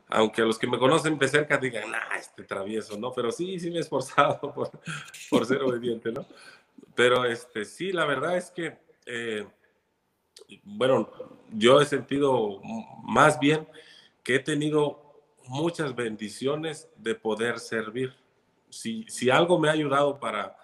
Aunque 0.07 0.43
a 0.43 0.45
los 0.45 0.59
que 0.59 0.67
me 0.67 0.77
conocen 0.77 1.17
de 1.17 1.27
cerca 1.27 1.57
digan, 1.57 1.91
ah, 1.95 2.15
este 2.15 2.43
travieso, 2.43 2.95
¿no? 2.95 3.11
Pero 3.11 3.31
sí, 3.31 3.59
sí 3.59 3.71
me 3.71 3.77
he 3.77 3.79
esforzado 3.79 4.39
por, 4.53 4.69
por 5.31 5.47
ser 5.47 5.63
obediente, 5.63 6.11
¿no? 6.11 6.27
Pero 6.93 7.25
este, 7.25 7.65
sí, 7.65 7.91
la 7.91 8.05
verdad 8.05 8.37
es 8.37 8.51
que, 8.51 8.77
eh, 9.07 9.47
bueno, 10.63 11.09
yo 11.49 11.81
he 11.81 11.85
sentido 11.85 12.61
más 13.01 13.39
bien 13.39 13.67
que 14.23 14.35
he 14.35 14.39
tenido 14.39 15.23
muchas 15.47 15.95
bendiciones 15.95 16.87
de 16.97 17.15
poder 17.15 17.57
servir 17.57 18.13
si, 18.71 19.29
algo 19.29 19.59
me 19.59 19.69
ha 19.69 19.73
ayudado 19.73 20.19
para, 20.19 20.55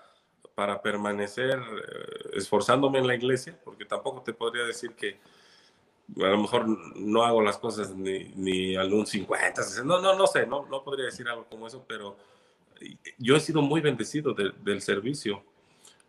para 0.55 0.81
permanecer 0.81 1.59
eh, 1.59 2.29
esforzándome 2.33 2.99
en 2.99 3.07
la 3.07 3.15
iglesia, 3.15 3.59
porque 3.63 3.85
tampoco 3.85 4.21
te 4.21 4.33
podría 4.33 4.63
decir 4.63 4.91
que 4.95 5.19
a 6.17 6.29
lo 6.29 6.37
mejor 6.37 6.67
no 6.67 7.23
hago 7.23 7.41
las 7.41 7.57
cosas 7.57 7.93
ni, 7.93 8.29
ni 8.35 8.75
algún 8.75 9.05
50, 9.05 9.61
no, 9.83 10.01
no, 10.01 10.15
no 10.15 10.25
sé, 10.25 10.47
no, 10.47 10.65
no 10.67 10.83
podría 10.83 11.05
decir 11.05 11.27
algo 11.27 11.45
como 11.45 11.67
eso, 11.67 11.83
pero 11.87 12.17
yo 13.17 13.35
he 13.35 13.39
sido 13.39 13.61
muy 13.61 13.81
bendecido 13.81 14.33
del 14.33 14.81
servicio. 14.81 15.43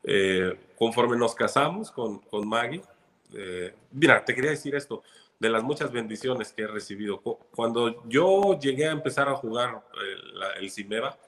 Eh, 0.04 0.56
conforme 0.78 1.16
nos 1.16 1.34
casamos 1.34 1.90
con, 1.90 2.20
con 2.20 2.48
Maggie, 2.48 2.82
eh, 3.34 3.74
mira, 3.90 4.24
te 4.24 4.34
quería 4.34 4.50
decir 4.50 4.74
esto, 4.74 5.02
de 5.38 5.48
las 5.48 5.62
muchas 5.62 5.90
bendiciones 5.90 6.52
que 6.52 6.62
he 6.62 6.66
recibido. 6.66 7.20
Cuando 7.20 8.06
yo 8.08 8.58
llegué 8.58 8.86
a 8.86 8.92
empezar 8.92 9.28
a 9.28 9.34
jugar 9.34 9.82
el, 10.00 10.62
el 10.62 10.70
Cimeba, 10.70 11.18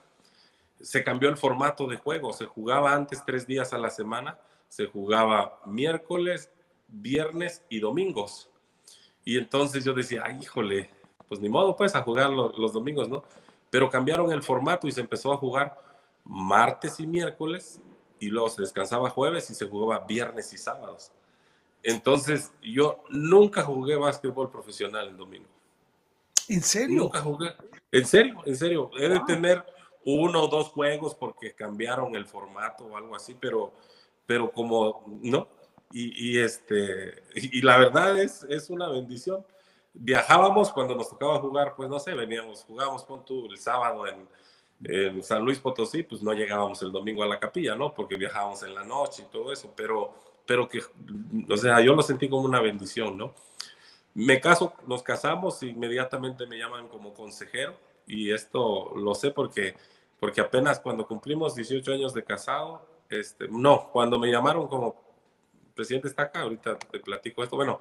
se 0.83 1.05
cambió 1.05 1.29
el 1.29 1.37
formato 1.37 1.87
de 1.87 1.97
juego. 1.97 2.33
Se 2.33 2.47
jugaba 2.47 2.95
antes 2.95 3.25
tres 3.25 3.47
días 3.47 3.73
a 3.73 3.79
la 3.79 3.91
semana, 3.91 4.39
se 4.69 4.87
jugaba 4.87 5.61
miércoles, 5.67 6.51
viernes 6.89 7.65
y 7.69 7.81
domingos. 7.81 8.51
Y 9.25 9.39
entonces 9.39 9.85
yo 9.85 9.93
decía, 9.93 10.23
ay, 10.25 10.39
híjole, 10.43 10.91
pues 11.29 11.41
ni 11.41 11.49
modo, 11.49 11.77
pues 11.77 11.95
a 11.95 12.03
jugar 12.03 12.31
los, 12.31 12.73
domingos, 12.73 13.09
¿no? 13.09 13.23
Pero 13.71 13.89
cambiaron 13.89 14.33
el 14.33 14.43
formato 14.43 14.89
y 14.89 14.93
se 14.93 15.01
empezó 15.01 15.33
a 15.33 15.37
jugar 15.37 15.79
martes 16.25 16.99
y 17.01 17.07
miércoles 17.07 17.81
y 18.19 18.29
luego 18.29 18.49
se 18.51 18.63
descansaba 18.63 19.11
jueves 19.11 19.49
y 19.51 19.55
se 19.55 19.69
jugaba 19.69 20.05
viernes 20.05 20.53
y 20.53 20.59
sábados. 20.59 21.13
Entonces 21.83 22.53
yo 22.63 23.05
nunca 23.11 23.63
jugué 23.63 23.97
básquetbol 23.97 24.51
profesional 24.51 25.09
en 25.09 25.17
domingo. 25.17 25.49
¿En 26.49 26.63
serio? 26.63 27.03
Nunca 27.03 27.21
jugué. 27.21 27.55
En 27.93 28.05
serio, 28.05 28.41
en 28.45 28.57
serio. 28.57 28.91
He 28.99 29.09
de 29.09 29.21
tener 29.21 29.65
uno 30.05 30.45
o 30.45 30.49
dos 30.49 30.69
juegos 30.69 31.15
porque 31.15 31.55
cambiaron 31.55 32.15
el 32.15 32.27
formato 32.27 32.85
o 32.87 32.97
algo 32.97 33.15
así, 33.15 33.37
pero, 33.39 33.73
pero 34.27 34.51
como 34.51 35.05
no. 35.23 35.49
Y, 35.93 36.39
este, 36.39 37.25
y, 37.35 37.63
la 37.63 37.77
verdad 37.77 38.17
es, 38.17 38.45
es 38.45 38.71
una 38.71 38.89
bendición. 38.89 39.45
Viajábamos 39.93 40.71
cuando 40.71 40.95
nos 40.95 41.09
tocaba 41.09 41.41
jugar, 41.41 41.75
pues 41.77 41.89
no 41.89 41.99
sé, 41.99 42.15
veníamos, 42.15 42.63
jugábamos 42.63 43.03
con 43.03 43.25
tú 43.25 43.47
el 43.51 43.59
sábado 43.59 44.07
en, 44.07 44.29
en 44.85 45.21
San 45.25 45.45
Luis 45.45 45.59
Potosí, 45.59 46.05
pues 46.05 46.23
no 46.23 46.33
llegábamos 46.33 46.81
el 46.83 46.93
domingo 46.93 47.25
a 47.25 47.27
la 47.27 47.41
capilla, 47.41 47.75
¿no? 47.75 47.93
Porque 47.93 48.15
viajábamos 48.15 48.63
en 48.63 48.73
la 48.73 48.85
noche 48.85 49.25
y 49.27 49.33
todo 49.33 49.53
eso, 49.53 49.73
pero, 49.75 50.15
pero 50.47 50.69
que, 50.69 50.81
o 51.49 51.57
sea, 51.57 51.81
yo 51.81 51.93
lo 51.97 52.03
sentí 52.03 52.29
como 52.29 52.43
una 52.43 52.61
bendición, 52.61 53.19
¿no? 53.19 53.35
Me 54.15 54.41
caso, 54.41 54.75
nos 54.87 55.03
casamos, 55.03 55.61
inmediatamente 55.65 56.47
me 56.47 56.57
llaman 56.57 56.87
como 56.87 57.15
consejero 57.15 57.75
y 58.11 58.33
esto 58.33 58.93
lo 58.97 59.15
sé 59.15 59.31
porque, 59.31 59.77
porque 60.19 60.41
apenas 60.41 60.81
cuando 60.81 61.07
cumplimos 61.07 61.55
18 61.55 61.93
años 61.93 62.13
de 62.13 62.25
casado, 62.25 62.85
este, 63.09 63.47
no, 63.49 63.91
cuando 63.93 64.19
me 64.19 64.31
llamaron 64.31 64.67
como 64.67 64.97
presidente 65.75 66.09
está 66.09 66.25
acá, 66.25 66.41
ahorita 66.43 66.79
te 66.79 66.99
platico 67.01 67.43
esto, 67.43 67.57
bueno, 67.57 67.81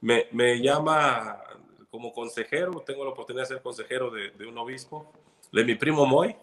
me, 0.00 0.26
me 0.32 0.60
llama 0.60 1.38
como 1.90 2.12
consejero, 2.12 2.80
tengo 2.80 3.04
la 3.04 3.10
oportunidad 3.10 3.44
de 3.44 3.54
ser 3.54 3.62
consejero 3.62 4.10
de, 4.10 4.46
un 4.46 4.56
obispo, 4.56 5.12
de 5.52 5.64
mi 5.64 5.74
primo 5.74 6.06
Moy, 6.06 6.34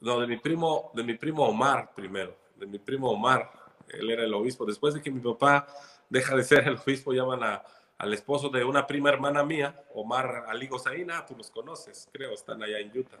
no, 0.00 0.20
de 0.20 0.26
mi 0.26 0.36
primo, 0.36 0.90
de 0.94 1.02
mi 1.02 1.14
primo 1.14 1.46
Omar 1.46 1.92
primero, 1.94 2.36
de 2.56 2.66
mi 2.66 2.78
primo 2.78 3.10
Omar, 3.10 3.50
él 3.88 4.10
era 4.10 4.24
el 4.24 4.34
obispo. 4.34 4.64
Después 4.64 4.94
de 4.94 5.02
que 5.02 5.10
mi 5.10 5.20
papá 5.20 5.66
deja 6.08 6.36
de 6.36 6.42
ser 6.42 6.66
el 6.68 6.76
obispo, 6.76 7.12
llaman 7.12 7.42
a, 7.42 7.64
al 8.04 8.12
esposo 8.12 8.50
de 8.50 8.62
una 8.62 8.86
prima 8.86 9.08
hermana 9.08 9.42
mía, 9.42 9.82
Omar 9.94 10.44
Aligo 10.48 10.78
Saína, 10.78 11.24
tú 11.24 11.34
los 11.36 11.50
conoces, 11.50 12.06
creo, 12.12 12.34
están 12.34 12.62
allá 12.62 12.78
en 12.78 12.90
Utah. 12.96 13.18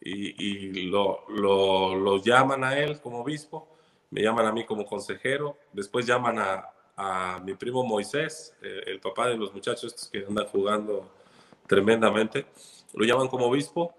Y, 0.00 0.44
y 0.44 0.82
lo, 0.90 2.20
llaman 2.20 2.64
a 2.64 2.76
él 2.76 3.00
como 3.00 3.20
obispo, 3.20 3.68
me 4.10 4.20
llaman 4.20 4.46
a 4.46 4.52
mí 4.52 4.66
como 4.66 4.84
consejero, 4.84 5.56
después 5.72 6.04
llaman 6.04 6.36
a, 6.40 7.40
mi 7.44 7.54
primo 7.54 7.84
Moisés, 7.84 8.56
eh, 8.60 8.82
el 8.86 8.98
papá 8.98 9.28
de 9.28 9.36
los 9.36 9.54
muchachos 9.54 10.10
que 10.10 10.26
andan 10.26 10.46
jugando 10.46 11.08
tremendamente, 11.68 12.46
lo 12.94 13.04
llaman 13.04 13.28
como 13.28 13.46
obispo, 13.46 13.94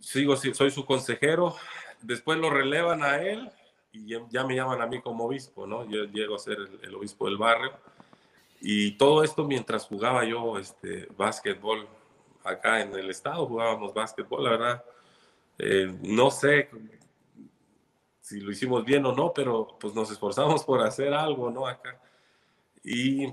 sigo, 0.00 0.34
soy 0.34 0.72
su 0.72 0.84
consejero, 0.84 1.54
después 2.02 2.36
lo 2.36 2.50
relevan 2.50 3.04
a 3.04 3.22
él 3.22 3.48
y 3.92 4.08
ya 4.28 4.44
me 4.44 4.56
llaman 4.56 4.82
a 4.82 4.86
mí 4.88 5.00
como 5.00 5.26
obispo, 5.26 5.68
¿no? 5.68 5.88
Yo 5.88 6.02
llego 6.06 6.34
a 6.34 6.40
ser 6.40 6.58
el 6.82 6.94
obispo 6.96 7.26
del 7.26 7.36
barrio 7.36 7.70
y 8.60 8.92
todo 8.92 9.22
esto 9.22 9.44
mientras 9.44 9.86
jugaba 9.86 10.24
yo 10.24 10.58
este, 10.58 11.06
básquetbol 11.16 11.88
acá 12.44 12.80
en 12.80 12.94
el 12.94 13.10
estado, 13.10 13.46
jugábamos 13.46 13.94
básquetbol, 13.94 14.44
la 14.44 14.50
verdad. 14.50 14.84
Eh, 15.58 15.96
no 16.02 16.30
sé 16.30 16.70
si 18.20 18.40
lo 18.40 18.50
hicimos 18.50 18.84
bien 18.84 19.04
o 19.06 19.12
no, 19.12 19.32
pero 19.32 19.76
pues 19.78 19.94
nos 19.94 20.10
esforzamos 20.10 20.64
por 20.64 20.80
hacer 20.82 21.12
algo, 21.14 21.50
¿no? 21.50 21.66
Acá. 21.66 22.00
Y 22.84 23.26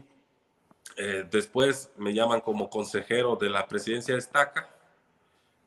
eh, 0.98 1.26
después 1.30 1.92
me 1.98 2.14
llaman 2.14 2.42
como 2.42 2.70
consejero 2.70 3.36
de 3.36 3.50
la 3.50 3.68
presidencia 3.68 4.14
de 4.14 4.20
Estaca 4.20 4.70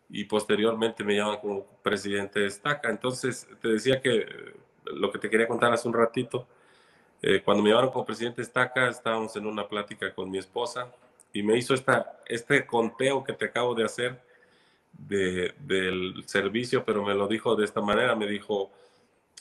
y 0.09 0.24
posteriormente 0.24 1.04
me 1.04 1.16
llaman 1.16 1.38
como 1.38 1.64
presidente 1.82 2.40
de 2.40 2.46
Estaca. 2.46 2.90
Entonces, 2.90 3.46
te 3.61 3.68
decía 3.68 4.00
que 4.00 4.26
lo 4.84 5.11
que 5.12 5.18
te 5.18 5.28
quería 5.28 5.46
contar 5.48 5.72
hace 5.72 5.88
un 5.88 5.94
ratito, 5.94 6.46
eh, 7.23 7.43
cuando 7.45 7.62
me 7.62 7.71
llamaron 7.71 7.91
como 7.91 8.05
presidente 8.05 8.43
Estaca, 8.43 8.89
estábamos 8.89 9.35
en 9.37 9.47
una 9.47 9.66
plática 9.66 10.14
con 10.14 10.31
mi 10.31 10.39
esposa 10.39 10.93
y 11.33 11.43
me 11.43 11.57
hizo 11.57 11.75
esta, 11.75 12.21
este 12.27 12.64
conteo 12.66 13.25
que 13.25 13.33
te 13.33 13.47
acabo 13.47 13.75
de 13.75 13.85
hacer 13.85 14.21
de, 14.93 15.55
del 15.59 16.23
servicio, 16.27 16.85
pero 16.85 17.05
me 17.05 17.14
lo 17.14 17.27
dijo 17.27 17.57
de 17.57 17.64
esta 17.64 17.81
manera, 17.81 18.14
me 18.14 18.27
dijo, 18.27 18.71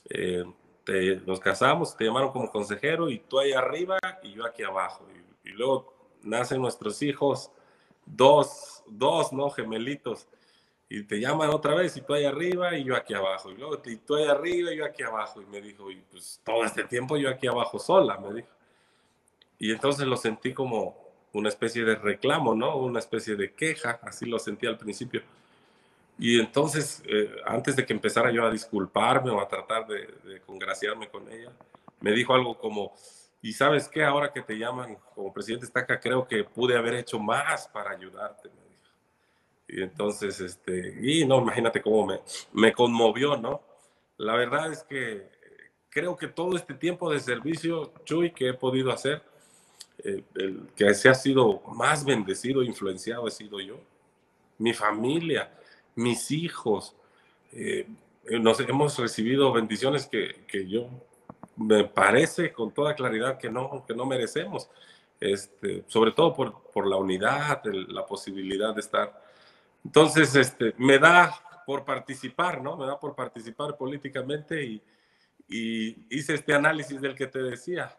eh, 0.10 0.44
te, 0.84 1.18
nos 1.26 1.40
casamos, 1.40 1.96
te 1.96 2.06
llamaron 2.06 2.32
como 2.32 2.52
consejero 2.52 3.10
y 3.10 3.20
tú 3.20 3.40
ahí 3.40 3.54
arriba 3.54 3.98
y 4.24 4.34
yo 4.34 4.46
aquí 4.46 4.64
abajo. 4.64 5.06
Y, 5.44 5.50
y 5.50 5.54
luego 5.54 5.94
nacen 6.24 6.62
nuestros 6.62 7.02
hijos, 7.02 7.52
dos, 8.06 8.84
dos, 8.88 9.32
¿no? 9.32 9.50
Gemelitos 9.50 10.28
y 10.90 11.04
te 11.04 11.20
llaman 11.20 11.50
otra 11.50 11.76
vez 11.76 11.98
y 11.98 12.02
tú 12.02 12.14
ahí 12.14 12.24
arriba 12.24 12.76
y 12.78 12.84
yo 12.86 12.96
aquí 12.96 13.14
abajo. 13.14 13.52
Y 13.52 13.58
luego 13.58 13.80
tú 13.80 14.16
ahí 14.16 14.26
arriba 14.26 14.74
y 14.74 14.78
yo 14.78 14.86
aquí 14.86 15.04
abajo. 15.04 15.42
Y 15.42 15.46
me 15.46 15.62
dijo, 15.62 15.92
y 15.92 15.98
pues 16.10 16.40
todo 16.44 16.64
este 16.64 16.86
tiempo 16.86 17.18
yo 17.18 17.30
aquí 17.30 17.48
abajo 17.48 17.78
sola, 17.78 18.18
me 18.18 18.34
dijo. 18.34 18.48
Y 19.60 19.72
entonces 19.72 20.08
lo 20.08 20.16
sentí 20.16 20.54
como 20.54 20.96
una 21.34 21.50
especie 21.50 21.84
de 21.84 21.96
reclamo, 21.96 22.56
¿no? 22.56 22.78
Una 22.78 23.00
especie 23.00 23.36
de 23.36 23.54
queja, 23.54 24.00
así 24.02 24.26
lo 24.26 24.40
sentí 24.40 24.66
al 24.66 24.78
principio. 24.78 25.22
Y 26.18 26.40
entonces, 26.40 27.04
eh, 27.06 27.36
antes 27.46 27.76
de 27.76 27.86
que 27.86 27.94
empezara 27.94 28.32
yo 28.32 28.46
a 28.46 28.52
disculparme 28.52 29.30
o 29.30 29.42
a 29.42 29.48
tratar 29.48 29.86
de, 29.88 30.08
de 30.24 30.42
congraciarme 30.42 31.10
con 31.10 31.30
ella, 31.32 31.52
me 32.00 32.12
dijo 32.12 32.34
algo 32.34 32.58
como, 32.58 32.94
y 33.42 33.54
sabes 33.54 33.88
qué, 33.88 34.04
ahora 34.04 34.32
que 34.32 34.42
te 34.42 34.58
llaman 34.58 34.98
como 35.14 35.34
presidente 35.34 35.66
Estaca, 35.66 36.00
creo 36.00 36.28
que 36.28 36.44
pude 36.44 36.78
haber 36.78 36.96
hecho 36.96 37.20
más 37.20 37.68
para 37.68 37.92
ayudarte. 37.92 38.50
Y 39.68 39.82
entonces, 39.82 40.40
este, 40.40 40.98
y 41.02 41.26
no, 41.26 41.42
imagínate 41.42 41.82
cómo 41.82 42.06
me, 42.06 42.22
me 42.54 42.74
conmovió, 42.74 43.36
¿no? 43.36 43.62
La 44.18 44.36
verdad 44.36 44.72
es 44.72 44.84
que 44.84 45.30
creo 45.90 46.16
que 46.16 46.28
todo 46.28 46.56
este 46.56 46.74
tiempo 46.74 47.12
de 47.12 47.20
servicio, 47.20 47.92
Chuy, 48.06 48.32
que 48.32 48.50
he 48.50 48.54
podido 48.54 48.92
hacer, 48.92 49.24
eh, 50.04 50.24
el 50.36 50.70
que 50.76 50.94
se 50.94 51.10
ha 51.10 51.14
sido 51.14 51.62
más 51.74 52.06
bendecido, 52.06 52.64
influenciado, 52.64 53.28
he 53.28 53.32
sido 53.32 53.60
yo. 53.60 53.80
Mi 54.58 54.74
familia, 54.74 55.52
mis 55.96 56.32
hijos, 56.32 56.96
eh, 57.52 57.88
nos 58.40 58.60
hemos 58.60 58.98
recibido 59.00 59.52
bendiciones 59.52 60.08
que, 60.08 60.46
que, 60.48 60.68
yo 60.68 60.90
me 61.56 61.86
parece 61.86 62.54
con 62.54 62.72
toda 62.72 62.96
claridad 62.96 63.38
que 63.38 63.50
no, 63.50 63.84
que 63.88 63.96
no 63.96 64.06
merecemos. 64.06 64.70
Este, 65.20 65.84
sobre 65.88 66.12
todo 66.12 66.36
por, 66.36 66.62
por 66.72 66.86
la 66.86 66.98
unidad, 66.98 67.64
la 67.66 68.06
posibilidad 68.06 68.74
de 68.76 68.82
estar 68.82 69.27
entonces, 69.84 70.36
este, 70.36 70.74
me 70.78 71.00
da 71.00 71.34
por 71.66 71.84
participar, 71.86 72.62
¿no? 72.62 72.78
Me 72.78 72.86
da 72.86 73.00
por 73.00 73.16
participar 73.16 73.78
políticamente 73.78 74.64
y, 74.64 74.84
hice 75.50 76.34
este 76.34 76.54
análisis 76.54 77.00
del 77.00 77.16
que 77.16 77.28
te 77.28 77.40
decía. 77.40 77.98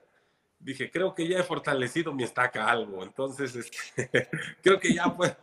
Dije, 0.59 0.91
creo 0.91 1.14
que 1.14 1.26
ya 1.26 1.39
he 1.39 1.43
fortalecido 1.43 2.12
mi 2.12 2.24
estaca 2.24 2.68
algo. 2.68 3.03
Entonces, 3.03 3.57
este, 3.57 4.29
creo 4.62 4.79
que 4.79 4.93
ya 4.93 5.16
pues, 5.16 5.35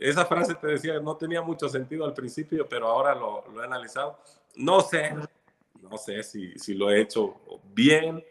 esa 0.00 0.24
frase 0.26 0.54
te 0.54 0.66
decía, 0.66 0.98
no 0.98 1.16
tenía 1.16 1.40
mucho 1.42 1.68
sentido 1.68 2.04
al 2.04 2.14
principio, 2.14 2.68
pero 2.68 2.88
ahora 2.88 3.14
lo, 3.14 3.44
lo 3.52 3.62
he 3.62 3.64
analizado. 3.64 4.18
No 4.56 4.80
sé, 4.80 5.14
no 5.82 5.98
sé 5.98 6.22
si, 6.22 6.58
si 6.58 6.74
lo 6.74 6.90
he 6.90 7.00
hecho 7.00 7.40
bien, 7.72 8.24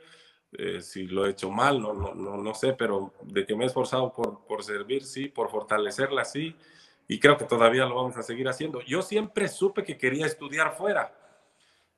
eh, 0.52 0.82
si 0.82 1.08
lo 1.08 1.26
he 1.26 1.32
hecho 1.32 1.52
mal, 1.52 1.82
no, 1.82 1.93
no, 1.93 2.16
no, 2.16 2.38
no, 2.38 2.54
sé, 2.54 2.74
pero 2.74 3.14
de 3.22 3.45
que 3.45 3.56
me 3.56 3.66
he 3.66 3.68
esforzado 3.68 4.12
por, 4.12 4.45
por 4.45 4.64
servir, 4.64 5.04
sí, 5.04 5.28
por 5.28 5.50
fortalecerla, 5.50 6.26
sí, 6.26 6.56
y 7.08 7.20
creo 7.20 7.38
que 7.38 7.45
todavía 7.45 7.86
lo 7.86 7.95
vamos 7.95 8.18
a 8.18 8.24
seguir 8.24 8.47
haciendo. 8.47 8.82
Yo 8.82 9.02
siempre 9.02 9.47
supe 9.47 9.84
que 9.84 9.97
quería 9.97 10.26
estudiar 10.26 10.76
fuera, 10.76 11.14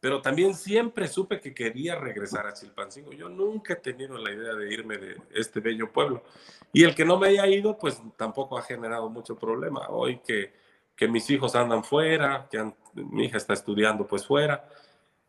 pero 0.02 0.22
también 0.22 0.56
siempre 0.56 1.08
supe 1.08 1.40
que 1.40 1.54
quería 1.54 1.96
regresar 1.96 2.48
a 2.48 2.54
Chilpancingo. 2.54 3.12
Yo 3.14 3.30
nunca 3.30 3.74
he 3.74 3.78
tenido 3.78 4.18
la 4.18 4.32
idea 4.32 4.54
de 4.54 4.74
irme 4.74 4.98
de 4.98 5.18
este 5.34 5.60
bello 5.60 5.92
pueblo. 5.92 6.24
Y 6.74 6.84
el 6.84 6.96
que 6.96 7.06
no 7.06 7.20
me 7.20 7.28
haya 7.28 7.46
ido, 7.48 7.78
pues 7.78 8.02
tampoco 8.18 8.58
ha 8.58 8.64
generado 8.64 9.10
mucho 9.10 9.38
problema. 9.38 9.88
Hoy 9.90 10.20
que, 10.26 10.54
que 10.96 11.08
mis 11.08 11.30
hijos 11.30 11.56
andan 11.56 11.84
fuera, 11.84 12.48
que 12.50 12.74
mi 12.96 13.26
hija 13.26 13.38
está 13.38 13.54
estudiando 13.54 14.08
pues 14.08 14.26
fuera, 14.26 14.68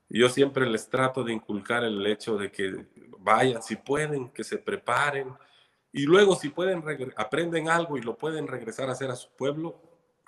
yo 0.09 0.29
siempre 0.29 0.67
les 0.67 0.89
trato 0.89 1.25
de 1.25 1.33
inculcar 1.33 1.85
el 1.85 2.07
hecho 2.07 2.37
de 2.37 2.53
que 2.53 2.87
vayan, 3.23 3.63
si 3.63 3.77
pueden, 3.77 4.31
que 4.31 4.45
se 4.45 4.59
preparen. 4.59 5.33
Y 5.93 6.03
luego 6.03 6.35
si 6.37 6.49
pueden, 6.49 6.83
aprenden 7.17 7.69
algo 7.69 7.97
y 7.97 8.03
lo 8.03 8.17
pueden 8.17 8.47
regresar 8.47 8.89
a 8.89 8.93
hacer 8.93 9.11
a 9.11 9.17
su 9.17 9.31
pueblo, 9.31 9.81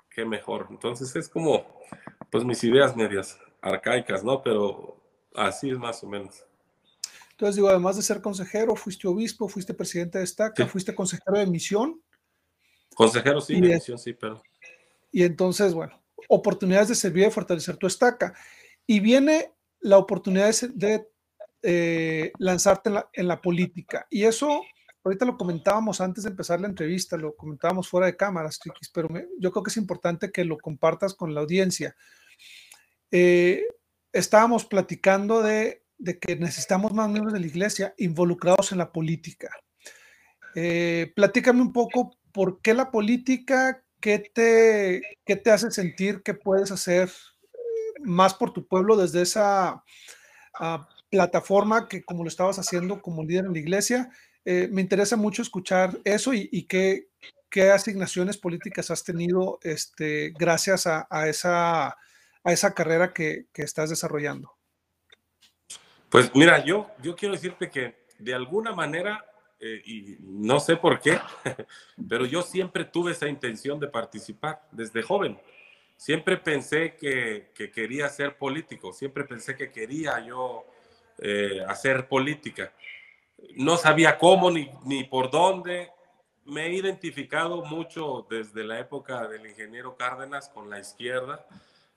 qué 0.09 0.25
mejor. 0.25 0.67
Entonces 0.69 1.15
es 1.15 1.27
como, 1.27 1.79
pues 2.29 2.43
mis 2.43 2.63
ideas 2.63 2.95
medias 2.95 3.39
arcaicas, 3.61 4.23
¿no? 4.23 4.41
Pero 4.43 5.01
así 5.35 5.69
es 5.69 5.77
más 5.77 6.03
o 6.03 6.07
menos. 6.07 6.45
Entonces 7.31 7.55
digo, 7.55 7.67
además 7.67 7.97
de 7.97 8.01
ser 8.01 8.21
consejero, 8.21 8.75
fuiste 8.75 9.07
obispo, 9.07 9.49
fuiste 9.49 9.73
presidente 9.73 10.19
de 10.19 10.23
estaca, 10.23 10.65
fuiste 10.67 10.95
consejero 10.95 11.37
de 11.37 11.45
misión. 11.45 12.01
Consejero 12.95 13.41
sí, 13.41 13.59
de 13.59 13.73
misión 13.75 13.99
sí, 13.99 14.13
pero. 14.13 14.41
Y 15.11 15.23
entonces, 15.23 15.73
bueno, 15.73 16.01
oportunidades 16.29 16.89
de 16.89 16.95
servir 16.95 17.27
y 17.27 17.31
fortalecer 17.31 17.75
tu 17.75 17.87
estaca. 17.87 18.33
Y 18.87 18.99
viene 19.01 19.53
la 19.81 19.97
oportunidad 19.97 20.53
de 20.73 21.09
eh, 21.67 22.31
lanzarte 22.37 22.91
en 23.13 23.27
la, 23.27 23.41
política. 23.41 24.05
Y 24.11 24.25
eso, 24.25 24.61
ahorita 25.03 25.25
lo 25.25 25.35
comentábamos 25.35 25.99
antes 25.99 26.23
de 26.23 26.29
empezar 26.29 26.61
la 26.61 26.67
entrevista, 26.67 27.17
lo 27.17 27.35
comentábamos 27.35 27.89
fuera 27.89 28.05
de 28.05 28.15
cámaras, 28.15 28.59
Chiquis, 28.59 28.91
pero 28.93 29.09
yo 29.39 29.51
creo 29.51 29.63
que 29.63 29.71
es 29.71 29.77
importante 29.77 30.31
que 30.31 30.45
lo 30.45 30.59
compartas 30.59 31.15
con 31.15 31.33
la 31.33 31.41
audiencia. 31.41 31.95
Eh, 33.09 33.63
estábamos 34.13 34.65
platicando 34.65 35.41
de, 35.41 35.81
que 36.21 36.35
necesitamos 36.35 36.93
más 36.93 37.09
miembros 37.09 37.33
de 37.33 37.39
la 37.39 37.47
iglesia 37.47 37.95
involucrados 37.97 38.71
en 38.71 38.77
la 38.77 38.91
política. 38.91 39.49
Eh, 40.53 41.13
platícame 41.15 41.61
un 41.61 41.73
poco 41.73 42.15
por 42.31 42.61
qué 42.61 42.75
la 42.75 42.91
política, 42.91 43.83
qué 43.99 44.19
te, 44.19 45.01
qué 45.25 45.35
te 45.35 45.49
hace 45.49 45.71
sentir 45.71 46.21
que 46.21 46.35
puedes 46.35 46.71
hacer 46.71 47.09
más 48.03 48.35
por 48.35 48.53
tu 48.53 48.67
pueblo 48.67 48.95
desde 48.97 49.23
esa 49.23 49.83
uh, 50.59 50.94
plataforma 51.09 51.87
que 51.87 52.03
como 52.03 52.23
lo 52.23 52.29
estabas 52.29 52.59
haciendo 52.59 53.01
como 53.01 53.23
líder 53.23 53.45
en 53.45 53.53
la 53.53 53.59
iglesia. 53.59 54.11
Eh, 54.43 54.67
me 54.71 54.81
interesa 54.81 55.15
mucho 55.15 55.41
escuchar 55.41 55.97
eso 56.03 56.33
y, 56.33 56.63
qué, 56.67 57.07
qué, 57.49 57.71
asignaciones 57.71 58.37
políticas 58.37 58.91
has 58.91 59.03
tenido 59.03 59.57
este, 59.63 60.33
gracias 60.37 60.85
a, 60.85 61.07
esa, 61.27 61.87
a 61.87 62.53
esa 62.53 62.73
carrera 62.73 63.11
que, 63.11 63.47
que, 63.51 63.63
estás 63.63 63.89
desarrollando. 63.89 64.51
Pues 66.09 66.33
mira, 66.35 66.63
yo, 66.63 66.91
yo 67.01 67.15
quiero 67.15 67.33
decirte 67.33 67.71
que 67.71 68.05
de 68.19 68.35
alguna 68.35 68.71
manera, 68.71 69.25
eh, 69.59 69.81
y 69.83 70.17
no 70.19 70.59
sé 70.59 70.77
por 70.77 70.99
qué, 70.99 71.19
pero 72.07 72.25
yo 72.25 72.43
siempre 72.43 72.85
tuve 72.85 73.13
esa 73.13 73.27
intención 73.27 73.79
de 73.79 73.87
participar 73.87 74.67
desde 74.71 75.01
joven. 75.01 75.39
Siempre 75.97 76.37
pensé 76.37 76.95
que, 76.97 77.51
que 77.55 77.71
quería 77.71 78.09
ser 78.09 78.37
político, 78.37 78.93
siempre 78.93 79.23
pensé 79.23 79.55
que 79.55 79.71
quería 79.71 80.19
yo 80.19 80.65
eh, 81.19 81.63
hacer 81.67 82.07
política. 82.07 82.71
no 83.55 83.77
sabía 83.77 84.17
cómo 84.17 84.51
ni, 84.51 84.69
ni 84.85 85.03
por 85.03 85.29
dónde. 85.29 85.91
Me 86.45 86.67
he 86.67 86.73
identificado 86.73 87.63
mucho 87.65 88.27
desde 88.29 88.63
la 88.63 88.79
época 88.79 89.27
del 89.27 89.47
ingeniero 89.47 89.95
Cárdenas 89.95 90.49
con 90.49 90.69
la 90.69 90.79
izquierda, 90.79 91.45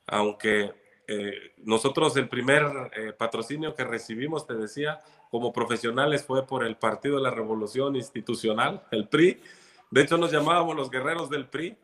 aunque 0.07 0.73
eh, 1.11 1.55
nosotros 1.65 2.15
el 2.19 2.29
primer 2.29 2.91
eh, 2.95 3.15
patrocinio 3.15 3.75
que 3.75 3.83
recibimos, 3.83 4.47
te 4.47 4.53
decía, 4.53 5.01
como 5.31 5.55
profesionales 5.55 6.23
fue 6.23 6.47
por 6.47 6.65
el 6.65 6.77
Partido 6.77 7.17
de 7.17 7.23
la 7.23 7.31
Revolución 7.31 7.97
Institucional, 7.97 8.83
el 8.91 9.09
PRI. 9.09 9.41
De 9.91 10.03
hecho, 10.03 10.19
nos 10.19 10.31
llamábamos 10.31 10.77
los 10.77 10.91
guerreros 10.91 11.31
del 11.31 11.47
PRI. 11.47 11.79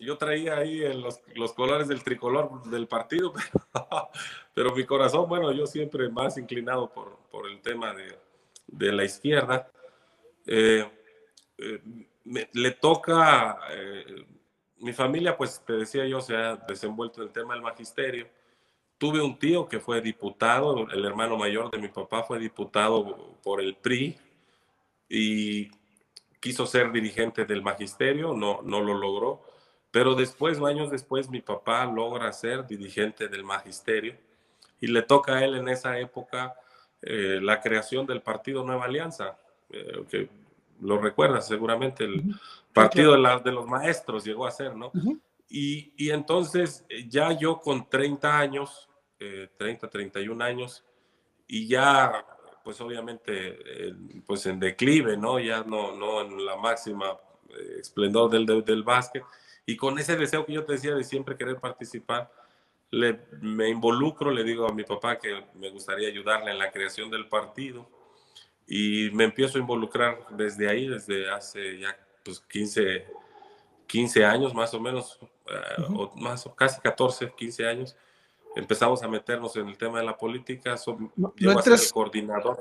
Yo 0.00 0.16
traía 0.16 0.56
ahí 0.58 0.80
los, 0.94 1.20
los 1.34 1.52
colores 1.52 1.88
del 1.88 2.02
tricolor 2.02 2.62
del 2.64 2.86
partido, 2.86 3.32
pero, 4.54 4.74
mi 4.74 4.84
corazón, 4.84 5.28
bueno, 5.28 5.52
yo 5.52 5.66
siempre 5.66 6.08
más 6.08 6.38
inclinado 6.38 6.92
por, 6.92 7.18
por 7.30 7.48
el 7.48 7.60
tema 7.60 7.94
de, 7.94 8.18
de 8.68 8.92
la 8.92 9.04
izquierda. 9.04 9.70
Eh, 10.46 10.88
eh, 11.58 11.80
le 12.52 12.70
toca, 12.72 13.58
eh, 13.70 14.26
mi 14.78 14.92
familia, 14.92 15.36
pues 15.36 15.62
te 15.66 15.72
decía 15.74 16.06
yo, 16.06 16.20
se 16.20 16.36
ha 16.36 16.56
desenvuelto 16.56 17.20
en 17.20 17.28
el 17.28 17.32
tema 17.32 17.54
del 17.54 17.62
magisterio. 17.62 18.28
Tuve 18.98 19.20
un 19.20 19.38
tío 19.38 19.68
que 19.68 19.80
fue 19.80 20.00
diputado, 20.00 20.88
el 20.90 21.04
hermano 21.04 21.36
mayor 21.36 21.70
de 21.70 21.78
mi 21.78 21.88
papá 21.88 22.22
fue 22.22 22.38
diputado 22.38 23.36
por 23.42 23.60
el 23.60 23.76
PRI 23.76 24.16
y 25.08 25.70
quiso 26.40 26.66
ser 26.66 26.92
dirigente 26.92 27.44
del 27.44 27.62
magisterio, 27.62 28.34
no, 28.34 28.60
no 28.62 28.80
lo 28.80 28.94
logró, 28.94 29.42
pero 29.90 30.14
después, 30.14 30.60
años 30.60 30.90
después, 30.90 31.30
mi 31.30 31.40
papá 31.40 31.86
logra 31.86 32.32
ser 32.32 32.66
dirigente 32.66 33.28
del 33.28 33.44
magisterio 33.44 34.16
y 34.80 34.86
le 34.86 35.02
toca 35.02 35.36
a 35.36 35.44
él 35.44 35.56
en 35.56 35.68
esa 35.68 35.98
época 35.98 36.54
eh, 37.00 37.38
la 37.42 37.60
creación 37.60 38.06
del 38.06 38.20
partido 38.20 38.64
Nueva 38.64 38.84
Alianza, 38.84 39.38
eh, 39.70 40.04
que 40.10 40.28
lo 40.80 40.98
recuerdas 40.98 41.46
seguramente, 41.46 42.04
el 42.04 42.22
partido 42.72 43.12
de, 43.12 43.40
de, 43.42 43.52
los 43.52 43.66
maestros 43.66 44.24
llegó 44.24 44.46
a 44.46 44.50
ser, 44.50 44.76
¿no? 44.76 44.92
y, 45.48 45.92
y, 45.96 46.10
entonces 46.10 46.84
ya 47.08 47.32
yo 47.32 47.60
con 47.60 47.88
30 47.88 48.38
años, 48.38 48.88
30, 49.18 49.86
eh, 49.86 49.90
31 49.90 50.44
años, 50.44 50.84
y 51.46 51.66
ya 51.66 52.24
pues 52.62 52.80
obviamente 52.80 53.58
pues 54.26 54.44
en 54.44 54.60
declive, 54.60 55.16
¿no? 55.16 55.40
Ya 55.40 55.64
no, 55.64 55.96
no 55.96 56.20
en 56.20 56.44
la 56.44 56.56
máxima 56.56 57.18
esplendor 57.80 58.30
del, 58.30 58.44
del, 58.44 58.62
del 58.62 58.82
básquet, 58.82 59.24
y 59.68 59.76
con 59.76 59.98
ese 59.98 60.16
deseo 60.16 60.46
que 60.46 60.54
yo 60.54 60.64
te 60.64 60.72
decía 60.72 60.94
de 60.94 61.04
siempre 61.04 61.36
querer 61.36 61.60
participar, 61.60 62.32
le, 62.90 63.20
me 63.42 63.68
involucro, 63.68 64.30
le 64.30 64.42
digo 64.42 64.66
a 64.66 64.72
mi 64.72 64.82
papá 64.82 65.18
que 65.18 65.44
me 65.56 65.68
gustaría 65.68 66.08
ayudarle 66.08 66.52
en 66.52 66.58
la 66.58 66.70
creación 66.70 67.10
del 67.10 67.28
partido 67.28 67.86
y 68.66 69.10
me 69.12 69.24
empiezo 69.24 69.58
a 69.58 69.60
involucrar 69.60 70.26
desde 70.30 70.70
ahí, 70.70 70.88
desde 70.88 71.30
hace 71.30 71.80
ya 71.80 71.94
pues 72.24 72.40
15, 72.40 73.08
15 73.86 74.24
años 74.24 74.54
más 74.54 74.72
o 74.72 74.80
menos, 74.80 75.18
eh, 75.50 75.82
o 75.94 76.16
más, 76.16 76.48
casi 76.56 76.80
14, 76.80 77.34
15 77.36 77.66
años. 77.66 77.94
Empezamos 78.56 79.02
a 79.02 79.08
meternos 79.08 79.54
en 79.56 79.68
el 79.68 79.76
tema 79.76 80.00
de 80.00 80.06
la 80.06 80.16
política, 80.16 80.76
no, 81.14 81.34
entres, 81.36 81.92
coordinador. 81.92 82.58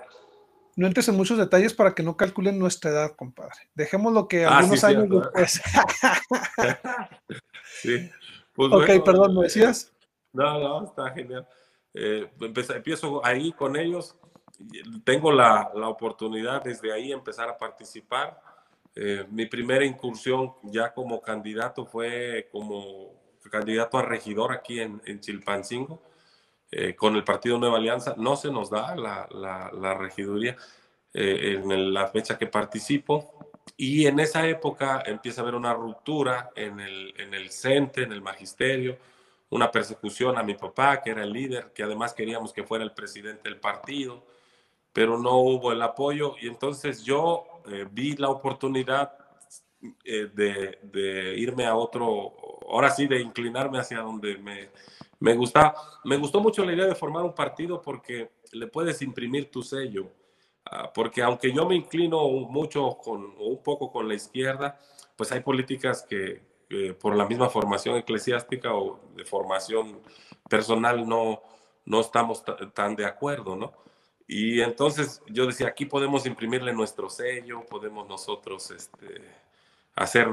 No 0.78 0.86
entres 0.86 1.08
en 1.08 1.16
muchos 1.16 1.40
detalles 1.40 1.74
para 1.74 1.96
que 1.96 2.04
no 2.04 2.16
calculen 2.16 2.60
nuestra 2.60 2.92
edad, 2.92 3.16
compadre. 3.16 3.58
Dejemos 3.74 4.14
lo 4.14 4.28
que 4.28 4.46
ah, 4.46 4.60
algunos 4.60 4.84
años 4.84 5.10
después. 5.10 5.60
sí. 7.82 8.12
Pues 8.54 8.72
ok, 8.72 9.04
perdón, 9.04 9.36
¿me 9.36 9.44
decías? 9.46 9.92
No, 10.34 10.60
no, 10.60 10.86
está 10.86 11.10
genial. 11.10 11.48
Eh, 11.96 12.30
empiezo 12.40 13.26
ahí 13.26 13.52
con 13.54 13.76
ellos. 13.76 14.16
Tengo 15.04 15.32
la, 15.32 15.72
la, 15.74 15.90
oportunidad 15.90 16.64
desde 16.64 16.94
ahí 16.94 17.12
empezar 17.12 17.50
a 17.50 17.58
participar. 17.58 18.40
Eh, 18.94 19.26
mi 19.32 19.48
primera 19.48 19.84
incursión 19.84 20.54
ya 20.62 20.94
como 20.94 21.22
candidato 21.22 21.88
fue 21.88 22.50
como 22.52 23.16
candidato 23.50 23.98
a 23.98 24.04
regidor 24.04 24.52
aquí 24.52 24.80
en, 24.80 25.02
en 25.06 25.22
Chilpancingo, 25.22 26.04
eh, 26.72 26.96
con 26.96 27.16
el 27.16 27.24
Partido 27.24 27.58
Nueva 27.58 27.78
Alianza. 27.78 28.16
No 28.18 28.36
se 28.36 28.52
nos 28.52 28.70
da 28.70 28.96
la, 28.96 29.28
la, 29.32 29.72
la 29.74 29.94
regiduría 29.94 30.56
en 31.14 31.94
la 31.94 32.08
fecha 32.10 32.38
que 32.38 32.46
participo. 32.46 33.50
Y 33.76 34.06
en 34.06 34.20
esa 34.20 34.48
época 34.48 35.02
empieza 35.06 35.42
a 35.42 35.44
haber 35.44 35.56
una 35.56 35.74
ruptura 35.74 36.52
en 36.56 36.80
el, 36.80 37.14
en 37.18 37.34
el 37.34 37.50
CENTE, 37.50 38.04
en 38.04 38.12
el 38.12 38.22
magisterio 38.22 38.98
una 39.50 39.72
persecución 39.72 40.38
a 40.38 40.44
mi 40.44 40.56
papá, 40.56 41.02
que 41.02 41.12
era 41.12 41.24
el 41.24 41.32
líder, 41.32 41.72
que 41.74 41.84
además 41.84 42.14
queríamos 42.14 42.52
que 42.52 42.64
fuera 42.64 42.84
el 42.84 42.92
presidente 42.92 43.50
del 43.50 43.60
partido, 43.60 44.24
pero 44.92 45.18
no 45.18 45.38
hubo 45.38 45.72
el 45.72 45.82
apoyo 45.82 46.36
y 46.42 46.48
entonces 46.48 47.04
yo 47.04 47.46
eh, 47.68 47.88
vi 47.90 48.16
la 48.18 48.30
oportunidad 48.30 49.14
eh, 50.04 50.30
de, 50.34 50.80
de, 50.82 51.38
irme 51.38 51.66
a 51.66 51.76
otro, 51.76 52.34
ahora 52.70 52.90
sí, 52.90 53.08
de 53.08 53.22
inclinarme 53.22 53.80
hacia 53.80 54.00
donde 54.00 54.38
me, 54.38 54.70
me 55.20 55.36
gusta. 55.36 55.74
Me 56.04 56.18
gustó 56.18 56.40
mucho 56.40 56.66
la 56.66 56.74
idea 56.74 56.86
de 56.86 56.96
formar 56.96 57.24
un 57.24 57.34
partido 57.34 57.82
porque 57.82 58.32
le 58.52 58.68
puedes 58.68 59.02
imprimir 59.02 59.52
tu 59.52 59.62
sello, 59.62 60.10
ah, 60.66 60.92
porque 60.94 61.22
aunque 61.22 61.52
yo 61.52 61.66
me 61.66 61.76
inclino 61.76 62.28
mucho 62.28 62.98
con, 62.98 63.36
un 63.38 63.62
poco 63.64 63.92
con 63.92 64.08
la 64.08 64.16
izquierda, 64.16 64.80
pues 65.16 65.32
hay 65.32 65.42
políticas 65.42 66.06
que, 66.08 66.42
por 67.00 67.16
la 67.16 67.26
misma 67.26 67.50
formación 67.50 67.96
eclesiástica 67.96 68.74
o 68.74 69.00
de 69.16 69.24
formación 69.24 70.02
personal 70.50 71.08
no, 71.08 71.42
no 71.86 72.02
estamos 72.02 72.44
tan 72.74 72.96
de 72.96 73.06
acuerdo, 73.06 73.56
¿no? 73.56 73.74
Y 74.28 74.60
entonces 74.60 75.22
yo 75.28 75.46
decía, 75.46 75.68
aquí 75.68 75.86
podemos 75.86 76.26
imprimirle 76.26 76.74
nuestro 76.74 77.10
sello, 77.10 77.66
podemos 77.66 78.10
nosotros 78.10 78.70
este, 78.72 79.22
hacer, 79.98 80.30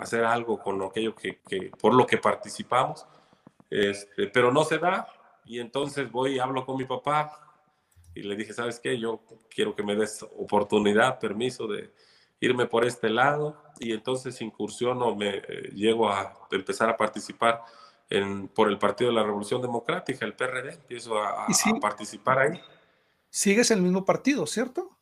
hacer 0.00 0.24
algo 0.24 0.58
con 0.58 0.80
aquello 0.82 1.14
que, 1.14 1.40
que, 1.46 1.70
por 1.80 1.94
lo 1.94 2.06
que 2.06 2.16
participamos, 2.18 3.06
este, 3.70 4.28
pero 4.28 4.50
no 4.52 4.64
se 4.64 4.78
da. 4.78 5.06
Y 5.44 5.60
entonces 5.60 6.10
voy 6.10 6.36
y 6.36 6.38
hablo 6.38 6.64
con 6.64 6.76
mi 6.76 6.84
papá 6.84 7.54
y 8.14 8.22
le 8.22 8.36
dije, 8.36 8.52
¿sabes 8.52 8.80
qué? 8.80 8.98
Yo 8.98 9.20
quiero 9.48 9.74
que 9.74 9.82
me 9.82 9.94
des 9.94 10.22
oportunidad, 10.22 11.18
permiso 11.18 11.66
de, 11.66 11.92
irme 12.40 12.66
por 12.66 12.84
este 12.84 13.10
lado 13.10 13.56
y 13.78 13.92
entonces 13.92 14.40
incursiono, 14.40 15.14
me 15.14 15.36
eh, 15.36 15.70
llego 15.74 16.08
a 16.10 16.34
empezar 16.50 16.88
a 16.88 16.96
participar 16.96 17.62
en, 18.10 18.48
por 18.48 18.68
el 18.68 18.78
Partido 18.78 19.10
de 19.10 19.16
la 19.16 19.22
Revolución 19.22 19.60
Democrática, 19.60 20.24
el 20.24 20.34
PRD, 20.34 20.74
empiezo 20.74 21.18
a, 21.18 21.46
participar 21.80 22.38
ahí. 22.38 22.60
¿Sigues 23.28 23.70
el 23.70 23.82
mismo 23.82 24.04
partido, 24.04 24.46
cierto? 24.46 24.97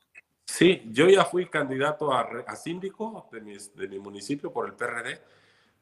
Sí, 0.46 0.82
yo 0.92 1.08
ya 1.08 1.24
fui 1.24 1.46
candidato 1.46 2.12
a, 2.12 2.22
a 2.46 2.56
síndico 2.56 3.28
de 3.30 3.40
de 3.74 3.88
mi 3.88 3.98
municipio 3.98 4.52
por 4.52 4.66
el 4.66 4.74
PRD. 4.74 5.20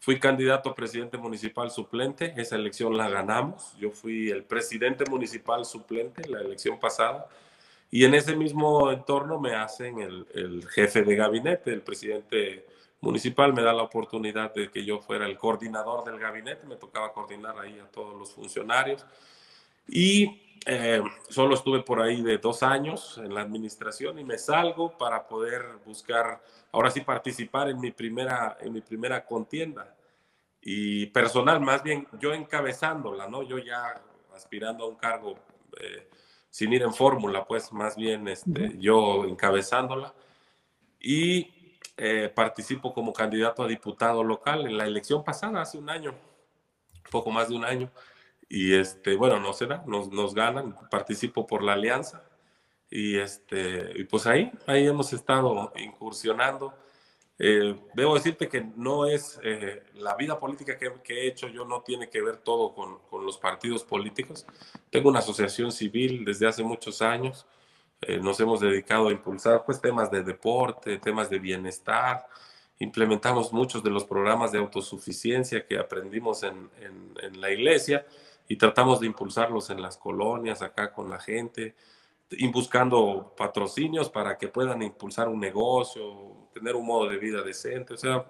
Fui 0.00 0.18
candidato 0.18 0.70
a 0.70 0.74
presidente 0.74 1.16
municipal 1.16 1.70
suplente, 1.70 2.34
esa 2.36 2.56
elección 2.56 2.96
la 2.96 3.08
ganamos. 3.08 3.74
Yo 3.78 3.90
fui 3.90 4.30
el 4.30 4.44
presidente 4.44 5.04
municipal 5.08 5.64
suplente 5.64 6.28
la 6.28 6.40
elección 6.40 6.78
pasada 6.78 7.28
y 7.94 8.04
en 8.04 8.12
ese 8.14 8.34
mismo 8.34 8.90
entorno 8.90 9.38
me 9.38 9.54
hacen 9.54 10.00
el, 10.00 10.66
jefe 10.68 11.02
de 11.02 11.14
gabinete, 11.14 11.72
el 11.72 11.80
presidente 11.80 12.66
municipal 13.00 13.54
me 13.54 13.62
da 13.62 13.72
la 13.72 13.84
oportunidad 13.84 14.52
de 14.52 14.68
que 14.68 14.84
yo 14.84 14.98
fuera 14.98 15.26
el 15.26 15.38
coordinador 15.38 16.04
del 16.04 16.18
gabinete, 16.18 16.66
me 16.66 16.74
tocaba 16.74 17.12
coordinar 17.12 17.56
ahí 17.56 17.78
a 17.78 17.86
todos 17.86 18.18
los 18.18 18.32
funcionarios. 18.32 19.06
Y 19.86 20.43
eh, 20.66 21.02
solo 21.28 21.54
estuve 21.54 21.82
por 21.82 22.00
ahí 22.00 22.22
de 22.22 22.38
dos 22.38 22.62
años 22.62 23.18
en 23.18 23.34
la 23.34 23.42
administración 23.42 24.18
y 24.18 24.24
me 24.24 24.38
salgo 24.38 24.96
para 24.96 25.26
poder 25.26 25.62
buscar, 25.84 26.42
ahora 26.72 26.90
sí 26.90 27.02
participar 27.02 27.68
en 27.68 27.80
mi 27.80 27.90
primera, 27.90 28.56
en 28.60 28.72
mi 28.72 28.80
primera 28.80 29.24
contienda. 29.24 29.94
Y 30.60 31.06
personal, 31.06 31.60
más 31.60 31.82
bien 31.82 32.08
yo 32.18 32.32
encabezándola, 32.32 33.28
¿no? 33.28 33.42
Yo 33.42 33.58
ya 33.58 34.00
aspirando 34.34 34.84
a 34.84 34.88
un 34.88 34.96
cargo 34.96 35.34
eh, 35.80 36.08
sin 36.48 36.72
ir 36.72 36.82
en 36.82 36.94
fórmula, 36.94 37.44
pues 37.44 37.72
más 37.72 37.96
bien 37.96 38.26
este, 38.28 38.76
yo 38.78 39.24
encabezándola. 39.24 40.14
Y 40.98 41.78
eh, 41.96 42.32
participo 42.34 42.94
como 42.94 43.12
candidato 43.12 43.62
a 43.62 43.68
diputado 43.68 44.24
local 44.24 44.66
en 44.66 44.78
la 44.78 44.86
elección 44.86 45.22
pasada, 45.22 45.60
hace 45.60 45.76
un 45.76 45.90
año, 45.90 46.14
poco 47.10 47.30
más 47.30 47.50
de 47.50 47.56
un 47.56 47.64
año. 47.64 47.90
Y 48.48 48.74
este, 48.74 49.16
bueno, 49.16 49.40
no 49.40 49.52
se 49.52 49.66
da, 49.66 49.82
nos, 49.86 50.10
nos 50.10 50.34
ganan, 50.34 50.76
participo 50.90 51.46
por 51.46 51.62
la 51.62 51.74
alianza. 51.74 52.24
Y, 52.90 53.16
este, 53.16 53.92
y 53.96 54.04
pues 54.04 54.26
ahí, 54.26 54.52
ahí 54.66 54.86
hemos 54.86 55.12
estado 55.12 55.72
incursionando 55.76 56.74
eh, 57.36 57.74
debo 57.94 58.14
decirte 58.14 58.48
que 58.48 58.60
no 58.76 59.06
es 59.06 59.40
eh, 59.42 59.82
la 59.94 60.14
vida 60.14 60.38
política 60.38 60.78
que, 60.78 60.92
he 61.08 61.26
hecho, 61.26 61.48
yo 61.48 61.64
no 61.64 61.82
tiene 61.82 62.08
que 62.08 62.22
ver 62.22 62.36
todo 62.36 62.72
con, 62.74 62.98
con, 63.10 63.26
los 63.26 63.38
partidos 63.38 63.82
políticos. 63.82 64.46
Tengo 64.90 65.08
una 65.08 65.18
asociación 65.18 65.72
civil 65.72 66.24
desde 66.24 66.46
hace 66.46 66.62
muchos 66.62 67.02
años. 67.02 67.46
Eh, 68.02 68.18
nos 68.18 68.38
hemos 68.38 68.60
dedicado 68.60 69.08
a 69.08 69.12
impulsar 69.12 69.64
pues, 69.64 69.80
temas 69.80 70.10
de 70.10 70.22
deporte, 70.22 70.98
temas 70.98 71.28
de 71.28 71.40
bienestar. 71.40 72.26
Implementamos 72.78 73.52
muchos 73.52 73.82
de 73.82 73.90
los 73.90 74.04
programas 74.04 74.52
de 74.52 74.58
autosuficiencia 74.58 75.66
que 75.66 75.78
aprendimos 75.78 76.44
en, 76.44 76.70
en, 76.80 77.14
en 77.20 77.40
la 77.40 77.50
iglesia 77.50 78.06
y 78.48 78.56
tratamos 78.56 79.00
de 79.00 79.06
impulsarlos 79.06 79.70
en 79.70 79.80
las 79.80 79.96
colonias, 79.96 80.62
acá 80.62 80.92
con 80.92 81.10
la 81.10 81.18
gente. 81.18 81.74
buscando 82.52 83.34
patrocinios 83.36 84.10
para 84.10 84.36
que 84.36 84.48
puedan 84.48 84.82
impulsar 84.82 85.28
un 85.28 85.40
negocio, 85.40 86.48
tener 86.52 86.74
un 86.74 86.86
modo 86.86 87.08
de 87.08 87.18
vida 87.18 87.42
decente. 87.42 87.94
O 87.94 87.96
sea, 87.96 88.24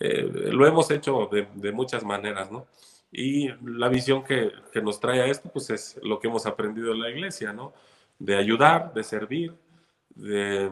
eh, 0.00 0.22
lo 0.32 0.66
hemos 0.66 0.90
hecho 0.90 1.28
de, 1.30 1.72
muchas 1.72 2.04
maneras, 2.04 2.50
¿no? 2.50 2.66
Y 3.10 3.48
la 3.64 3.88
visión 3.88 4.22
que, 4.22 4.52
que, 4.72 4.82
nos 4.82 5.00
trae 5.00 5.22
a 5.22 5.26
esto, 5.26 5.50
pues 5.50 5.70
es 5.70 5.98
lo 6.02 6.18
que 6.20 6.28
hemos 6.28 6.46
aprendido 6.46 6.92
en 6.92 7.00
la 7.00 7.10
iglesia, 7.10 7.52
¿no? 7.52 7.72
De 8.18 8.36
ayudar, 8.36 8.92
de 8.92 9.02
servir, 9.02 9.54
de, 10.10 10.70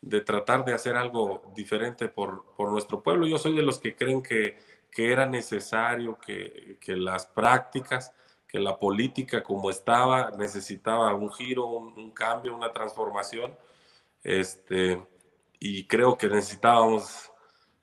de 0.00 0.20
tratar 0.22 0.64
de 0.64 0.72
hacer 0.72 0.96
algo 0.96 1.52
diferente 1.54 2.08
por, 2.08 2.44
por, 2.56 2.70
nuestro 2.70 3.02
pueblo. 3.02 3.26
Yo 3.26 3.38
soy 3.38 3.54
de 3.54 3.62
los 3.62 3.78
que 3.78 3.94
creen 3.94 4.22
que, 4.22 4.58
que 4.90 5.12
era 5.12 5.26
necesario 5.26 6.18
que, 6.18 6.78
que, 6.80 6.96
las 6.96 7.26
prácticas, 7.26 8.12
que 8.46 8.58
la 8.58 8.78
política 8.78 9.42
como 9.42 9.70
estaba, 9.70 10.30
necesitaba 10.32 11.14
un 11.14 11.32
giro, 11.32 11.66
un, 11.66 11.98
un 11.98 12.10
cambio, 12.10 12.54
una 12.54 12.72
transformación. 12.72 13.56
Este, 14.22 15.00
y 15.58 15.86
creo 15.86 16.16
que 16.16 16.28
necesitábamos 16.28 17.30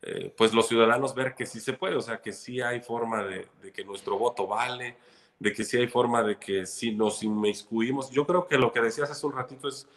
eh, 0.09 0.33
pues 0.37 0.53
los 0.53 0.67
ciudadanos 0.67 1.15
ver 1.15 1.35
que 1.35 1.45
sí 1.45 1.59
se 1.59 1.73
puede, 1.73 1.95
o 1.95 2.01
sea, 2.01 2.21
que 2.21 2.31
sí 2.31 2.61
hay 2.61 2.81
forma 2.81 3.23
de, 3.23 3.49
que 3.73 3.83
nuestro 3.83 4.17
voto 4.17 4.47
vale, 4.47 4.95
de 5.39 5.51
que 5.51 5.63
sí 5.63 5.77
hay 5.77 5.87
forma 5.87 6.23
de 6.23 6.37
que 6.37 6.65
si 6.65 6.91
nos 6.91 7.23
inmiscuimos, 7.23 8.09
yo 8.11 8.25
creo 8.25 8.47
que 8.47 8.57
lo 8.57 8.71
que 8.71 8.79
decías 8.79 9.09
hace 9.09 9.25
un 9.25 9.33
ratito 9.33 9.67
es, 9.67 9.87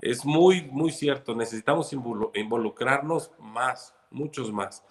es 0.00 0.24
muy, 0.24 0.62
muy 0.62 0.92
cierto, 0.92 1.34
necesitamos 1.34 1.92
involucrarnos 1.92 3.32
más, 3.38 3.94
muchos 4.10 4.52
más, 4.52 4.84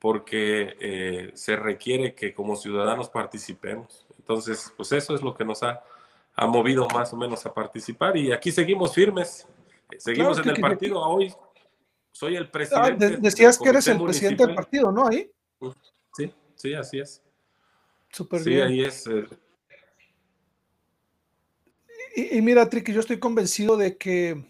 porque 0.00 0.76
eh, 0.80 1.30
se 1.34 1.56
requiere 1.56 2.14
que 2.14 2.34
como 2.34 2.56
ciudadanos 2.56 3.08
participemos. 3.08 4.06
Entonces, 4.18 4.72
pues 4.76 4.90
eso 4.92 5.14
es 5.14 5.22
lo 5.22 5.34
que 5.34 5.44
nos 5.44 5.62
ha, 5.62 5.82
ha 6.34 6.46
movido 6.46 6.88
más 6.88 7.12
o 7.12 7.16
menos 7.16 7.44
a 7.46 7.54
participar 7.54 8.16
y 8.16 8.32
aquí 8.32 8.50
seguimos 8.50 8.94
firmes, 8.94 9.46
seguimos 9.98 10.38
en 10.38 10.48
el 10.48 10.60
partido 10.60 11.00
hoy 11.00 11.32
soy 12.12 12.36
el 12.36 12.44
ah, 12.44 12.50
presidente. 12.50 13.16
decías 13.18 13.58
que 13.58 13.68
eres 13.68 13.86
el 13.88 14.02
presidente 14.02 14.46
del 14.46 14.54
partido, 14.54 14.92
¿no? 14.92 15.08
Ahí. 15.08 15.30
Sí, 16.14 16.32
sí, 16.54 16.74
así 16.74 16.98
es. 16.98 17.22
Súper 18.10 18.42
bien. 18.42 18.68
Sí, 18.68 18.72
ahí 18.72 18.84
es. 18.84 19.06
Eh. 19.06 19.26
Y, 22.16 22.42
mira, 22.42 22.68
Tricky, 22.68 22.92
yo 22.92 23.00
estoy 23.00 23.18
convencido 23.18 23.76
de 23.76 23.96
que 23.96 24.49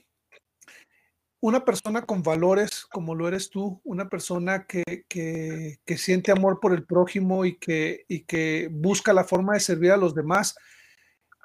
una 1.40 1.64
persona 1.64 2.02
con 2.02 2.22
valores 2.22 2.84
como 2.86 3.14
lo 3.14 3.26
eres 3.26 3.50
tú, 3.50 3.80
una 3.84 4.08
persona 4.08 4.66
que, 4.66 5.04
que, 5.08 5.96
siente 5.96 6.32
amor 6.32 6.60
por 6.60 6.74
el 6.74 6.84
prójimo 6.84 7.44
y 7.44 7.56
que, 7.58 8.04
y 8.08 8.24
que 8.24 8.68
busca 8.70 9.12
la 9.12 9.24
forma 9.24 9.54
de 9.54 9.60
servir 9.60 9.92
a 9.92 9.96
los 9.96 10.14
demás, 10.14 10.54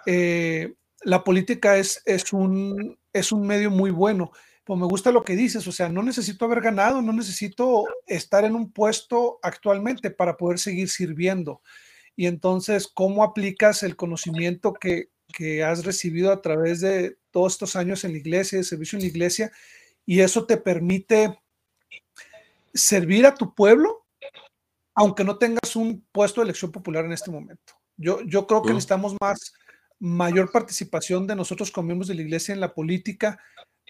eh, 0.05 0.75
la 1.03 1.23
política 1.23 1.77
es, 1.77 2.01
es, 2.05 2.33
un, 2.33 2.97
es 3.13 3.31
un 3.31 3.47
medio 3.47 3.71
muy 3.71 3.91
bueno 3.91 4.31
pues 4.65 4.79
me 4.79 4.87
gusta 4.87 5.11
lo 5.11 5.23
que 5.23 5.35
dices, 5.35 5.67
o 5.67 5.71
sea, 5.71 5.89
no 5.89 6.01
necesito 6.01 6.45
haber 6.45 6.59
ganado, 6.59 7.01
no 7.03 7.13
necesito 7.13 7.85
estar 8.07 8.43
en 8.45 8.55
un 8.55 8.71
puesto 8.71 9.37
actualmente 9.43 10.09
para 10.09 10.37
poder 10.37 10.57
seguir 10.57 10.89
sirviendo. 10.89 11.61
Y 12.15 12.25
entonces, 12.25 12.87
¿cómo 12.87 13.23
aplicas 13.23 13.83
el 13.83 13.95
conocimiento 13.95 14.73
que, 14.73 15.09
has 15.65 15.83
recibido 15.83 16.31
a 16.31 16.41
través 16.41 16.79
de 16.79 17.17
todos 17.29 17.53
estos 17.53 17.75
años 17.75 18.05
en 18.05 18.13
la 18.13 18.19
iglesia, 18.19 18.57
de 18.57 18.63
servicio 18.63 18.97
en 18.97 19.03
la 19.03 19.09
iglesia? 19.09 19.51
Y 20.05 20.21
eso 20.21 20.45
te 20.45 20.57
permite 20.57 21.39
servir 22.73 23.25
a 23.25 23.35
tu 23.35 23.53
pueblo, 23.55 24.05
aunque 24.93 25.23
no 25.23 25.37
tengas 25.37 25.75
un 25.75 26.05
puesto 26.11 26.41
de 26.41 26.45
elección 26.45 26.71
popular 26.71 27.05
en 27.05 27.13
este 27.13 27.31
momento. 27.31 27.73
Yo, 27.97 28.21
yo 28.23 28.45
creo 28.45 28.61
que 28.61 28.69
necesitamos 28.69 29.15
más, 29.19 29.53
mayor 29.99 30.51
participación 30.51 31.25
de 31.27 31.35
nosotros 31.35 31.71
como 31.71 31.87
miembros 31.87 32.07
de 32.07 32.15
la 32.15 32.21
iglesia 32.21 32.53
en 32.53 32.59
la 32.59 32.73
política, 32.73 33.39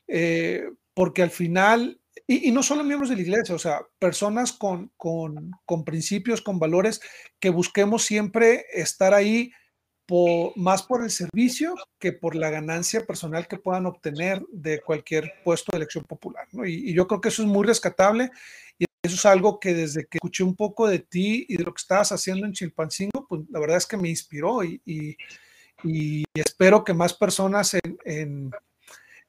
eh, 0.08 0.70
porque 0.94 1.24
al 1.24 1.32
final, 1.32 2.00
y, 2.28 2.52
no 2.52 2.64
solo 2.64 2.84
miembros 2.84 3.10
de 3.10 3.16
la 3.16 3.22
iglesia, 3.24 3.56
o 3.56 3.60
sea, 3.60 3.82
personas 4.00 4.54
con, 4.54 4.92
con, 4.98 5.52
con 5.66 5.84
principios, 5.84 6.42
con 6.42 6.60
valores, 6.60 7.02
que 7.40 7.50
busquemos 7.50 8.04
siempre 8.04 8.66
estar 8.74 9.14
ahí 9.14 9.52
por, 10.06 10.56
más 10.58 10.84
por 10.84 11.04
el 11.04 11.10
servicio 11.10 11.76
que 12.00 12.14
por 12.14 12.36
la 12.36 12.50
ganancia 12.50 13.06
personal 13.06 13.48
que 13.48 13.58
puedan 13.58 13.86
obtener 13.86 14.44
de 14.52 14.82
cualquier 14.82 15.34
puesto 15.44 15.72
de 15.72 15.78
elección 15.78 16.04
popular. 16.04 16.48
¿no? 16.52 16.66
Y, 16.66 16.94
yo 16.94 17.08
creo 17.08 17.22
que 17.22 17.30
eso 17.30 17.42
es 17.42 17.48
muy 17.48 17.66
rescatable 17.66 18.32
y 18.78 18.86
eso 19.02 19.16
es 19.16 19.26
algo 19.26 19.60
que 19.60 19.74
desde 19.74 20.06
que 20.06 20.18
escuché 20.18 20.44
un 20.44 20.56
poco 20.56 20.88
de 20.88 21.00
ti 21.00 21.46
y 21.50 21.58
de 21.58 21.64
lo 21.64 21.74
que 21.74 21.82
estabas 21.82 22.12
haciendo 22.12 22.46
en 22.46 22.54
Chilpancingo, 22.54 23.26
pues 23.28 23.42
la 23.50 23.60
verdad 23.60 23.78
es 23.78 23.86
que 23.86 23.98
me 23.98 24.10
inspiró 24.10 24.64
y, 24.64 24.82
y, 24.86 25.16
y 25.84 26.24
espero 26.34 26.84
que 26.84 26.94
más 26.94 27.14
personas 27.14 27.74
en, 27.74 27.98
en, 28.06 28.52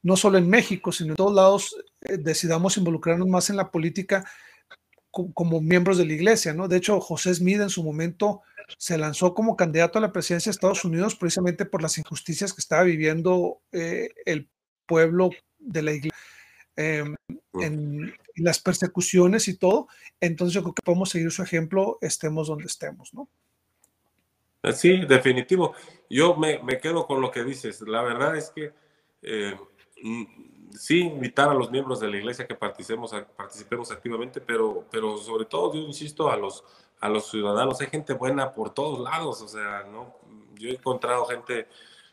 no 0.03 0.17
solo 0.17 0.39
en 0.39 0.49
México, 0.49 0.93
sino 0.93 1.11
en 1.11 1.17
todos 1.17 1.35
lados, 1.35 1.77
eh, 2.03 2.17
decidamos 2.19 2.77
involucrarnos 2.77 3.29
más 3.29 3.51
en 3.51 3.57
la 3.57 3.71
política 3.71 4.25
como 5.11 5.61
miembros 5.61 5.97
de 5.97 6.05
la 6.05 6.13
iglesia, 6.13 6.53
¿no? 6.53 6.69
De 6.69 6.77
hecho, 6.77 7.01
José 7.01 7.35
Smith 7.35 7.61
en 7.61 7.71
su 7.71 7.83
momento 7.83 8.43
se 8.79 8.99
lanzó 8.99 9.35
como 9.35 9.57
candidato 9.57 9.99
a 9.99 10.03
la 10.03 10.13
presidencia 10.13 10.51
de 10.51 10.55
Estados 10.55 10.85
Unidos 10.85 11.15
precisamente 11.15 11.65
por 11.65 11.83
las 11.83 11.99
injusticias 11.99 12.53
que 12.53 12.61
estaba 12.61 12.83
viviendo 12.83 13.61
eh, 13.73 14.11
el 14.25 14.49
pueblo 14.87 15.31
de 15.59 15.83
la 15.83 15.93
iglesia, 15.93 16.19
em, 16.77 17.15
en, 17.61 18.15
las 18.37 18.61
persecuciones 18.61 19.49
y 19.49 19.57
todo. 19.57 19.89
Entonces 20.21 20.55
yo 20.55 20.63
creo 20.63 20.75
que 20.75 20.83
podemos 20.83 21.09
seguir 21.09 21.31
su 21.31 21.43
ejemplo, 21.43 21.99
estemos 22.03 22.49
donde 22.49 22.67
estemos, 22.67 23.15
¿no? 23.15 23.29
Sí, 24.75 25.07
definitivo. 25.07 25.75
Yo 26.11 26.37
me, 26.37 26.61
quedo 26.81 27.07
con 27.07 27.21
lo 27.21 27.31
que 27.31 27.45
dices. 27.45 27.81
La 27.83 28.03
verdad 28.03 28.37
es 28.37 28.51
que 28.51 28.73
eh, 29.23 29.57
Mm, 30.03 30.25
sí 30.73 31.01
invitar 31.01 31.49
a 31.49 31.55
los 31.55 31.71
miembros 31.71 32.01
de 32.01 32.09
la 32.09 32.19
iglesia 32.19 32.47
que 32.47 32.55
participemos, 32.55 33.15
participemos 33.37 33.91
activamente, 33.91 34.41
pero, 34.41 34.85
pero 34.91 35.17
sobre 35.17 35.47
todo 35.47 35.75
yo 35.75 35.81
insisto 35.81 36.31
a 36.31 36.37
los, 36.37 36.65
a 37.01 37.09
los 37.09 37.31
ciudadanos, 37.31 37.81
hay 37.81 37.89
gente 37.89 38.13
buena 38.15 38.53
por 38.53 38.71
todos 38.71 39.01
lados, 39.01 39.43
o 39.43 39.49
sea, 39.49 39.85
¿no? 39.91 40.15
yo 40.55 40.71
he 40.71 40.73
encontrado 40.73 41.27
gente 41.27 41.69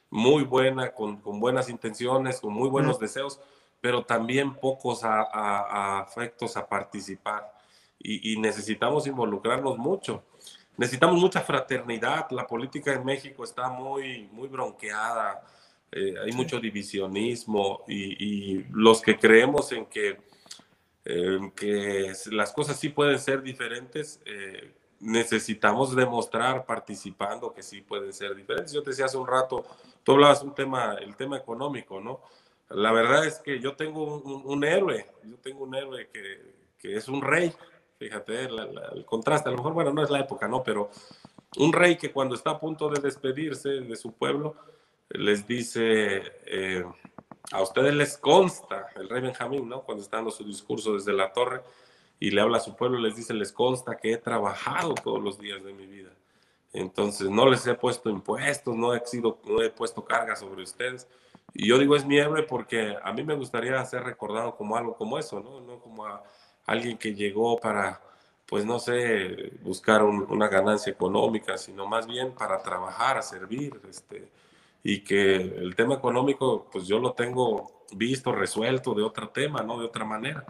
muy 0.09 0.43
buena, 0.43 0.91
con, 0.91 1.17
con 1.17 1.39
buenas 1.39 1.69
intenciones, 1.69 2.39
con 2.39 2.53
muy 2.53 2.69
buenos 2.69 2.99
deseos, 2.99 3.39
pero 3.81 4.03
también 4.03 4.55
pocos 4.55 5.03
a, 5.03 5.21
a, 5.21 5.99
afectos 5.99 6.55
a 6.57 6.67
participar 6.67 7.53
y, 7.99 8.33
y 8.33 8.39
necesitamos 8.39 9.07
involucrarnos 9.07 9.77
mucho. 9.77 10.23
Necesitamos 10.77 11.19
mucha 11.19 11.41
fraternidad, 11.41 12.27
la 12.31 12.47
política 12.47 12.93
en 12.93 13.05
México 13.05 13.43
está 13.43 13.69
muy, 13.69 14.27
muy 14.31 14.47
bronqueada, 14.47 15.43
eh, 15.95 16.15
hay 16.23 16.31
mucho 16.31 16.59
divisionismo 16.59 17.83
y, 17.87 18.63
los 18.71 19.01
que 19.01 19.17
creemos 19.17 19.71
en 19.71 19.85
que, 19.85 20.17
que 21.03 22.13
las 22.31 22.53
cosas 22.53 22.79
sí 22.79 22.89
pueden 22.89 23.19
ser 23.19 23.41
diferentes, 23.41 24.21
eh, 24.25 24.73
necesitamos 24.99 25.95
demostrar 25.95 26.65
participando 26.65 27.53
que 27.53 27.61
sí 27.61 27.81
pueden 27.81 28.13
ser 28.13 28.35
diferentes. 28.35 28.71
Yo 28.71 28.83
te 28.83 28.91
decía 28.91 29.05
hace 29.05 29.17
un 29.17 29.27
rato, 29.27 29.65
tú 30.03 30.13
hablabas 30.13 30.41
un 30.43 30.55
tema, 30.55 30.95
el 31.01 31.15
tema 31.15 31.37
económico, 31.37 31.99
¿no? 31.99 32.21
La 32.69 32.91
verdad 32.91 33.25
es 33.25 33.39
que 33.39 33.59
yo 33.59 33.75
tengo 33.75 34.19
un, 34.19 34.63
héroe, 34.63 35.05
yo 35.23 35.37
tengo 35.37 35.65
un 35.65 35.75
héroe 35.75 36.09
que, 36.11 36.53
que 36.79 36.95
es 36.95 37.07
un 37.07 37.21
rey, 37.21 37.53
fíjate 37.99 38.45
el 38.45 39.05
contraste, 39.05 39.49
a 39.49 39.51
lo 39.51 39.57
mejor, 39.57 39.73
bueno, 39.73 39.93
no 39.93 40.03
es 40.03 40.09
la 40.09 40.21
época, 40.21 40.47
¿no? 40.47 40.63
Pero 40.63 40.89
un 41.57 41.73
rey 41.73 41.97
que 41.97 42.11
cuando 42.11 42.35
está 42.35 42.51
a 42.51 42.59
punto 42.59 42.89
de 42.89 43.01
despedirse 43.01 43.69
de 43.69 43.95
su 43.95 44.13
pueblo, 44.13 44.55
les 45.09 45.45
dice, 45.45 46.23
eh, 46.45 46.83
a 47.51 47.61
ustedes 47.61 47.93
les 47.93 48.17
consta, 48.17 48.87
el 48.95 49.09
rey 49.09 49.21
Benjamín, 49.21 49.67
¿no? 49.67 49.81
Cuando 49.81 50.03
está 50.03 50.17
dando 50.17 50.31
su 50.31 50.43
discurso 50.43 50.93
desde 50.93 51.13
la 51.13 51.33
torre 51.33 51.61
y 52.19 52.31
le 52.31 52.41
habla 52.41 52.57
a 52.57 52.61
su 52.61 52.75
pueblo, 52.75 52.99
les 52.99 53.15
dice, 53.15 53.33
les 53.33 53.51
consta 53.51 53.97
que 53.97 54.13
he 54.13 54.17
trabajado 54.17 54.95
todos 54.95 55.21
los 55.21 55.37
días 55.37 55.63
de 55.63 55.73
mi 55.73 55.85
vida. 55.85 56.11
Entonces, 56.71 57.29
no 57.29 57.47
les 57.47 57.65
he 57.67 57.75
puesto 57.75 58.09
impuestos, 58.09 58.75
no 58.75 58.95
he, 58.95 59.05
sido, 59.05 59.39
no 59.45 59.61
he 59.61 59.69
puesto 59.69 60.03
carga 60.03 60.35
sobre 60.35 60.63
ustedes. 60.63 61.07
Y 61.53 61.67
yo 61.67 61.77
digo, 61.77 61.95
es 61.95 62.05
mi 62.05 62.17
héroe 62.17 62.43
porque 62.43 62.97
a 63.03 63.13
mí 63.13 63.23
me 63.23 63.35
gustaría 63.35 63.83
ser 63.85 64.03
recordado 64.03 64.55
como 64.55 64.75
algo 64.75 64.95
como 64.95 65.19
eso, 65.19 65.39
¿no? 65.39 65.61
No 65.61 65.79
como 65.79 66.05
a 66.05 66.23
alguien 66.65 66.97
que 66.97 67.13
llegó 67.13 67.57
para, 67.59 68.01
pues 68.47 68.65
no 68.65 68.79
sé, 68.79 69.51
buscar 69.61 70.03
una 70.03 70.47
ganancia 70.47 70.91
económica, 70.91 71.57
sino 71.57 71.85
más 71.85 72.07
bien 72.07 72.31
para 72.33 72.63
trabajar, 72.63 73.17
a 73.17 73.21
servir, 73.21 73.79
este, 73.87 74.29
y 74.83 75.03
que 75.03 75.35
el 75.35 75.75
tema 75.75 75.95
económico, 75.95 76.67
pues 76.71 76.85
yo 76.85 76.99
lo 76.99 77.13
tengo 77.13 77.85
visto, 77.95 78.33
resuelto 78.33 78.93
de 78.93 79.03
otro 79.03 79.29
tema, 79.29 79.61
¿no? 79.63 79.79
De 79.79 79.85
otra 79.85 80.03
manera. 80.03 80.45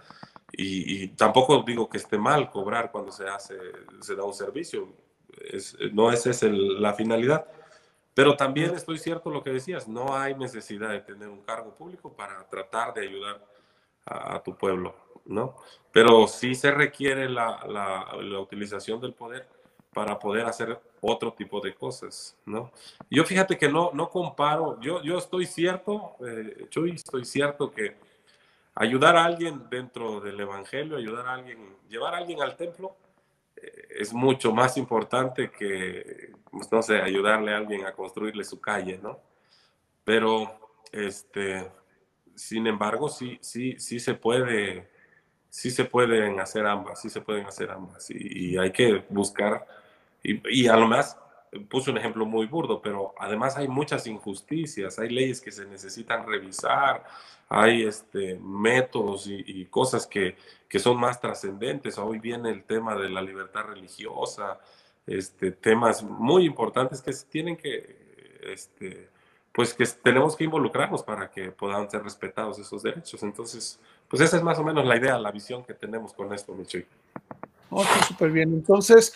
Y, 0.52 1.10
tampoco 1.10 1.64
digo 1.64 1.90
que 1.90 1.98
esté 1.98 2.18
mal 2.18 2.50
cobrar 2.52 2.92
cuando 2.92 3.12
se 3.12 3.28
hace, 3.28 3.56
se 4.02 4.16
da 4.16 4.24
un 4.24 4.34
servicio. 4.34 4.88
Es, 5.52 5.78
no 5.92 6.12
esa 6.12 6.32
es 6.32 6.44
la 6.44 6.94
finalidad. 6.94 7.46
Pero 8.14 8.36
también 8.36 8.76
estoy 8.76 9.00
cierto 9.00 9.32
lo 9.32 9.44
que 9.44 9.52
decías, 9.52 9.88
no 9.88 10.16
hay 10.16 10.36
necesidad 10.36 10.90
de 10.90 11.02
tener 11.02 11.28
un 11.30 11.42
cargo 11.42 11.74
público 11.74 12.14
para 12.14 12.48
tratar 12.48 12.94
de 12.94 13.02
ayudar 13.02 13.44
a, 14.06 14.44
tu 14.44 14.56
pueblo, 14.56 14.96
¿no? 15.26 15.56
Pero 15.92 16.28
sí 16.28 16.54
se 16.54 16.70
requiere 16.72 17.28
la, 17.30 17.66
la, 17.68 18.16
la 18.22 18.40
utilización 18.40 19.02
del 19.02 19.14
poder 19.14 19.48
para 19.92 20.20
poder 20.20 20.46
hacer 20.46 20.80
otro 21.12 21.34
tipo 21.34 21.60
de 21.60 21.74
cosas, 21.74 22.36
¿no? 22.46 22.72
Yo 23.10 23.24
fíjate 23.24 23.58
que 23.58 23.70
no, 23.70 23.92
no 23.94 24.10
comparo, 24.10 24.80
yo, 24.80 25.02
yo 25.04 25.18
estoy 25.18 25.46
cierto, 25.46 26.16
eh, 26.26 26.68
Chuy, 26.70 26.92
estoy 26.92 27.26
cierto 27.26 27.72
que 27.72 27.96
ayudar 28.76 29.16
a 29.18 29.26
alguien 29.26 29.70
dentro 29.70 30.20
del 30.20 30.40
Evangelio, 30.40 30.98
ayudar 30.98 31.28
a 31.28 31.34
alguien, 31.34 31.76
llevar 31.90 32.16
a 32.16 32.18
alguien 32.18 32.42
al 32.42 32.56
templo, 32.56 32.96
eh, 33.56 33.88
es 34.00 34.14
mucho 34.14 34.54
más 34.54 34.78
importante 34.78 35.52
que, 35.52 36.32
pues, 36.50 36.72
no 36.72 36.82
sé, 36.82 37.02
ayudarle 37.02 37.54
a 37.54 37.58
alguien 37.58 37.86
a 37.86 37.94
construirle 37.94 38.44
su 38.44 38.60
calle, 38.60 39.00
¿no? 39.02 39.20
Pero, 40.04 40.60
este, 40.92 41.70
sin 42.36 42.68
embargo, 42.68 43.10
sí, 43.10 43.38
sí, 43.42 43.76
sí 43.80 44.00
se 44.00 44.14
puede, 44.16 44.90
sí 45.50 45.72
se 45.72 45.86
pueden 45.86 46.40
hacer 46.40 46.66
ambas, 46.66 47.02
sí 47.02 47.10
se 47.10 47.22
pueden 47.22 47.46
hacer 47.46 47.72
ambas 47.72 48.10
y, 48.10 48.58
hay 48.58 48.72
que 48.72 49.06
buscar, 49.10 49.66
y, 50.24 50.64
y 50.64 50.68
a 50.68 50.76
lo 50.78 50.88
más 50.88 51.18
puse 51.70 51.92
un 51.92 51.98
ejemplo 51.98 52.26
muy 52.26 52.48
burdo, 52.48 52.82
pero 52.82 53.14
además 53.18 53.58
hay 53.58 53.68
muchas 53.68 54.08
injusticias, 54.08 54.98
hay 55.00 55.10
leyes 55.10 55.42
que 55.42 55.52
se 55.52 55.66
necesitan 55.66 56.26
revisar, 56.26 57.04
hay 57.50 57.84
este, 57.84 58.40
métodos 58.40 59.28
y, 59.28 59.66
cosas 59.66 60.08
que, 60.08 60.36
que, 60.68 60.80
son 60.80 61.00
más 61.00 61.22
trascendentes. 61.22 61.98
Hoy 61.98 62.20
viene 62.20 62.50
el 62.50 62.64
tema 62.64 62.96
de 62.96 63.10
la 63.10 63.22
libertad 63.22 63.64
religiosa, 63.64 64.60
este, 65.06 65.52
temas 65.52 66.04
muy 66.04 66.46
importantes 66.46 67.02
que 67.02 67.12
tienen 67.30 67.58
que, 67.58 68.40
este, 68.44 69.10
pues 69.52 69.74
que 69.74 69.86
tenemos 69.86 70.36
que 70.36 70.46
involucrarnos 70.46 71.04
para 71.04 71.30
que 71.30 71.52
puedan 71.52 71.90
ser 71.90 72.04
respetados 72.04 72.58
esos 72.58 72.82
derechos. 72.82 73.22
Entonces, 73.22 73.80
pues 74.08 74.22
esa 74.22 74.38
es 74.38 74.44
más 74.44 74.58
o 74.58 74.64
menos 74.64 74.86
la 74.86 74.98
idea, 74.98 75.18
la 75.20 75.32
visión 75.32 75.64
que 75.64 75.74
tenemos 75.74 76.14
con 76.14 76.34
esto, 76.34 76.54
Michoy. 76.54 76.86
Ok, 77.70 77.88
súper 78.08 78.32
bien. 78.32 78.54
Entonces, 78.54 79.14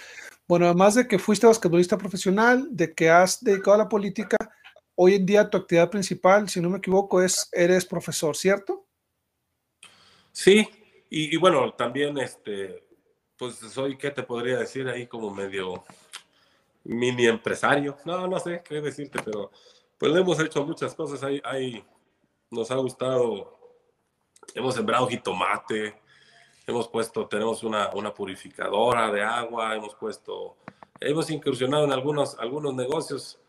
bueno, 0.47 0.65
además 0.65 0.95
de 0.95 1.07
que 1.07 1.19
fuiste 1.19 1.45
basquetbolista 1.45 1.97
profesional, 1.97 2.67
de 2.71 2.93
que 2.93 3.09
has 3.09 3.43
dedicado 3.43 3.75
a 3.75 3.79
la 3.79 3.89
política, 3.89 4.37
hoy 4.95 5.15
en 5.15 5.25
día 5.25 5.49
tu 5.49 5.57
actividad 5.57 5.89
principal, 5.89 6.47
si 6.49 6.61
no 6.61 6.69
me 6.69 6.77
equivoco, 6.77 7.21
es 7.21 7.49
eres 7.51 7.85
profesor, 7.85 8.35
¿cierto? 8.35 8.85
Sí, 10.31 10.67
y, 11.09 11.35
bueno, 11.37 11.73
también 11.73 12.17
este, 12.17 12.83
pues 13.37 13.55
soy, 13.55 13.97
¿qué 13.97 14.11
te 14.11 14.23
podría 14.23 14.59
decir 14.59 14.87
ahí 14.87 15.07
como 15.07 15.33
medio 15.33 15.83
mini 16.83 17.27
empresario? 17.27 17.97
No, 18.05 18.27
no 18.27 18.39
sé 18.39 18.61
qué 18.63 18.81
decirte, 18.81 19.19
pero 19.23 19.51
pues 19.97 20.15
hemos 20.15 20.39
hecho 20.39 20.65
muchas 20.65 20.93
cosas 20.93 21.23
ahí, 21.23 21.41
ahí 21.43 21.83
nos 22.51 22.71
ha 22.71 22.75
gustado, 22.75 23.57
hemos 24.53 24.75
sembrado 24.75 25.07
jitomate, 25.07 25.99
hemos 26.67 26.87
puesto, 26.89 27.27
tenemos 27.27 27.63
una, 27.63 27.89
una 27.93 28.13
purificadora 28.13 29.09
de 29.11 29.23
agua, 29.23 29.75
hemos 29.75 29.95
puesto, 29.95 30.57
hemos 30.99 31.29
incursionado 31.31 31.85
en 31.85 31.93
algunos, 31.93 32.37
algunos 32.37 32.75
negocios. 32.75 33.39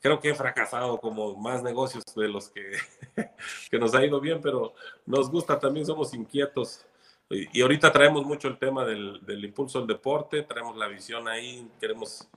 Creo 0.00 0.18
que 0.18 0.30
he 0.30 0.34
fracasado 0.34 0.98
como 0.98 1.36
más 1.36 1.62
negocios 1.62 2.02
de 2.16 2.28
los 2.28 2.48
que, 2.48 2.72
que 3.70 3.78
nos 3.78 3.94
ha 3.94 4.04
ido 4.04 4.20
bien, 4.20 4.40
pero 4.40 4.74
nos 5.06 5.30
gusta 5.30 5.60
también, 5.60 5.86
somos 5.86 6.12
inquietos. 6.14 6.84
Y, 7.30 7.60
ahorita 7.62 7.92
traemos 7.92 8.24
mucho 8.24 8.48
el 8.48 8.58
tema 8.58 8.84
del, 8.84 9.24
del, 9.24 9.44
impulso 9.44 9.78
al 9.78 9.86
deporte, 9.86 10.42
traemos 10.42 10.76
la 10.76 10.86
visión 10.88 11.28
ahí, 11.28 11.66
queremos, 11.80 12.28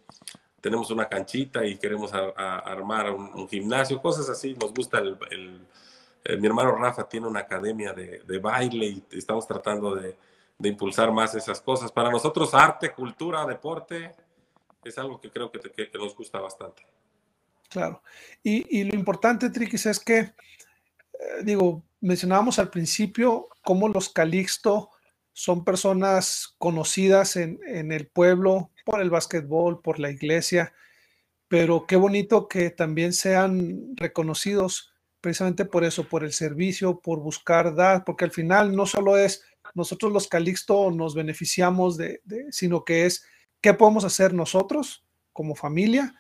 tenemos 0.62 0.90
una 0.90 1.10
canchita 1.10 1.66
y 1.66 1.78
queremos 1.78 2.12
armar 2.14 3.12
un, 3.12 3.48
gimnasio, 3.50 4.02
cosas 4.02 4.30
así. 4.30 4.54
Nos 4.54 4.74
gusta 4.74 5.00
el, 5.00 5.60
eh, 6.26 6.38
mi 6.38 6.48
hermano 6.48 6.76
Rafa 6.76 7.08
tiene 7.08 7.28
una 7.28 7.42
academia 7.42 7.94
de, 7.94 8.24
de 8.26 8.40
baile 8.40 8.86
y 8.88 9.04
estamos 9.12 9.46
tratando 9.46 9.94
de, 9.94 10.18
de, 10.58 10.70
impulsar 10.70 11.12
más 11.12 11.36
esas 11.36 11.62
cosas. 11.62 11.92
Para 11.92 12.10
nosotros 12.10 12.54
arte, 12.56 12.92
cultura, 12.92 13.46
deporte 13.46 14.12
es 14.84 14.98
algo 14.98 15.22
que 15.22 15.30
creo 15.30 15.52
que, 15.52 15.60
que, 15.60 15.90
nos 15.98 16.16
gusta 16.16 16.40
bastante. 16.40 16.84
Claro. 17.70 18.02
Y, 18.42 18.80
y 18.80 18.84
lo 18.86 18.96
importante, 18.96 19.52
Triquis, 19.52 19.86
es 19.86 20.00
que, 20.00 20.20
eh, 20.20 20.34
digo, 21.44 21.84
mencionábamos 22.02 22.58
al 22.58 22.70
principio 22.72 23.48
cómo 23.64 23.88
los 23.88 24.10
Calixto 24.10 24.90
son 25.32 25.64
personas 25.64 26.56
conocidas 26.58 27.36
en, 27.36 27.60
en 27.68 27.92
el 27.92 28.08
pueblo 28.08 28.72
por 28.84 29.00
el 29.00 29.12
básquetbol, 29.12 29.82
por 29.82 30.00
la 30.00 30.10
iglesia, 30.10 30.74
pero 31.48 31.86
qué 31.86 31.98
bonito 31.98 32.48
que 32.48 32.72
también 32.72 33.14
sean 33.14 33.96
reconocidos 33.96 34.95
precisamente 35.26 35.66
por 35.66 35.84
eso, 35.84 36.08
por 36.08 36.24
el 36.24 36.34
servicio, 36.34 37.00
por 37.00 37.20
buscar 37.20 37.74
dar, 37.74 38.04
porque 38.06 38.26
al 38.26 38.32
final 38.32 38.76
no 38.76 38.86
solo 38.86 39.18
es 39.18 39.44
nosotros 39.74 40.12
los 40.12 40.28
Calixto 40.28 40.92
nos 40.92 41.16
beneficiamos 41.16 41.98
de, 41.98 42.22
sino 42.52 42.86
que 42.86 43.08
es 43.08 43.26
qué 43.60 43.74
podemos 43.74 44.04
hacer 44.04 44.36
nosotros 44.36 45.04
como 45.34 45.56
familia 45.56 46.14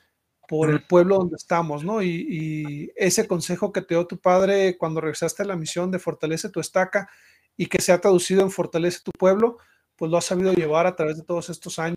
por 0.48 0.72
el 0.72 0.88
pueblo 0.88 1.18
donde 1.18 1.36
estamos, 1.36 1.84
¿no? 1.84 2.02
Y, 2.02 2.92
ese 2.96 3.28
consejo 3.28 3.72
que 3.72 3.84
te 3.84 3.94
dio 3.94 4.08
tu 4.08 4.18
padre 4.18 4.76
cuando 4.76 5.02
regresaste 5.02 5.44
a 5.44 5.46
la 5.46 5.56
misión 5.56 5.92
de 5.92 6.00
fortalece 6.00 6.50
tu 6.50 6.60
estaca 6.60 7.08
y 7.56 7.68
que 7.68 7.84
se 7.84 7.92
ha 7.92 8.02
traducido 8.02 8.42
en 8.42 8.50
fortalece 8.50 9.02
tu 9.04 9.12
pueblo, 9.12 9.60
pues 9.96 10.10
lo 10.10 10.18
has 10.18 10.26
sabido 10.26 10.52
llevar 10.52 10.88
a 10.88 10.96
través 10.96 11.18
de 11.18 11.24
todos 11.24 11.52
estos 11.52 11.78
años 11.78 11.96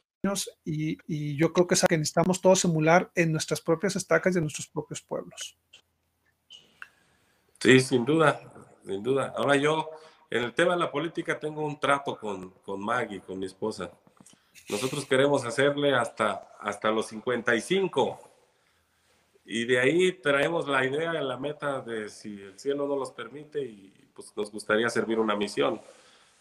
y, 0.62 0.98
y 1.06 1.38
yo 1.38 1.54
creo 1.54 1.66
que 1.66 1.74
es 1.74 1.82
algo 1.82 1.88
que 1.88 1.96
necesitamos 1.96 2.42
todos 2.42 2.66
emular 2.66 3.11
en 3.14 3.32
nuestras 3.32 3.62
propias 3.62 3.96
estacas 3.96 4.34
y 4.34 4.38
en 4.40 4.44
nuestros 4.44 4.68
propios 4.68 5.00
pueblos. 5.00 5.56
Sí, 7.61 7.80
sin 7.80 8.04
duda, 8.04 8.40
sin 8.84 9.02
duda. 9.02 9.34
Ahora 9.36 9.56
yo, 9.56 9.90
en 10.30 10.44
el 10.44 10.54
tema 10.54 10.74
de 10.74 10.80
la 10.80 10.90
política, 10.90 11.38
tengo 11.38 11.64
un 11.64 11.80
trato 11.80 12.16
con, 12.16 12.50
con 12.64 12.80
Maggie, 12.80 13.20
con 13.20 13.38
mi 13.38 13.46
esposa. 13.46 13.90
Nosotros 14.68 15.04
queremos 15.06 15.44
hacerle 15.44 15.94
hasta, 15.94 16.50
hasta 16.61 16.90
los 16.90 17.06
55. 17.06 18.20
Y 19.46 19.64
de 19.64 19.80
ahí 19.80 20.12
traemos 20.12 20.68
la 20.68 20.84
idea, 20.84 21.12
la 21.14 21.36
meta 21.36 21.80
de 21.80 22.09
si 22.11 22.40
el 22.40 22.59
cielo 22.59 22.86
no 22.86 22.96
los 22.96 23.11
permite 23.11 23.61
y 23.62 23.92
pues 24.14 24.32
nos 24.36 24.52
gustaría 24.52 24.88
servir 24.90 25.18
una 25.18 25.34
misión. 25.34 25.80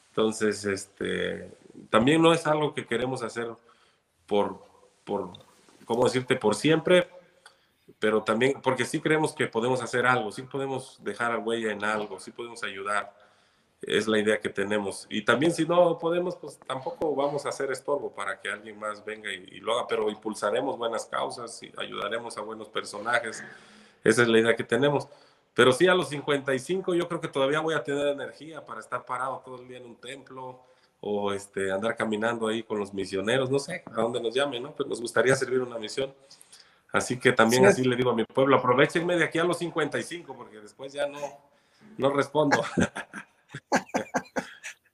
Entonces, 0.09 0.65
este, 0.65 1.51
también 1.89 2.21
no 2.21 2.33
es 2.33 2.45
algo 2.45 2.73
que 2.73 2.85
queremos 2.85 3.23
hacer 3.23 3.47
por, 4.25 4.61
por, 5.03 5.31
¿cómo 5.85 6.03
decirte? 6.03 6.35
Por 6.35 6.55
siempre, 6.55 7.07
pero 7.99 8.23
también, 8.23 8.61
porque 8.61 8.85
sí 8.85 8.99
creemos 8.99 9.33
que 9.33 9.47
podemos 9.47 9.81
hacer 9.81 10.05
algo, 10.05 10.31
sí 10.31 10.43
podemos 10.43 10.97
dejar 11.03 11.39
huella 11.39 11.71
en 11.71 11.83
algo, 11.83 12.19
sí 12.19 12.31
podemos 12.31 12.63
ayudar. 12.63 13.13
Es 13.81 14.07
la 14.07 14.19
idea 14.19 14.39
que 14.39 14.49
tenemos. 14.49 15.05
Y 15.09 15.23
también 15.23 15.53
si 15.53 15.65
no 15.65 15.99
podemos, 15.99 16.35
pues 16.35 16.57
tampoco 16.65 17.15
vamos 17.15 17.45
a 17.45 17.49
hacer 17.49 17.71
estorbo 17.71 18.11
para 18.11 18.39
que 18.39 18.49
alguien 18.49 18.79
más 18.79 19.05
venga 19.05 19.31
y, 19.31 19.59
lo 19.59 19.73
haga, 19.73 19.87
pero 19.87 20.09
impulsaremos 20.09 20.77
buenas 20.77 21.05
causas 21.05 21.61
y 21.61 21.71
ayudaremos 21.77 22.37
a 22.37 22.41
buenos 22.41 22.69
personajes. 22.69 23.43
Esa 24.03 24.21
es 24.23 24.27
la 24.27 24.39
idea 24.39 24.55
que 24.55 24.63
tenemos. 24.63 25.07
Pero 25.53 25.71
sí, 25.71 25.87
a 25.87 25.95
los 25.95 26.09
55 26.09 26.93
yo 26.93 27.07
creo 27.07 27.19
que 27.19 27.27
todavía 27.27 27.59
voy 27.59 27.75
a 27.75 27.83
tener 27.83 28.07
energía 28.07 28.63
para 28.65 28.79
estar 28.79 29.05
parado 29.05 29.41
todo 29.43 29.61
el 29.61 29.67
día 29.67 29.77
en 29.77 29.85
un 29.85 29.95
templo 29.95 30.59
o 30.99 31.33
este, 31.33 31.71
andar 31.71 31.95
caminando 31.95 32.47
ahí 32.47 32.63
con 32.63 32.79
los 32.79 32.93
misioneros, 32.93 33.49
no 33.49 33.59
sé 33.59 33.83
a 33.85 34.01
dónde 34.01 34.19
nos 34.19 34.33
llamen, 34.33 34.63
¿no? 34.63 34.75
Pero 34.75 34.89
nos 34.89 35.01
gustaría 35.01 35.35
servir 35.35 35.61
una 35.61 35.77
misión. 35.77 36.13
Así 36.93 37.17
que 37.17 37.33
también 37.33 37.65
así 37.65 37.83
le 37.83 37.95
digo 37.95 38.11
a 38.11 38.15
mi 38.15 38.23
pueblo, 38.23 38.57
aprovechenme 38.57 39.15
de 39.17 39.25
aquí 39.25 39.39
a 39.39 39.43
los 39.43 39.57
55, 39.59 40.35
porque 40.35 40.59
después 40.59 40.93
ya 40.93 41.07
no, 41.07 41.19
no 41.97 42.09
respondo. 42.11 42.63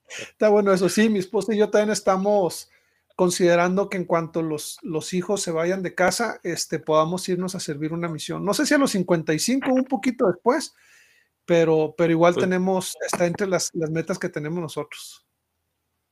Está 0.08 0.50
bueno, 0.50 0.74
eso 0.74 0.90
sí, 0.90 1.10
mi 1.10 1.20
esposa 1.20 1.54
y 1.54 1.58
yo 1.58 1.70
también 1.70 1.92
estamos 1.92 2.70
considerando 3.16 3.90
que 3.90 3.98
en 3.98 4.06
cuanto 4.06 4.42
los, 4.42 4.80
los 4.82 5.14
hijos 5.14 5.42
se 5.42 5.52
vayan 5.52 5.84
de 5.84 5.96
casa, 5.96 6.40
este, 6.44 6.80
podamos 6.80 7.28
irnos 7.30 7.56
a 7.56 7.60
servir 7.60 7.94
una 7.94 8.10
misión. 8.10 8.44
No 8.44 8.54
sé 8.54 8.66
si 8.66 8.74
a 8.74 8.78
los 8.78 8.92
55 8.92 9.72
un 9.72 9.86
poquito 9.86 10.28
después, 10.28 10.74
pero, 11.46 11.94
pero 11.98 12.12
igual 12.12 12.34
pues 12.34 12.44
tenemos, 12.44 12.96
está 13.06 13.26
entre 13.26 13.48
las, 13.48 13.70
las 13.74 13.90
metas 13.90 14.18
que 14.18 14.30
tenemos 14.30 14.60
nosotros. 14.60 15.23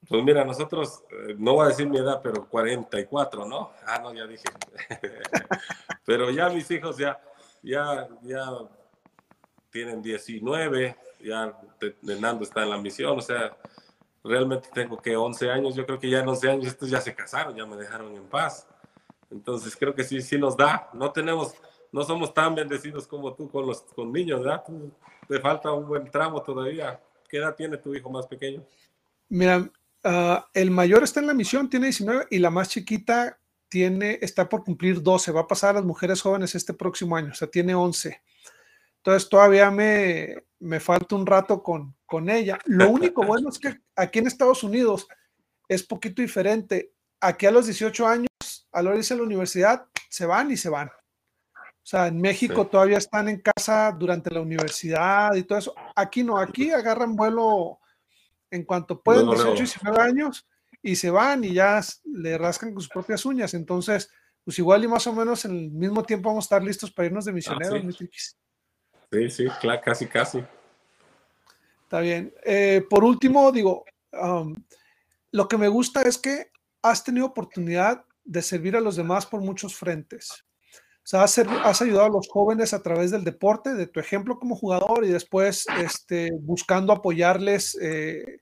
Pues 0.07 0.23
mira, 0.23 0.43
nosotros, 0.43 1.03
eh, 1.11 1.35
no 1.37 1.53
voy 1.53 1.65
a 1.65 1.69
decir 1.69 1.87
mi 1.87 1.97
edad, 1.97 2.21
pero 2.21 2.47
44, 2.47 3.45
¿no? 3.45 3.71
Ah, 3.85 3.99
no, 3.99 4.13
ya 4.13 4.25
dije. 4.25 4.45
pero 6.05 6.29
ya 6.31 6.49
mis 6.49 6.69
hijos 6.71 6.97
ya, 6.97 7.19
ya, 7.61 8.07
ya 8.23 8.45
tienen 9.69 10.01
19, 10.01 10.95
ya 11.19 11.55
Nando 12.01 12.43
está 12.43 12.63
en 12.63 12.71
la 12.71 12.77
misión, 12.77 13.17
o 13.17 13.21
sea, 13.21 13.55
realmente 14.23 14.69
tengo 14.73 14.97
que 14.97 15.15
11 15.15 15.49
años, 15.49 15.75
yo 15.75 15.85
creo 15.85 15.99
que 15.99 16.09
ya 16.09 16.19
en 16.19 16.27
11 16.27 16.49
años 16.49 16.67
estos 16.67 16.89
ya 16.89 16.99
se 16.99 17.15
casaron, 17.15 17.55
ya 17.55 17.65
me 17.65 17.75
dejaron 17.75 18.13
en 18.15 18.27
paz. 18.27 18.67
Entonces 19.29 19.75
creo 19.75 19.95
que 19.95 20.03
sí, 20.03 20.21
sí 20.21 20.37
nos 20.37 20.57
da. 20.57 20.89
No 20.93 21.11
tenemos, 21.11 21.55
no 21.91 22.03
somos 22.03 22.33
tan 22.33 22.53
bendecidos 22.53 23.07
como 23.07 23.33
tú 23.33 23.49
con 23.49 23.65
los 23.65 23.81
con 23.81 24.11
niños, 24.11 24.43
¿verdad? 24.43 24.63
te 25.27 25.39
falta 25.39 25.71
un 25.71 25.87
buen 25.87 26.11
tramo 26.11 26.41
todavía. 26.41 26.99
¿Qué 27.29 27.37
edad 27.37 27.55
tiene 27.55 27.77
tu 27.77 27.95
hijo 27.95 28.09
más 28.09 28.27
pequeño? 28.27 28.65
Mira, 29.29 29.69
Ah, 30.03 30.49
el 30.53 30.71
mayor 30.71 31.03
está 31.03 31.19
en 31.19 31.27
la 31.27 31.33
misión, 31.33 31.69
tiene 31.69 31.87
19 31.87 32.27
y 32.31 32.39
la 32.39 32.49
más 32.49 32.69
chiquita 32.69 33.37
tiene, 33.69 34.19
está 34.21 34.49
por 34.49 34.63
cumplir 34.63 35.01
12, 35.01 35.31
va 35.31 35.41
a 35.41 35.47
pasar 35.47 35.71
a 35.71 35.73
las 35.73 35.85
mujeres 35.85 36.21
jóvenes 36.21 36.55
este 36.55 36.73
próximo 36.73 37.15
año, 37.15 37.31
o 37.31 37.35
sea, 37.35 37.47
tiene 37.47 37.75
11. 37.75 38.21
Entonces 38.97 39.29
todavía 39.29 39.71
me, 39.71 40.43
me 40.59 40.79
falta 40.79 41.15
un 41.15 41.25
rato 41.25 41.63
con, 41.63 41.95
con 42.05 42.29
ella. 42.29 42.59
Lo 42.65 42.89
único 42.89 43.23
bueno 43.23 43.49
es 43.49 43.57
que 43.57 43.79
aquí 43.95 44.19
en 44.19 44.27
Estados 44.27 44.63
Unidos 44.63 45.07
es 45.67 45.83
poquito 45.83 46.21
diferente. 46.21 46.93
Aquí 47.19 47.45
a 47.45 47.51
los 47.51 47.65
18 47.65 48.07
años 48.07 48.27
a 48.71 48.81
la 48.81 48.89
hora 48.89 48.95
de 48.95 48.99
irse 48.99 49.13
a 49.13 49.17
la 49.17 49.23
universidad, 49.23 49.85
se 50.09 50.25
van 50.25 50.51
y 50.51 50.57
se 50.57 50.69
van. 50.69 50.87
O 50.87 51.85
sea, 51.91 52.07
en 52.07 52.21
México 52.21 52.67
todavía 52.67 52.97
están 52.97 53.27
en 53.27 53.41
casa 53.41 53.91
durante 53.97 54.31
la 54.31 54.41
universidad 54.41 55.33
y 55.35 55.43
todo 55.43 55.57
eso. 55.57 55.75
Aquí 55.95 56.23
no, 56.23 56.37
aquí 56.37 56.71
agarran 56.71 57.15
vuelo 57.15 57.80
en 58.51 58.63
cuanto 58.65 59.01
pueden, 59.01 59.27
18 59.27 59.53
y 59.53 59.57
19 59.57 60.01
años, 60.01 60.47
y 60.83 60.95
se 60.95 61.09
van 61.09 61.43
y 61.43 61.53
ya 61.53 61.81
le 62.05 62.37
rascan 62.37 62.73
con 62.73 62.81
sus 62.81 62.89
propias 62.89 63.25
uñas. 63.25 63.53
Entonces, 63.53 64.09
pues 64.43 64.59
igual 64.59 64.83
y 64.83 64.87
más 64.87 65.07
o 65.07 65.13
menos 65.13 65.45
en 65.45 65.51
el 65.51 65.71
mismo 65.71 66.03
tiempo 66.03 66.29
vamos 66.29 66.45
a 66.45 66.47
estar 66.47 66.63
listos 66.63 66.91
para 66.91 67.07
irnos 67.07 67.25
de 67.25 67.31
ah, 67.31 67.33
misioneros. 67.33 67.97
sí. 69.11 69.29
sí, 69.29 69.47
claro, 69.59 69.81
casi, 69.83 70.07
casi. 70.07 70.43
Está 71.83 71.99
bien. 71.99 72.33
Eh, 72.45 72.85
por 72.89 73.03
último, 73.03 73.51
digo, 73.51 73.85
um, 74.13 74.55
lo 75.31 75.47
que 75.47 75.57
me 75.57 75.67
gusta 75.67 76.01
es 76.03 76.17
que 76.17 76.51
has 76.81 77.03
tenido 77.03 77.25
oportunidad 77.25 78.05
de 78.23 78.41
servir 78.41 78.75
a 78.75 78.81
los 78.81 78.95
demás 78.95 79.25
por 79.25 79.41
muchos 79.41 79.75
frentes. 79.75 80.45
Sea, 81.11 81.23
has, 81.23 81.81
ayudado 81.81 82.05
a 82.05 82.09
los 82.09 82.29
jóvenes 82.29 82.73
a 82.73 82.81
través 82.81 83.11
del 83.11 83.25
deporte, 83.25 83.73
de 83.73 83.85
tu 83.85 83.99
ejemplo 83.99 84.39
como 84.39 84.55
jugador 84.55 85.03
y 85.03 85.09
después 85.09 85.65
este, 85.83 86.31
buscando 86.39 86.93
apoyarles, 86.93 87.77
eh, 87.81 88.39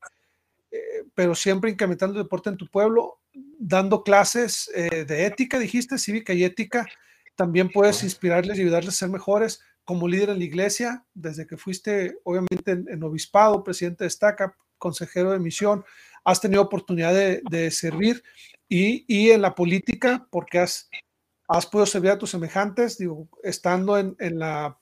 eh, 0.70 0.78
pero 1.16 1.34
siempre 1.34 1.72
incrementando 1.72 2.16
el 2.20 2.26
deporte 2.26 2.52
en 2.52 2.58
tu 2.58 2.68
pueblo, 2.68 3.22
dando 3.58 4.04
clases 4.04 4.70
eh, 4.76 5.04
de 5.04 5.26
ética, 5.26 5.58
dijiste, 5.58 5.98
cívica 5.98 6.32
y 6.34 6.44
ética. 6.44 6.86
También 7.36 7.72
puedes 7.72 8.04
inspirarles 8.04 8.60
y 8.60 8.62
ayudarles 8.62 8.94
a 8.94 8.98
ser 9.00 9.10
mejores 9.10 9.62
como 9.84 10.08
líder 10.08 10.30
en 10.30 10.38
la 10.38 10.46
iglesia, 10.46 11.04
desde 11.16 11.48
que 11.48 11.58
fuiste 11.58 12.20
obviamente 12.24 12.74
en, 12.74 13.02
obispado, 13.02 13.64
presidente 13.64 14.04
de 14.04 14.10
estaca, 14.10 14.56
consejero 14.78 15.32
de 15.32 15.40
misión, 15.40 15.84
has 16.24 16.40
tenido 16.40 16.62
oportunidad 16.62 17.16
de, 17.16 17.72
servir 17.72 18.22
y, 18.68 19.06
y, 19.08 19.32
en 19.32 19.42
la 19.42 19.56
política, 19.56 20.28
porque 20.30 20.60
has 20.60 20.88
has 21.50 21.66
podido 21.66 21.88
servir 21.88 22.12
a 22.12 22.20
tus 22.20 22.30
semejantes, 22.30 23.00
digo, 23.00 23.28
estando 23.44 23.98
en, 23.98 24.16
la, 24.40 24.80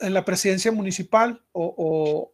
en 0.00 0.14
la 0.14 0.24
presidencia 0.24 0.72
municipal 0.72 1.44
o, 1.52 2.32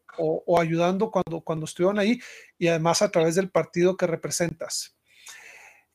ayudando 0.59 1.11
cuando, 1.11 1.43
cuando 1.43 1.67
estuvieron 1.67 1.99
ahí 1.99 2.19
y 2.59 2.69
además 2.69 3.03
a 3.03 3.11
través 3.11 3.35
del 3.35 3.51
partido 3.51 3.97
que 3.97 4.07
representas. 4.07 4.97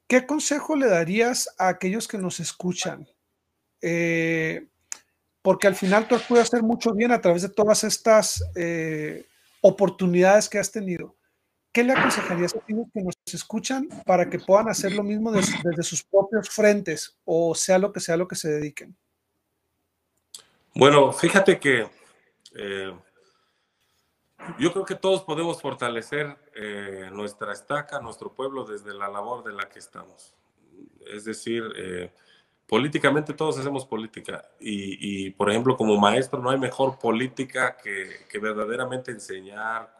¿Qué 0.07 0.25
consejo 0.27 0.75
le 0.75 0.87
darías 0.87 1.49
a 1.57 1.67
aquellos 1.67 2.07
que 2.07 2.19
nos 2.19 2.39
escuchan? 2.39 3.07
Eh, 3.81 4.67
porque 5.41 5.65
al 5.67 5.75
final 5.75 6.07
tú 6.07 6.13
has 6.13 6.23
podido 6.23 6.43
hacer 6.43 6.61
mucho 6.61 6.93
bien 6.93 7.11
a 7.11 7.21
través 7.21 7.41
de 7.41 7.49
todas 7.49 7.83
estas 7.83 8.43
eh, 8.55 9.25
oportunidades 9.61 10.47
que 10.47 10.59
has 10.59 10.71
tenido. 10.71 11.16
¿Qué 11.71 11.83
le 11.83 11.93
aconsejarías 11.93 12.55
a 12.55 12.59
aquellos 12.59 12.87
que 12.93 13.01
nos 13.01 13.15
escuchan 13.31 13.87
para 14.05 14.29
que 14.29 14.39
puedan 14.39 14.69
hacer 14.69 14.93
lo 14.93 15.03
mismo 15.03 15.31
desde, 15.31 15.83
sus 15.83 16.03
propios 16.03 16.49
frentes 16.49 17.17
o 17.25 17.53
sea 17.55 17.77
lo 17.77 17.91
que 17.91 17.99
sea 17.99 18.17
lo 18.17 18.27
que 18.27 18.35
se 18.35 18.49
dediquen? 18.49 18.95
Bueno, 20.73 21.11
fíjate 21.11 21.59
que 21.59 21.89
eh, 22.55 22.93
yo 24.59 24.71
creo 24.71 24.85
que 24.85 24.95
todos 24.95 25.23
podemos 25.23 25.61
fortalecer 25.61 26.37
eh, 26.55 27.09
nuestra 27.11 27.53
estaca, 27.53 27.99
nuestro 27.99 28.33
pueblo 28.33 28.63
desde 28.65 28.93
la 28.93 29.07
labor 29.07 29.43
de 29.43 29.53
la 29.53 29.67
que 29.69 29.79
estamos. 29.79 30.35
Es 31.07 31.25
decir, 31.25 31.63
eh, 31.75 32.11
políticamente 32.67 33.33
todos 33.33 33.57
hacemos 33.57 33.85
política 33.85 34.43
y, 34.59 35.31
por 35.31 35.49
ejemplo, 35.49 35.77
como 35.77 35.97
maestro 35.97 36.39
no 36.41 36.49
hay 36.49 36.59
mejor 36.59 36.99
política 36.99 37.77
que, 37.77 38.25
que 38.29 38.39
verdaderamente 38.39 39.11
enseñar 39.11 39.95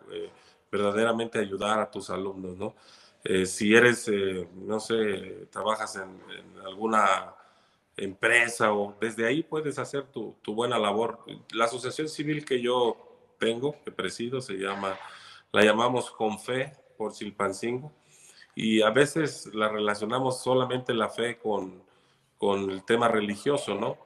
verdaderamente 0.71 1.39
ayudar 1.39 1.79
a 1.79 1.89
tus 1.89 2.09
alumnos, 2.09 2.57
¿no? 2.57 2.75
Eh, 3.23 3.45
si 3.45 3.75
eres, 3.75 4.07
eh, 4.07 4.47
no 4.55 4.79
sé, 4.79 5.47
trabajas 5.51 5.95
en, 5.97 6.21
alguna 6.65 7.33
empresa 7.95 8.73
o 8.73 8.95
desde 8.99 9.25
ahí 9.25 9.43
puedes 9.43 9.79
hacer 9.79 10.03
tu, 10.07 10.35
tu, 10.41 10.53
buena 10.53 10.77
labor. 10.77 11.19
La 11.51 11.65
asociación 11.65 12.07
civil 12.09 12.45
que 12.45 12.61
yo 12.61 12.95
tengo, 13.39 13.75
que 13.83 13.91
presido, 13.91 14.41
se 14.41 14.53
llama, 14.53 14.97
la 15.51 15.63
llamamos 15.63 16.11
Confe 16.11 16.73
por 16.97 17.13
Silpancingo 17.13 17.91
y 18.55 18.81
a 18.81 18.89
veces 18.89 19.53
la 19.53 19.69
relacionamos 19.69 20.41
solamente 20.41 20.93
la 20.93 21.09
fe 21.09 21.37
con, 21.37 21.83
con 22.37 22.69
el 22.69 22.83
tema 22.83 23.07
religioso, 23.07 23.75
¿no? 23.75 23.97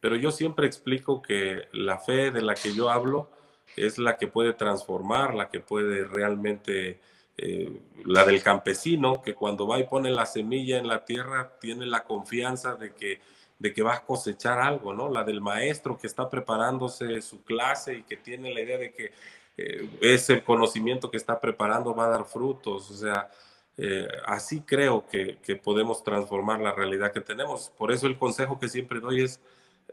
Pero 0.00 0.16
yo 0.16 0.30
siempre 0.30 0.66
explico 0.66 1.22
que 1.22 1.68
la 1.72 1.98
fe 1.98 2.30
de 2.30 2.42
la 2.42 2.54
que 2.54 2.74
yo 2.74 2.90
hablo 2.90 3.30
es 3.76 3.98
la 3.98 4.16
que 4.16 4.26
puede 4.26 4.52
transformar, 4.52 5.34
la 5.34 5.48
que 5.48 5.60
puede 5.60 6.04
realmente, 6.04 7.00
eh, 7.36 7.80
la 8.04 8.24
del 8.24 8.42
campesino, 8.42 9.22
que 9.22 9.34
cuando 9.34 9.66
va 9.66 9.78
y 9.78 9.84
pone 9.84 10.10
la 10.10 10.26
semilla 10.26 10.78
en 10.78 10.88
la 10.88 11.04
tierra, 11.04 11.52
tiene 11.60 11.86
la 11.86 12.04
confianza 12.04 12.74
de 12.74 12.92
que, 12.94 13.20
de 13.58 13.72
que 13.72 13.82
va 13.82 13.94
a 13.94 14.04
cosechar 14.04 14.58
algo, 14.60 14.94
¿no? 14.94 15.08
La 15.08 15.24
del 15.24 15.40
maestro 15.40 15.98
que 15.98 16.06
está 16.06 16.28
preparándose 16.28 17.20
su 17.22 17.42
clase 17.44 17.94
y 17.94 18.02
que 18.02 18.16
tiene 18.16 18.52
la 18.52 18.60
idea 18.60 18.78
de 18.78 18.92
que 18.92 19.12
eh, 19.56 19.88
ese 20.00 20.42
conocimiento 20.42 21.10
que 21.10 21.16
está 21.16 21.40
preparando 21.40 21.94
va 21.94 22.06
a 22.06 22.10
dar 22.10 22.24
frutos, 22.24 22.90
o 22.90 22.94
sea, 22.94 23.30
eh, 23.76 24.08
así 24.26 24.60
creo 24.62 25.06
que, 25.06 25.38
que 25.42 25.56
podemos 25.56 26.02
transformar 26.02 26.60
la 26.60 26.72
realidad 26.72 27.12
que 27.12 27.20
tenemos. 27.20 27.70
Por 27.76 27.92
eso 27.92 28.06
el 28.06 28.18
consejo 28.18 28.58
que 28.58 28.68
siempre 28.68 29.00
doy 29.00 29.22
es, 29.22 29.40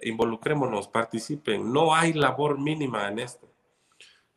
involucrémonos, 0.01 0.87
participen. 0.87 1.71
No 1.71 1.95
hay 1.95 2.13
labor 2.13 2.59
mínima 2.59 3.07
en 3.07 3.19
esto. 3.19 3.47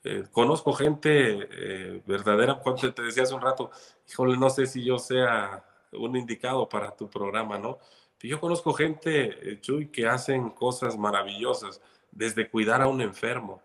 Eh, 0.02 0.24
conozco 0.32 0.72
gente 0.72 1.48
eh, 1.50 2.02
verdadera, 2.06 2.58
cuando 2.60 2.92
te 2.94 3.02
decía 3.02 3.24
hace 3.24 3.34
un 3.34 3.42
rato, 3.42 3.70
híjole, 4.08 4.36
no 4.38 4.48
sé 4.48 4.66
si 4.66 4.82
yo 4.82 4.98
sea 4.98 5.62
un 5.92 6.16
indicado 6.16 6.68
para 6.68 6.96
tu 6.96 7.10
programa, 7.10 7.58
¿no? 7.58 7.78
Yo 8.22 8.40
conozco 8.40 8.72
gente, 8.72 9.52
eh, 9.52 9.60
Chuy, 9.60 9.88
que 9.88 10.06
hacen 10.06 10.50
cosas 10.50 10.96
maravillosas, 10.96 11.80
desde 12.10 12.48
cuidar 12.48 12.82
a 12.82 12.88
un 12.88 13.00
enfermo, 13.02 13.62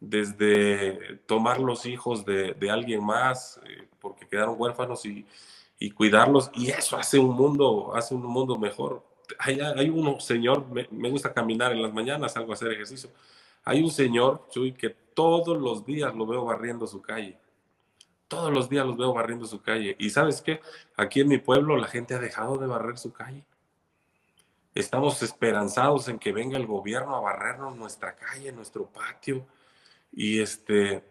desde 0.00 1.16
tomar 1.26 1.60
los 1.60 1.86
hijos 1.86 2.24
de, 2.24 2.54
de 2.54 2.70
alguien 2.70 3.04
más, 3.04 3.60
porque 4.00 4.26
quedaron 4.26 4.56
huérfanos 4.58 5.04
y, 5.06 5.26
y, 5.78 5.90
cuidarlos, 5.90 6.50
y 6.54 6.70
eso 6.70 6.96
hace 6.96 7.18
un 7.18 7.34
mundo, 7.36 7.92
hace 7.94 8.14
un 8.14 8.22
mundo 8.24 8.56
mejor. 8.58 9.04
Hay, 9.38 9.60
hay 9.60 9.88
uno, 9.88 10.18
señor, 10.20 10.66
me, 10.68 10.88
me 10.90 11.10
gusta 11.10 11.32
caminar 11.32 11.72
en 11.72 11.82
las 11.82 11.92
mañanas, 11.92 12.32
salgo 12.32 12.52
a 12.52 12.54
hacer 12.54 12.72
ejercicio 12.72 13.10
hay 13.64 13.82
un 13.82 13.90
señor, 13.90 14.46
Chuy, 14.50 14.72
que 14.72 14.96
todos 15.20 15.60
los 15.60 15.84
días 15.84 16.14
lo 16.14 16.24
veo 16.24 16.46
barriendo 16.46 16.86
su 16.86 17.02
calle. 17.02 17.38
Todos 18.26 18.50
los 18.50 18.70
días 18.70 18.86
los 18.86 18.96
veo 18.96 19.12
barriendo 19.12 19.44
su 19.44 19.60
calle. 19.60 19.94
Y 19.98 20.08
sabes 20.08 20.40
qué? 20.40 20.62
Aquí 20.96 21.20
en 21.20 21.28
mi 21.28 21.36
pueblo 21.36 21.76
la 21.76 21.88
gente 21.88 22.14
ha 22.14 22.18
dejado 22.18 22.56
de 22.56 22.66
barrer 22.66 22.96
su 22.96 23.12
calle. 23.12 23.44
Estamos 24.74 25.22
esperanzados 25.22 26.08
en 26.08 26.18
que 26.18 26.32
venga 26.32 26.56
el 26.56 26.66
gobierno 26.66 27.14
a 27.14 27.20
barrernos 27.20 27.76
nuestra 27.76 28.16
calle, 28.16 28.50
nuestro 28.50 28.86
patio. 28.86 29.46
Y 30.10 30.40
este, 30.40 31.04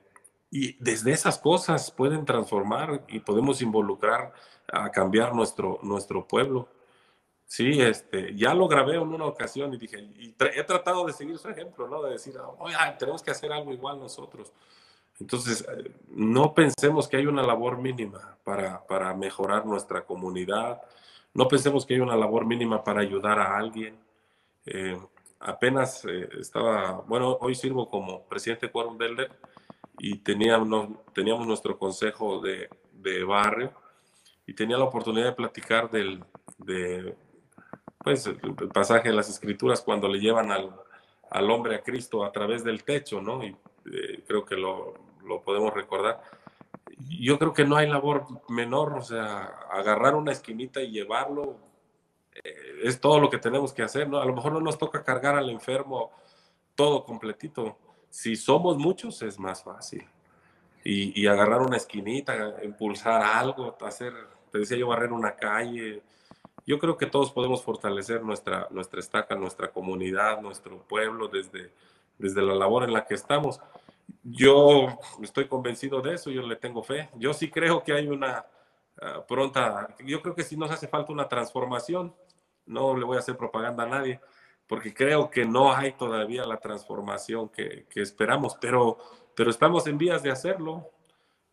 y 0.49 0.75
desde 0.83 1.11
esas 1.11 1.37
cosas 1.37 1.91
pueden 1.91 2.25
transformar 2.25 3.05
y 3.09 3.19
podemos 3.19 3.61
involucrar 3.61 4.33
a 4.73 4.89
cambiar 4.89 5.35
nuestro, 5.35 5.77
nuestro 5.83 6.27
pueblo. 6.27 6.67
Sí, 7.49 7.81
este, 7.81 8.35
ya 8.35 8.53
lo 8.53 8.67
grabé 8.67 8.97
en 8.97 9.01
una 9.01 9.25
ocasión 9.25 9.73
y 9.73 9.77
dije, 9.79 9.99
y 9.99 10.35
he 10.55 10.63
tratado 10.63 11.03
de 11.07 11.13
seguir 11.13 11.35
su 11.39 11.49
ejemplo, 11.49 11.87
¿no? 11.87 12.03
De 12.03 12.11
decir, 12.11 12.35
oye, 12.59 12.75
tenemos 12.99 13.23
que 13.23 13.31
hacer 13.31 13.51
algo 13.51 13.73
igual 13.73 13.99
nosotros. 13.99 14.53
Entonces, 15.19 15.67
eh, 15.67 15.91
no 16.09 16.53
pensemos 16.53 17.07
que 17.07 17.17
hay 17.17 17.25
una 17.25 17.41
labor 17.41 17.79
mínima 17.79 18.37
para, 18.43 18.85
para 18.85 19.15
mejorar 19.15 19.65
nuestra 19.65 20.05
comunidad, 20.05 20.79
no 21.33 21.47
pensemos 21.47 21.87
que 21.87 21.95
hay 21.95 22.01
una 22.01 22.15
labor 22.15 22.45
mínima 22.45 22.83
para 22.83 23.01
ayudar 23.01 23.39
a 23.39 23.57
alguien. 23.57 23.97
Eh, 24.67 24.99
apenas 25.39 26.05
eh, 26.05 26.29
estaba, 26.39 27.01
bueno, 27.07 27.35
hoy 27.41 27.55
sirvo 27.55 27.89
como 27.89 28.25
presidente 28.27 28.67
de 28.67 28.71
Quorum 28.71 28.95
Builder 28.95 29.31
y 29.97 30.17
teníamos, 30.19 30.89
teníamos 31.15 31.47
nuestro 31.47 31.79
consejo 31.79 32.41
de, 32.41 32.69
de 32.91 33.23
barrio 33.23 33.73
y 34.45 34.53
tenía 34.53 34.77
la 34.77 34.83
oportunidad 34.83 35.25
de 35.25 35.33
platicar 35.33 35.89
del, 35.89 36.23
de 36.59 37.15
pues 38.03 38.25
el 38.27 38.37
pasaje 38.73 39.09
de 39.09 39.15
las 39.15 39.29
escrituras 39.29 39.81
cuando 39.81 40.07
le 40.07 40.19
llevan 40.19 40.51
al, 40.51 40.73
al 41.29 41.51
hombre 41.51 41.75
a 41.75 41.83
Cristo 41.83 42.23
a 42.23 42.31
través 42.31 42.63
del 42.63 42.83
techo, 42.83 43.21
¿no? 43.21 43.43
Y 43.43 43.55
eh, 43.91 44.23
creo 44.27 44.45
que 44.45 44.55
lo, 44.55 44.93
lo, 45.25 45.41
podemos 45.41 45.73
recordar. 45.73 46.21
Yo 46.97 47.37
creo 47.37 47.53
que 47.53 47.65
no 47.65 47.75
hay 47.75 47.87
labor 47.87 48.25
menor, 48.47 48.93
o 48.97 49.01
sea, 49.01 49.43
agarrar 49.71 50.15
una 50.15 50.31
esquinita 50.31 50.81
y 50.81 50.91
llevarlo 50.91 51.57
eh, 52.43 52.81
es 52.83 52.99
todo 52.99 53.19
lo 53.19 53.29
que 53.29 53.37
tenemos 53.37 53.73
que 53.73 53.83
hacer, 53.83 54.07
¿no? 54.09 54.19
A 54.19 54.25
lo 54.25 54.33
mejor 54.33 54.53
no 54.53 54.61
nos 54.61 54.77
toca 54.77 55.03
cargar 55.03 55.35
al 55.35 55.49
enfermo 55.49 56.11
todo 56.75 57.03
completito. 57.03 57.77
Si 58.09 58.35
somos 58.35 58.77
muchos 58.77 59.21
es 59.21 59.37
más 59.37 59.63
fácil. 59.63 60.07
Y, 60.83 61.21
y 61.21 61.27
agarrar 61.27 61.61
una 61.61 61.75
esquinita, 61.75 62.55
impulsar 62.63 63.21
algo, 63.21 63.77
hacer, 63.81 64.13
te 64.51 64.59
decía 64.59 64.77
yo, 64.77 64.87
barrer 64.87 65.11
una 65.11 65.35
calle, 65.35 66.01
yo 66.65 66.79
creo 66.79 66.97
que 66.97 67.05
todos 67.05 67.31
podemos 67.31 67.63
fortalecer 67.63 68.23
nuestra, 68.23 68.67
nuestra 68.71 68.99
estaca, 68.99 69.35
nuestra 69.35 69.71
comunidad, 69.71 70.41
nuestro 70.41 70.79
pueblo 70.83 71.27
desde, 71.27 71.71
desde 72.17 72.41
la 72.41 72.55
labor 72.55 72.83
en 72.83 72.93
la 72.93 73.05
que 73.05 73.15
estamos. 73.15 73.59
Yo 74.23 74.87
estoy 75.21 75.47
convencido 75.47 76.01
de 76.01 76.15
eso, 76.15 76.29
yo 76.31 76.41
le 76.41 76.55
tengo 76.55 76.83
fe. 76.83 77.09
Yo 77.15 77.33
sí 77.33 77.49
creo 77.49 77.83
que 77.83 77.93
hay 77.93 78.07
una, 78.07 78.45
ah, 79.01 79.23
pronta. 79.27 79.95
Yo 80.05 80.21
creo 80.21 80.35
que 80.35 80.43
si 80.43 80.57
nos 80.57 80.71
hace 80.71 80.87
falta 80.87 81.11
una 81.11 81.27
transformación, 81.27 82.13
no 82.65 82.95
le 82.95 83.05
voy 83.05 83.17
a 83.17 83.19
hacer 83.19 83.37
propaganda 83.37 83.83
a 83.83 83.87
nadie, 83.87 84.19
porque 84.67 84.93
creo 84.93 85.29
que 85.29 85.45
no 85.45 85.73
hay 85.73 85.93
todavía 85.93 86.45
la 86.45 86.57
transformación 86.57 87.49
que, 87.49 87.87
esperamos, 87.95 88.55
pero, 88.61 88.97
pero 89.35 89.49
estamos 89.49 89.87
en 89.87 89.97
vías 89.97 90.21
de 90.21 90.31
hacerlo. 90.31 90.91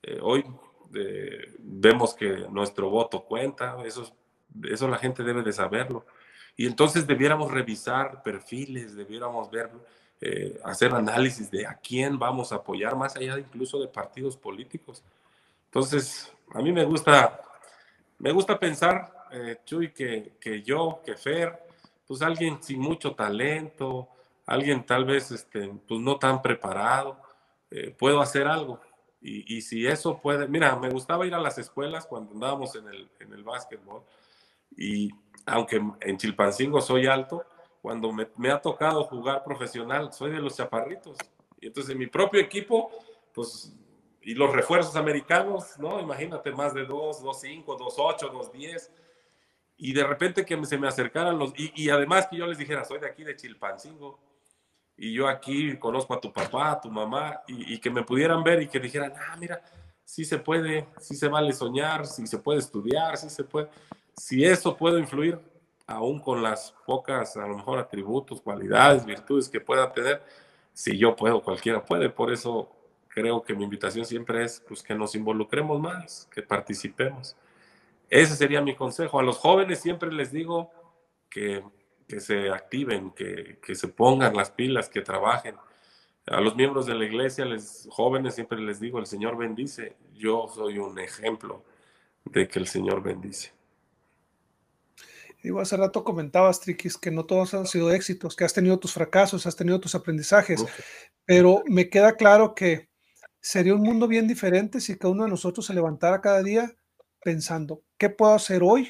Eh, 0.02 0.18
hoy 0.22 0.44
eh, 0.94 1.54
vemos 1.58 2.14
que 2.14 2.46
nuestro 2.50 2.90
voto 2.90 3.24
cuenta, 3.24 3.76
eso, 3.84 4.14
eso 4.70 4.88
la 4.88 4.98
gente 4.98 5.22
debe 5.22 5.42
de 5.42 5.52
saberlo. 5.52 6.04
Y 6.56 6.66
entonces 6.66 7.06
debiéramos 7.06 7.52
revisar 7.52 8.22
perfiles, 8.22 8.96
debiéramos 8.96 9.50
ver, 9.50 9.70
eh, 10.20 10.58
hacer 10.64 10.94
análisis 10.94 11.50
de 11.50 11.66
a 11.66 11.74
quién 11.74 12.18
vamos 12.18 12.50
a 12.52 12.56
apoyar, 12.56 12.96
más 12.96 13.14
allá 13.16 13.38
incluso 13.38 13.78
de 13.78 13.88
partidos 13.88 14.36
políticos. 14.36 15.04
Entonces, 15.66 16.32
a 16.54 16.62
mí 16.62 16.72
me 16.72 16.84
gusta, 16.84 17.42
me 18.18 18.32
gusta 18.32 18.58
pensar, 18.58 19.12
eh, 19.30 19.58
Chuy, 19.66 19.92
que, 19.92 20.32
que, 20.40 20.62
yo, 20.62 21.02
que 21.04 21.14
Fer, 21.16 21.58
pues 22.06 22.22
alguien 22.22 22.62
sin 22.62 22.80
mucho 22.80 23.14
talento, 23.14 24.08
alguien 24.46 24.86
tal 24.86 25.04
vez 25.04 25.30
este, 25.30 25.68
pues 25.86 26.00
no 26.00 26.16
tan 26.18 26.40
preparado, 26.40 27.20
eh, 27.70 27.94
puedo 27.98 28.22
hacer 28.22 28.46
algo. 28.46 28.80
Y, 29.20 29.56
y, 29.56 29.60
si 29.60 29.86
eso 29.86 30.18
puede, 30.18 30.46
mira, 30.46 30.76
me 30.76 30.88
gustaba 30.88 31.26
ir 31.26 31.34
a 31.34 31.40
las 31.40 31.58
escuelas 31.58 32.06
cuando 32.06 32.32
andábamos 32.32 32.74
en 32.76 32.86
el, 32.88 33.08
en 33.18 33.32
el 33.32 33.42
básquetbol 33.42 34.02
y 34.76 35.10
aunque 35.46 35.80
en 36.00 36.16
Chilpancingo 36.16 36.80
soy 36.80 37.06
alto, 37.06 37.44
cuando 37.80 38.12
me, 38.12 38.28
me, 38.36 38.50
ha 38.50 38.60
tocado 38.60 39.04
jugar 39.04 39.44
profesional, 39.44 40.12
soy 40.12 40.32
de 40.32 40.40
los 40.40 40.56
chaparritos. 40.56 41.16
Y 41.60 41.68
entonces 41.68 41.92
en 41.92 41.98
mi 41.98 42.08
propio 42.08 42.40
equipo, 42.40 42.90
pues, 43.32 43.72
y 44.22 44.34
los 44.34 44.52
refuerzos 44.52 44.96
americanos, 44.96 45.78
¿no? 45.78 46.00
Imagínate, 46.00 46.50
más 46.50 46.74
de 46.74 46.84
2, 46.84 47.22
2, 47.22 47.40
5, 47.40 47.76
2, 47.76 47.94
8, 47.96 48.28
2, 48.32 48.52
10. 48.52 48.92
Y 49.76 49.92
de 49.92 50.02
repente 50.02 50.44
que 50.44 50.64
se 50.66 50.78
me 50.78 50.88
acercaran 50.88 51.38
los... 51.38 51.52
Y, 51.56 51.70
y, 51.76 51.90
además 51.90 52.26
que 52.26 52.36
yo 52.36 52.46
les 52.46 52.58
dijera, 52.58 52.84
soy 52.84 52.98
de 52.98 53.06
aquí 53.06 53.22
de 53.22 53.36
Chilpancingo. 53.36 54.18
Y 54.96 55.12
yo 55.12 55.28
aquí 55.28 55.78
conozco 55.78 56.14
a 56.14 56.20
tu 56.20 56.32
papá, 56.32 56.72
a 56.72 56.80
tu 56.80 56.90
mamá, 56.90 57.42
y, 57.46 57.74
y 57.74 57.78
que 57.78 57.90
me 57.90 58.02
pudieran 58.02 58.42
ver 58.42 58.62
y 58.62 58.66
que 58.66 58.80
dijeran, 58.80 59.12
ah, 59.16 59.36
mira, 59.38 59.62
sí 60.04 60.24
se 60.24 60.38
puede, 60.38 60.88
sí 60.98 61.14
se 61.14 61.28
vale 61.28 61.52
soñar, 61.52 62.04
sí 62.06 62.26
se 62.26 62.38
puede 62.38 62.58
estudiar, 62.58 63.16
sí 63.16 63.30
se 63.30 63.44
puede 63.44 63.68
si 64.16 64.44
eso 64.44 64.76
puede 64.76 64.98
influir, 64.98 65.38
aún 65.86 66.18
con 66.18 66.42
las 66.42 66.74
pocas, 66.84 67.36
a 67.36 67.46
lo 67.46 67.56
mejor, 67.56 67.78
atributos, 67.78 68.40
cualidades, 68.40 69.04
virtudes 69.04 69.48
que 69.48 69.60
pueda 69.60 69.92
tener, 69.92 70.22
si 70.72 70.98
yo 70.98 71.14
puedo, 71.14 71.42
cualquiera 71.42 71.84
puede. 71.84 72.10
Por 72.10 72.32
eso 72.32 72.70
creo 73.08 73.42
que 73.42 73.54
mi 73.54 73.64
invitación 73.64 74.04
siempre 74.04 74.44
es 74.44 74.62
pues, 74.66 74.82
que 74.82 74.94
nos 74.94 75.14
involucremos 75.14 75.80
más, 75.80 76.28
que 76.32 76.42
participemos. 76.42 77.36
Ese 78.10 78.36
sería 78.36 78.60
mi 78.60 78.74
consejo. 78.74 79.18
A 79.18 79.22
los 79.22 79.38
jóvenes 79.38 79.80
siempre 79.80 80.12
les 80.12 80.32
digo 80.32 80.70
que, 81.28 81.62
que 82.08 82.20
se 82.20 82.50
activen, 82.50 83.10
que, 83.10 83.58
que, 83.62 83.74
se 83.74 83.88
pongan 83.88 84.36
las 84.36 84.50
pilas, 84.50 84.88
que 84.88 85.00
trabajen. 85.00 85.56
A 86.26 86.40
los 86.40 86.56
miembros 86.56 86.86
de 86.86 86.94
la 86.94 87.04
iglesia, 87.04 87.44
les 87.44 87.88
jóvenes, 87.90 88.34
siempre 88.34 88.60
les 88.60 88.80
digo, 88.80 88.98
el 88.98 89.06
Señor 89.06 89.36
bendice. 89.36 89.96
Yo 90.14 90.48
soy 90.52 90.78
un 90.78 90.98
ejemplo 90.98 91.62
de 92.24 92.48
que 92.48 92.58
el 92.58 92.66
Señor 92.66 93.02
bendice. 93.02 93.55
Digo, 95.46 95.60
hace 95.60 95.76
rato 95.76 96.02
comentabas, 96.02 96.58
Triquis, 96.58 96.98
que 96.98 97.12
no 97.12 97.24
todos 97.24 97.54
han 97.54 97.68
sido 97.68 97.92
éxitos, 97.92 98.34
que 98.34 98.42
has 98.42 98.52
tenido 98.52 98.80
tus 98.80 98.92
fracasos, 98.92 99.46
has 99.46 99.54
tenido 99.54 99.78
tus 99.78 99.94
aprendizajes, 99.94 100.66
pero 101.24 101.62
me 101.68 101.88
queda 101.88 102.16
claro 102.16 102.52
que 102.52 102.88
sería 103.40 103.76
un 103.76 103.82
mundo 103.82 104.08
bien 104.08 104.26
diferente 104.26 104.80
si 104.80 104.98
cada 104.98 105.12
uno 105.12 105.22
de 105.22 105.30
nosotros 105.30 105.64
se 105.64 105.72
levantara 105.72 106.20
cada 106.20 106.42
día 106.42 106.74
pensando, 107.22 107.84
¿qué 107.96 108.10
puedo 108.10 108.34
hacer 108.34 108.64
hoy 108.64 108.88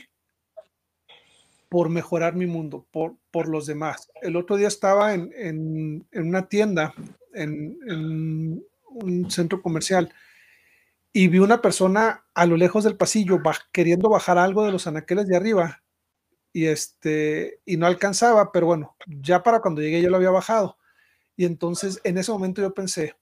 por 1.68 1.90
mejorar 1.90 2.34
mi 2.34 2.46
mundo, 2.46 2.86
por, 2.90 3.16
por 3.30 3.48
los 3.48 3.66
demás? 3.66 4.11
El 4.22 4.34
otro 4.34 4.57
día 4.57 4.68
estaba 4.68 5.12
en, 5.12 5.30
en, 5.36 6.07
una 6.14 6.48
tienda, 6.48 6.94
en, 7.34 7.76
en, 7.86 8.64
un 8.94 9.30
centro 9.30 9.61
comercial, 9.61 10.11
y 11.12 11.28
vi 11.28 11.38
una 11.38 11.61
persona 11.61 12.24
a 12.32 12.46
lo 12.46 12.57
lejos 12.57 12.82
del 12.82 12.96
pasillo 12.96 13.42
queriendo 13.72 14.09
bajar 14.09 14.38
algo 14.38 14.64
de 14.64 14.72
los 14.72 14.86
anaqueles 14.86 15.26
de 15.26 15.36
arriba 15.36 15.82
y 16.57 16.68
este 16.68 17.61
y 17.66 17.76
no 17.76 17.86
alcanzaba, 17.86 18.50
pero 18.50 18.64
bueno, 18.64 18.96
ya 19.07 19.42
para 19.42 19.61
cuando 19.61 19.82
llegué 19.82 20.00
yo 20.00 20.09
lo 20.09 20.16
había 20.16 20.30
bajado. 20.30 20.78
Y 21.36 21.44
entonces 21.44 22.00
en 22.02 22.16
ese 22.16 22.32
momento 22.32 22.62
yo 22.62 22.72
pensé, 22.72 23.14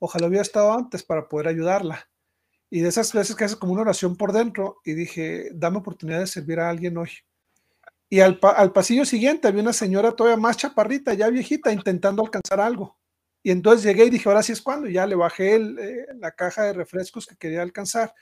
ojalá 0.00 0.26
hubiera 0.26 0.42
estado 0.42 0.72
antes 0.72 1.04
para 1.04 1.28
poder 1.28 1.46
ayudarla. 1.46 2.10
Y 2.68 2.80
de 2.80 2.88
esas 2.88 3.12
veces 3.12 3.36
que 3.36 3.44
haces 3.44 3.56
como 3.56 3.72
una 3.72 3.82
oración 3.82 4.16
por 4.16 4.32
dentro 4.32 4.80
y 4.84 4.94
dije, 4.94 5.50
dame 5.54 5.78
oportunidad 5.78 6.18
de 6.18 6.26
servir 6.26 6.58
a 6.58 6.68
alguien 6.68 6.98
hoy. 6.98 7.10
Y 8.08 8.18
al, 8.18 8.40
al 8.42 8.72
pasillo 8.72 9.04
siguiente 9.04 9.46
había 9.46 9.62
una 9.62 9.72
señora 9.72 10.10
todavía 10.10 10.36
más 10.36 10.56
chaparrita, 10.56 11.14
ya 11.14 11.28
viejita, 11.28 11.70
intentando 11.70 12.24
alcanzar 12.24 12.58
algo. 12.60 12.98
Y 13.44 13.52
entonces 13.52 13.84
llegué 13.84 14.06
y 14.06 14.10
dije, 14.10 14.28
ahora 14.28 14.42
sí 14.42 14.50
es 14.50 14.60
cuando, 14.60 14.88
ya 14.88 15.06
le 15.06 15.14
bajé 15.14 15.54
eh, 15.54 16.06
la 16.16 16.32
caja 16.32 16.64
de 16.64 16.72
refrescos 16.72 17.28
que 17.28 17.36
quería 17.36 17.62
alcanzar. 17.62 18.12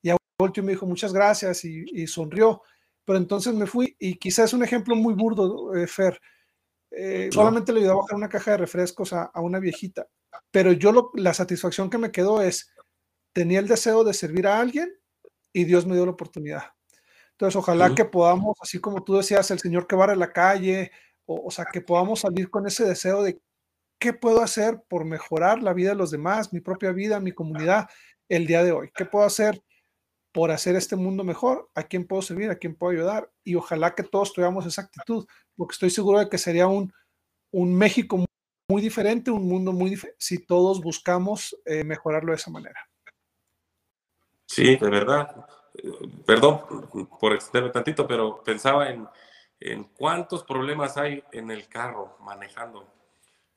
Y 0.00 0.08
a 0.08 0.16
último 0.38 0.68
me 0.68 0.72
dijo, 0.72 0.86
muchas 0.86 1.12
gracias 1.12 1.62
y, 1.66 1.84
y 1.92 2.06
sonrió 2.06 2.62
pero 3.04 3.18
entonces 3.18 3.54
me 3.54 3.66
fui 3.66 3.96
y 3.98 4.16
quizás 4.16 4.46
es 4.46 4.54
un 4.54 4.64
ejemplo 4.64 4.94
muy 4.94 5.14
burdo, 5.14 5.74
eh, 5.74 5.86
Fer. 5.86 6.20
Eh, 6.90 7.30
solamente 7.32 7.72
le 7.72 7.80
ayudé 7.80 7.92
a 7.92 7.96
bajar 7.96 8.16
una 8.16 8.28
caja 8.28 8.52
de 8.52 8.56
refrescos 8.58 9.12
a, 9.12 9.30
una 9.36 9.58
viejita, 9.58 10.06
pero 10.50 10.72
yo 10.72 10.92
lo, 10.92 11.10
la 11.14 11.32
satisfacción 11.32 11.88
que 11.88 11.98
me 11.98 12.12
quedó 12.12 12.42
es, 12.42 12.70
tenía 13.32 13.60
el 13.60 13.68
deseo 13.68 14.04
de 14.04 14.12
servir 14.12 14.46
a 14.46 14.60
alguien 14.60 14.92
y 15.52 15.64
Dios 15.64 15.86
me 15.86 15.94
dio 15.94 16.04
la 16.04 16.12
oportunidad. 16.12 16.64
Entonces, 17.32 17.56
ojalá 17.56 17.94
que 17.94 18.04
podamos, 18.04 18.56
así 18.60 18.78
como 18.78 19.02
tú 19.02 19.16
decías, 19.16 19.50
el 19.50 19.58
Señor 19.58 19.86
que 19.86 19.96
barre 19.96 20.16
la 20.16 20.32
calle, 20.32 20.92
o, 21.24 21.46
o 21.46 21.50
sea, 21.50 21.64
que 21.64 21.80
podamos 21.80 22.20
salir 22.20 22.50
con 22.50 22.66
ese 22.66 22.84
deseo 22.84 23.22
de 23.22 23.40
qué 23.98 24.12
puedo 24.12 24.42
hacer 24.42 24.82
por 24.88 25.04
mejorar 25.04 25.62
la 25.62 25.72
vida 25.72 25.90
de 25.90 25.96
los 25.96 26.10
demás, 26.10 26.52
mi 26.52 26.60
propia 26.60 26.92
vida, 26.92 27.20
mi 27.20 27.32
comunidad, 27.32 27.88
el 28.28 28.46
día 28.46 28.62
de 28.62 28.72
hoy. 28.72 28.90
¿Qué 28.94 29.06
puedo 29.06 29.24
hacer 29.24 29.62
por 30.32 30.50
hacer 30.50 30.74
este 30.76 30.96
mundo 30.96 31.24
mejor, 31.24 31.70
a 31.74 31.82
quién 31.82 32.06
puedo 32.06 32.22
servir, 32.22 32.50
a 32.50 32.56
quién 32.56 32.74
puedo 32.74 32.92
ayudar. 32.92 33.30
Y 33.44 33.54
ojalá 33.54 33.94
que 33.94 34.02
todos 34.02 34.32
tuviéramos 34.32 34.66
esa 34.66 34.82
actitud, 34.82 35.26
porque 35.54 35.72
estoy 35.72 35.90
seguro 35.90 36.18
de 36.18 36.28
que 36.28 36.38
sería 36.38 36.66
un, 36.66 36.92
un 37.50 37.74
México 37.74 38.24
muy, 38.68 38.82
diferente, 38.82 39.30
un 39.30 39.46
mundo 39.46 39.72
muy 39.72 39.90
diferente, 39.90 40.16
si 40.18 40.38
todos 40.38 40.80
buscamos 40.80 41.54
eh, 41.66 41.84
mejorarlo 41.84 42.32
de 42.32 42.36
esa 42.36 42.50
manera. 42.50 42.88
Sí, 44.46 44.76
de 44.76 44.90
verdad. 44.90 45.46
Perdón 46.26 46.60
por 47.20 47.34
extenderme 47.34 47.70
tantito, 47.70 48.06
pero 48.06 48.42
pensaba 48.42 48.90
en, 48.90 49.06
en 49.60 49.84
cuántos 49.84 50.44
problemas 50.44 50.96
hay 50.96 51.22
en 51.32 51.50
el 51.50 51.68
carro 51.68 52.16
manejando. 52.20 52.86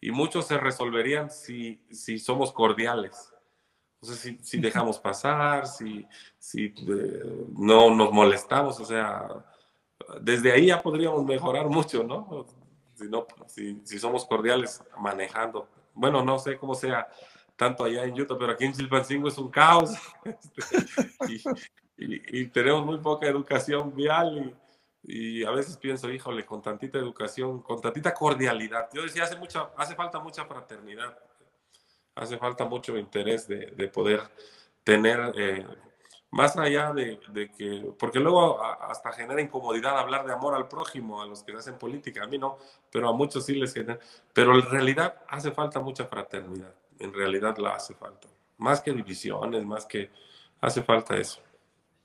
Y 0.02 0.12
muchos 0.12 0.48
se 0.48 0.58
resolverían 0.58 1.30
si, 1.30 1.86
si 1.92 2.20
somos 2.20 2.52
cordiales 2.52 3.35
si, 4.14 4.38
si 4.42 4.60
dejamos 4.60 5.00
pasar, 5.00 5.68
si, 5.68 6.06
si 6.38 6.66
eh, 6.66 7.48
no 7.58 7.94
nos 7.94 8.12
molestamos, 8.12 8.80
o 8.80 8.86
sea, 8.86 9.28
desde 10.22 10.52
ahí 10.52 10.68
ya 10.68 10.82
podríamos 10.82 11.26
mejorar 11.26 11.68
mucho, 11.68 12.04
¿no? 12.04 12.46
Si, 12.96 13.08
no, 13.08 13.26
si, 13.48 13.82
si 13.84 14.00
somos 14.00 14.26
cordiales 14.26 14.84
manejando. 15.00 15.68
Bueno, 15.94 16.24
no 16.24 16.40
sé 16.40 16.58
cómo 16.58 16.76
sea 16.76 17.08
tanto 17.56 17.84
allá 17.84 18.04
en 18.04 18.20
Utah, 18.20 18.38
pero 18.38 18.52
aquí 18.52 18.66
en 18.66 18.74
Chilpancingo 18.74 19.28
es 19.28 19.38
un 19.38 19.50
caos. 19.50 19.92
y, 21.98 22.40
y, 22.42 22.48
tenemos 22.48 22.86
muy 22.86 22.98
poca 22.98 23.28
educación 23.28 23.96
vial 23.96 24.56
y, 25.04 25.40
y, 25.40 25.44
a 25.46 25.52
veces 25.52 25.78
pienso, 25.78 26.12
híjole, 26.12 26.46
con 26.46 26.62
tantita 26.62 26.98
educación, 26.98 27.62
con 27.62 27.82
tantita 27.82 28.14
cordialidad. 28.14 28.90
Yo 28.94 29.04
decía, 29.04 29.24
hace, 29.24 29.38
mucha, 29.38 29.72
hace 29.78 29.96
falta 29.96 30.20
mucha 30.20 30.46
fraternidad 30.46 31.18
hace 32.16 32.38
falta 32.38 32.66
mucho 32.66 32.98
interés 32.98 33.48
de, 33.48 33.68
de 33.68 33.88
poder 33.88 34.22
tener, 34.84 35.34
eh, 35.38 35.66
más 36.32 36.56
allá 36.58 36.94
de, 36.94 37.20
de, 37.30 37.52
que, 37.52 37.94
porque 38.00 38.20
luego 38.20 38.64
hasta 38.64 39.12
genera 39.12 39.42
incomodidad 39.42 40.00
hablar 40.00 40.26
de 40.26 40.34
amor 40.34 40.56
al 40.56 40.68
prójimo, 40.68 41.22
a 41.22 41.26
los 41.26 41.44
que 41.44 41.54
hacen 41.54 41.78
política, 41.78 42.24
a 42.24 42.28
mí 42.28 42.38
no, 42.38 42.58
pero 42.92 43.10
a 43.10 43.14
muchos 43.14 43.46
sí 43.46 43.56
les 43.56 43.74
genera, 43.74 44.00
pero 44.34 44.56
en 44.56 44.70
realidad 44.70 45.22
hace 45.28 45.52
falta 45.52 45.80
mucha 45.80 46.06
fraternidad, 46.06 46.74
en 47.00 47.14
realidad 47.14 47.58
la 47.58 47.76
hace 47.76 47.94
falta, 47.94 48.28
más 48.58 48.82
que 48.82 48.94
divisiones, 48.94 49.66
más 49.66 49.86
que 49.86 50.10
hace 50.62 50.82
falta 50.82 51.18
eso. 51.18 51.42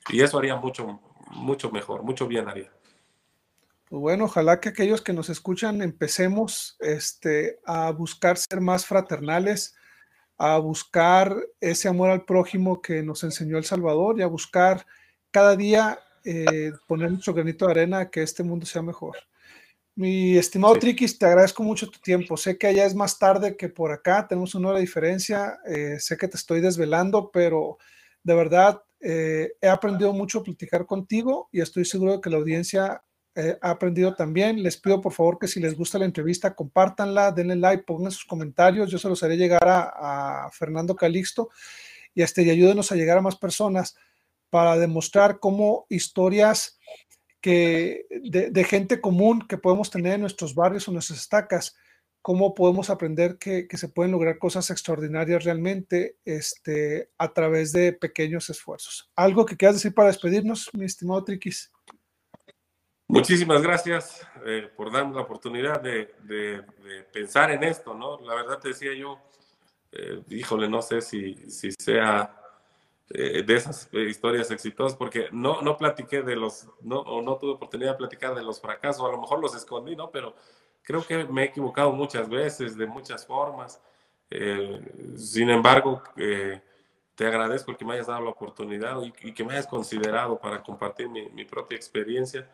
Y 0.09 0.23
eso 0.23 0.39
haría 0.39 0.57
mucho, 0.57 1.01
mucho 1.31 1.71
mejor, 1.71 2.03
mucho 2.03 2.27
bien 2.27 2.49
haría. 2.49 2.73
Pues 3.89 4.01
bueno, 4.01 4.25
ojalá 4.25 4.61
que 4.61 4.69
aquellos 4.69 5.03
que 5.03 5.13
nos 5.13 5.29
escuchan 5.29 5.83
empecemos 5.83 6.77
este, 6.81 7.59
a 7.67 7.91
buscar 7.91 8.39
ser 8.39 8.61
más 8.61 8.87
fraternales, 8.87 9.75
a 10.43 10.59
buscar 10.59 11.37
ese 11.61 11.87
amor 11.89 12.09
al 12.09 12.25
prójimo 12.25 12.81
que 12.81 13.03
nos 13.03 13.23
enseñó 13.25 13.59
El 13.59 13.65
Salvador 13.65 14.19
y 14.19 14.23
a 14.23 14.27
buscar 14.27 14.87
cada 15.31 15.55
día 15.55 15.99
eh, 16.25 16.73
poner 16.87 17.11
nuestro 17.11 17.35
granito 17.35 17.67
de 17.67 17.73
arena 17.73 17.99
a 18.01 18.11
que 18.11 18.23
este 18.23 18.43
mundo 18.43 18.65
sea 18.65 18.81
mejor. 18.83 19.17
Mi 19.95 20.39
estimado 20.39 20.75
Triquis, 20.77 21.19
te 21.19 21.27
agradezco 21.27 21.63
mucho 21.63 21.91
tu 21.91 21.99
tiempo. 21.99 22.37
Sé 22.37 22.57
que 22.57 22.69
allá 22.69 22.87
es 22.87 22.95
más 22.95 23.19
tarde 23.19 23.57
que 23.57 23.69
por 23.69 23.93
acá, 23.93 24.27
tenemos 24.27 24.55
una 24.55 24.69
hora 24.69 24.79
de 24.79 24.87
diferencia. 24.87 25.59
Eh, 25.67 25.97
sé 26.01 26.17
que 26.17 26.29
te 26.29 26.39
estoy 26.39 26.61
desvelando, 26.61 27.31
pero 27.31 27.77
de 28.23 28.35
verdad 28.35 28.83
Eh, 29.03 29.55
he 29.63 29.69
aprendido 29.69 30.13
mucho 30.13 30.41
a 30.41 30.43
platicar 30.43 30.85
contigo 30.85 31.49
y 31.53 31.63
estoy 31.63 31.87
seguro 31.87 32.13
de 32.13 32.21
que 32.21 32.29
la 32.29 32.37
audiencia 32.37 33.03
eh, 33.35 33.57
ha 33.61 33.71
aprendido 33.71 34.15
también. 34.15 34.63
Les 34.63 34.77
pido 34.77 35.01
por 35.01 35.13
favor 35.13 35.39
que 35.39 35.49
si 35.49 35.61
les 35.61 35.77
gusta 35.77 35.99
la 35.99 36.05
entrevista, 36.05 36.55
compártanla, 36.55 37.33
denle 37.33 37.57
like, 37.57 37.85
pongan 37.85 38.13
sus 38.13 38.25
comentarios. 38.25 38.91
Yo 38.91 38.99
se 38.99 39.09
los 39.09 39.23
haré 39.23 39.37
llegar 39.37 39.63
a, 39.67 40.51
Fernando 40.53 40.97
Calixto 40.97 41.51
y, 42.15 42.23
este, 42.23 42.43
y 42.43 42.51
ayúdenos 42.51 42.91
a 42.91 42.97
llegar 42.97 43.19
a 43.19 43.23
más 43.23 43.37
personas 43.37 43.97
para 44.51 44.77
demostrar 44.77 45.39
cómo 45.39 45.87
historias 45.89 46.79
que 47.41 48.07
de, 48.11 48.65
gente 48.65 49.01
común 49.01 49.47
que 49.49 49.57
podemos 49.57 49.91
tener 49.91 50.15
en 50.15 50.21
nuestros 50.23 50.55
barrios 50.55 50.89
o 50.89 50.93
nuestras 50.93 51.21
estacas, 51.21 51.77
cómo 52.21 52.55
podemos 52.55 52.91
aprender 52.91 53.39
que, 53.39 53.67
se 53.73 53.89
pueden 53.89 54.13
lograr 54.13 54.39
cosas 54.39 54.71
extraordinarias 54.71 55.45
realmente 55.45 56.17
este, 56.25 57.11
a 57.17 57.33
través 57.33 57.73
de 57.73 57.93
pequeños 57.93 58.51
esfuerzos. 58.51 59.11
¿Algo 59.17 59.47
que 59.47 59.57
quieras 59.57 59.77
decir 59.77 59.95
para 59.95 60.09
despedirnos, 60.09 60.69
mi 60.75 60.85
estimado 60.85 61.25
Triquis? 61.25 61.71
Muchísimas 63.11 63.61
gracias 63.61 64.25
eh, 64.47 64.71
por 64.77 64.93
darme 64.93 65.17
la 65.17 65.23
oportunidad 65.23 65.81
de, 65.81 66.15
pensar 67.13 67.51
en 67.51 67.65
esto, 67.65 67.93
¿no? 67.93 68.21
La 68.21 68.37
verdad 68.37 68.61
te 68.61 68.69
decía 68.69 68.95
yo, 68.95 69.19
eh, 69.91 70.23
híjole, 70.29 70.69
no 70.69 70.81
sé 70.81 71.01
si, 71.01 71.35
si 71.51 71.73
sea 71.73 72.41
eh, 73.11 73.43
de 73.43 73.57
esas 73.57 73.93
historias 73.93 74.53
exitosas, 74.53 74.97
porque 74.97 75.29
no, 75.33 75.61
no 75.61 75.77
platiqué 75.77 76.23
de 76.23 76.37
los, 76.37 76.69
no, 76.83 77.01
o 77.01 77.21
no 77.21 77.37
tuve 77.37 77.55
oportunidad 77.55 77.93
de 77.93 77.99
platicar 77.99 78.33
de 78.33 78.45
los 78.45 78.61
fracasos, 78.61 79.05
a 79.05 79.11
lo 79.11 79.21
mejor 79.21 79.41
los 79.41 79.57
escondí, 79.57 79.97
¿no? 79.97 80.13
Pero 80.13 80.37
creo 80.81 81.05
que 81.05 81.25
me 81.25 81.43
he 81.43 81.47
equivocado 81.47 81.91
muchas 81.91 82.29
veces, 82.29 82.77
de 82.77 82.87
muchas 82.87 83.27
formas. 83.27 83.81
sin 85.17 85.51
embargo, 85.51 86.01
te 86.15 87.27
agradezco 87.27 87.77
que 87.77 87.85
me 87.85 87.95
hayas 87.95 88.07
dado 88.07 88.21
la 88.23 88.31
oportunidad 88.31 89.03
y, 89.03 89.33
que 89.35 89.43
me 89.43 89.55
hayas 89.55 89.67
considerado 89.67 90.39
para 90.39 90.63
compartir 90.63 91.09
mi, 91.09 91.29
mi 91.31 91.45
propia 91.45 91.75
experiencia 91.75 92.49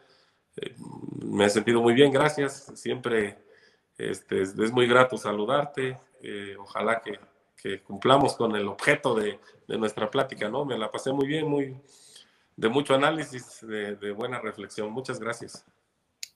me 1.24 1.46
he 1.46 1.50
sentido 1.50 1.80
muy 1.80 1.94
bien, 1.94 2.12
gracias. 2.12 2.72
Siempre 2.74 3.38
este, 3.98 4.42
es 4.42 4.72
muy 4.72 4.86
grato 4.86 5.16
saludarte. 5.16 5.98
Eh, 6.22 6.56
ojalá 6.58 7.02
que, 7.02 7.18
cumplamos 7.82 8.36
con 8.36 8.54
el 8.54 8.68
objeto 8.68 9.16
de, 9.16 9.40
nuestra 9.66 10.08
plática, 10.08 10.48
¿no? 10.48 10.64
Me 10.64 10.78
la 10.78 10.88
pasé 10.88 11.12
muy 11.12 11.26
bien, 11.26 11.48
muy 11.48 11.76
de 12.54 12.68
mucho 12.68 12.94
análisis, 12.94 13.58
de, 13.62 13.96
de 13.96 14.12
buena 14.12 14.38
reflexión. 14.38 14.92
Muchas 14.92 15.18
gracias. 15.18 15.64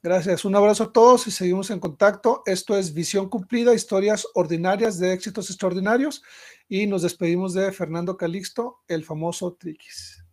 Gracias. 0.03 0.45
Un 0.45 0.57
abrazo 0.57 0.85
a 0.85 0.93
todos 0.93 1.27
y 1.27 1.31
seguimos 1.31 1.71
en 1.71 1.79
contacto. 1.79 2.43
Esto 2.47 2.77
es 2.77 2.93
Visión 2.93 3.29
Cumplida, 3.29 3.75
historias 3.75 4.27
ordinarias 4.35 4.99
de 4.99 5.13
éxitos 5.13 5.51
extraordinarios. 5.51 6.23
Y 6.69 6.87
nos 6.87 7.03
despedimos 7.03 7.55
de 7.55 7.71
Fernando 7.71 8.17
Calixto, 8.17 8.81
el 8.89 9.05
famoso 9.05 9.53
Triquis. 9.53 10.25